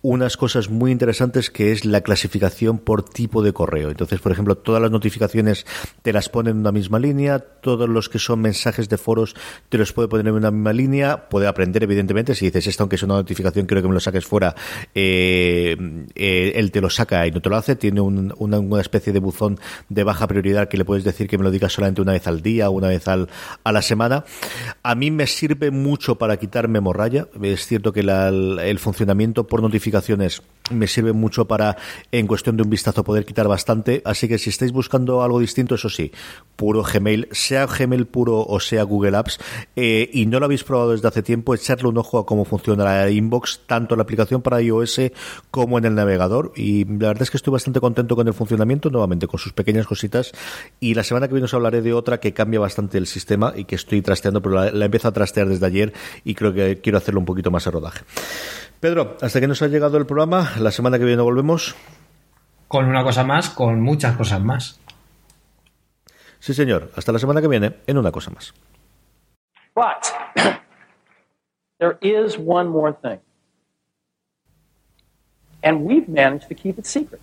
unas 0.07 0.37
cosas 0.37 0.69
muy 0.69 0.91
interesantes 0.91 1.49
que 1.49 1.71
es 1.71 1.83
la 1.83 2.01
clasificación 2.01 2.77
por 2.77 3.03
tipo 3.03 3.41
de 3.41 3.53
correo. 3.53 3.89
Entonces, 3.89 4.19
por 4.19 4.31
ejemplo, 4.31 4.55
todas 4.55 4.79
las 4.79 4.91
notificaciones 4.91 5.65
te 6.03 6.13
las 6.13 6.29
pone 6.29 6.51
en 6.51 6.57
una 6.57 6.71
misma 6.71 6.99
línea, 6.99 7.39
todos 7.39 7.89
los 7.89 8.07
que 8.07 8.19
son 8.19 8.39
mensajes 8.39 8.87
de 8.87 8.99
foros 8.99 9.35
te 9.67 9.79
los 9.79 9.93
puede 9.93 10.07
poner 10.07 10.27
en 10.27 10.35
una 10.35 10.51
misma 10.51 10.73
línea, 10.73 11.27
puede 11.27 11.47
aprender 11.47 11.81
evidentemente, 11.81 12.35
si 12.35 12.45
dices 12.45 12.67
esto 12.67 12.83
aunque 12.83 12.97
es 12.97 13.03
una 13.03 13.15
notificación 13.15 13.65
quiero 13.65 13.81
que 13.81 13.87
me 13.87 13.95
lo 13.95 13.99
saques 13.99 14.25
fuera, 14.27 14.53
eh, 14.93 15.75
eh, 16.13 16.51
él 16.55 16.71
te 16.71 16.81
lo 16.81 16.91
saca 16.91 17.25
y 17.25 17.31
no 17.31 17.41
te 17.41 17.49
lo 17.49 17.55
hace, 17.55 17.75
tiene 17.75 17.99
una, 17.99 18.79
especie 18.79 19.11
de 19.11 19.19
buzón 19.19 19.59
de 19.89 20.03
baja 20.03 20.27
prioridad 20.27 20.67
que 20.67 20.77
le 20.77 20.85
puedes 20.85 21.03
decir 21.03 21.27
que 21.27 21.39
me 21.39 21.43
lo 21.43 21.49
digas 21.49 21.73
solamente 21.73 22.01
una 22.03 22.11
vez 22.11 22.27
al 22.27 22.43
día 22.43 22.69
o 22.69 22.73
una 22.73 22.89
vez 22.89 23.07
al, 23.07 23.27
a 23.63 23.71
la 23.71 23.81
semana. 23.81 24.23
A 24.83 24.93
mí 24.93 25.09
me 25.09 25.25
sirve 25.25 25.71
mucho 25.71 26.19
para 26.19 26.37
quitar 26.37 26.67
memorraya, 26.67 27.27
es 27.41 27.65
cierto 27.65 27.91
que 27.91 28.01
el 28.01 28.77
funcionamiento 28.77 29.47
por 29.47 29.63
notificación 29.63 29.94
me 30.71 30.87
sirve 30.87 31.13
mucho 31.13 31.45
para, 31.45 31.77
en 32.11 32.27
cuestión 32.27 32.57
de 32.57 32.63
un 32.63 32.69
vistazo, 32.69 33.03
poder 33.03 33.25
quitar 33.25 33.47
bastante. 33.47 34.01
Así 34.05 34.27
que 34.27 34.37
si 34.37 34.49
estáis 34.49 34.71
buscando 34.71 35.21
algo 35.21 35.39
distinto, 35.39 35.75
eso 35.75 35.89
sí, 35.89 36.11
puro 36.55 36.83
Gmail, 36.83 37.27
sea 37.31 37.67
Gmail 37.67 38.07
puro 38.07 38.41
o 38.41 38.59
sea 38.59 38.83
Google 38.83 39.17
Apps, 39.17 39.39
eh, 39.75 40.09
y 40.11 40.25
no 40.25 40.39
lo 40.39 40.45
habéis 40.45 40.63
probado 40.63 40.91
desde 40.91 41.07
hace 41.07 41.21
tiempo, 41.21 41.53
echarle 41.53 41.87
un 41.87 41.97
ojo 41.97 42.17
a 42.17 42.25
cómo 42.25 42.45
funciona 42.45 42.83
la 42.83 43.09
inbox, 43.09 43.61
tanto 43.67 43.93
en 43.93 43.99
la 43.99 44.03
aplicación 44.03 44.41
para 44.41 44.61
iOS 44.61 45.01
como 45.51 45.77
en 45.77 45.85
el 45.85 45.95
navegador. 45.95 46.51
Y 46.55 46.85
la 46.85 47.09
verdad 47.09 47.23
es 47.23 47.31
que 47.31 47.37
estoy 47.37 47.51
bastante 47.51 47.79
contento 47.79 48.15
con 48.15 48.27
el 48.27 48.33
funcionamiento, 48.33 48.89
nuevamente 48.89 49.27
con 49.27 49.39
sus 49.39 49.53
pequeñas 49.53 49.85
cositas. 49.85 50.31
Y 50.79 50.93
la 50.93 51.03
semana 51.03 51.27
que 51.27 51.33
viene 51.33 51.45
os 51.45 51.53
hablaré 51.53 51.81
de 51.81 51.93
otra 51.93 52.19
que 52.19 52.33
cambia 52.33 52.59
bastante 52.59 52.97
el 52.97 53.07
sistema 53.07 53.53
y 53.55 53.65
que 53.65 53.75
estoy 53.75 54.01
trasteando, 54.01 54.41
pero 54.41 54.55
la, 54.55 54.71
la 54.71 54.85
empiezo 54.85 55.07
a 55.07 55.11
trastear 55.11 55.47
desde 55.47 55.65
ayer 55.65 55.93
y 56.23 56.33
creo 56.33 56.53
que 56.53 56.79
quiero 56.81 56.97
hacerlo 56.97 57.19
un 57.19 57.25
poquito 57.25 57.51
más 57.51 57.67
a 57.67 57.71
rodaje. 57.71 58.03
Pedro, 58.85 59.17
hasta 59.19 59.39
que 59.39 59.47
nos 59.47 59.63
ha 59.63 59.67
llegado 59.67 59.97
el 59.97 60.05
programa, 60.05 60.51
la 60.59 60.69
semana 60.69 60.99
que 60.99 61.05
viene 61.05 61.19
volvemos. 61.23 61.75
Con 62.67 62.85
una 62.85 63.03
cosa 63.03 63.23
más, 63.23 63.49
con 63.49 63.81
muchas 63.81 64.15
cosas 64.15 64.43
más. 64.43 64.79
Sí, 66.37 66.53
señor. 66.53 66.91
Hasta 66.95 67.11
la 67.11 67.17
semana 67.17 67.41
que 67.41 67.47
viene 67.47 67.77
en 67.87 67.97
una 67.97 68.11
cosa 68.11 68.29
más. 68.29 68.53
But 69.73 70.05
there 71.79 71.97
is 71.99 72.37
one 72.37 72.69
more 72.69 72.93
thing. 73.01 73.17
And 75.63 75.83
we've 75.83 76.07
managed 76.07 76.47
to 76.49 76.53
keep 76.53 76.77
it 76.77 76.85
secret. 76.85 77.21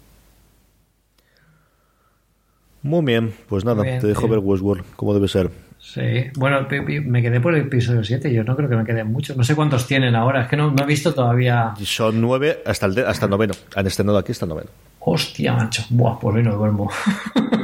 Muy 2.82 3.04
bien, 3.04 3.36
pues 3.48 3.64
nada, 3.64 3.84
te 3.84 4.08
dejo 4.08 4.26
ver 4.26 4.40
Westworld, 4.40 4.84
como 4.96 5.14
debe 5.14 5.28
ser. 5.28 5.52
Sí, 5.84 6.30
bueno, 6.36 6.66
me 7.06 7.22
quedé 7.22 7.40
por 7.40 7.54
el 7.56 7.62
episodio 7.62 8.04
7, 8.04 8.32
yo 8.32 8.44
no 8.44 8.54
creo 8.54 8.68
que 8.68 8.76
me 8.76 8.84
queden 8.84 9.10
muchos. 9.10 9.36
No 9.36 9.42
sé 9.42 9.56
cuántos 9.56 9.84
tienen 9.86 10.14
ahora, 10.14 10.42
es 10.42 10.48
que 10.48 10.56
no, 10.56 10.72
he 10.80 10.86
visto 10.86 11.12
todavía. 11.12 11.74
Son 11.82 12.20
nueve 12.20 12.62
hasta 12.64 12.86
el, 12.86 13.04
hasta 13.04 13.26
el 13.26 13.30
noveno. 13.30 13.52
Han 13.74 13.86
estrenado 13.88 14.16
aquí 14.16 14.30
hasta 14.30 14.44
el 14.44 14.50
noveno. 14.50 14.70
Hostia, 15.00 15.52
macho. 15.54 15.82
Buah, 15.90 16.20
pues 16.20 16.36
hoy 16.36 16.44
no 16.44 16.54
duermo. 16.54 16.88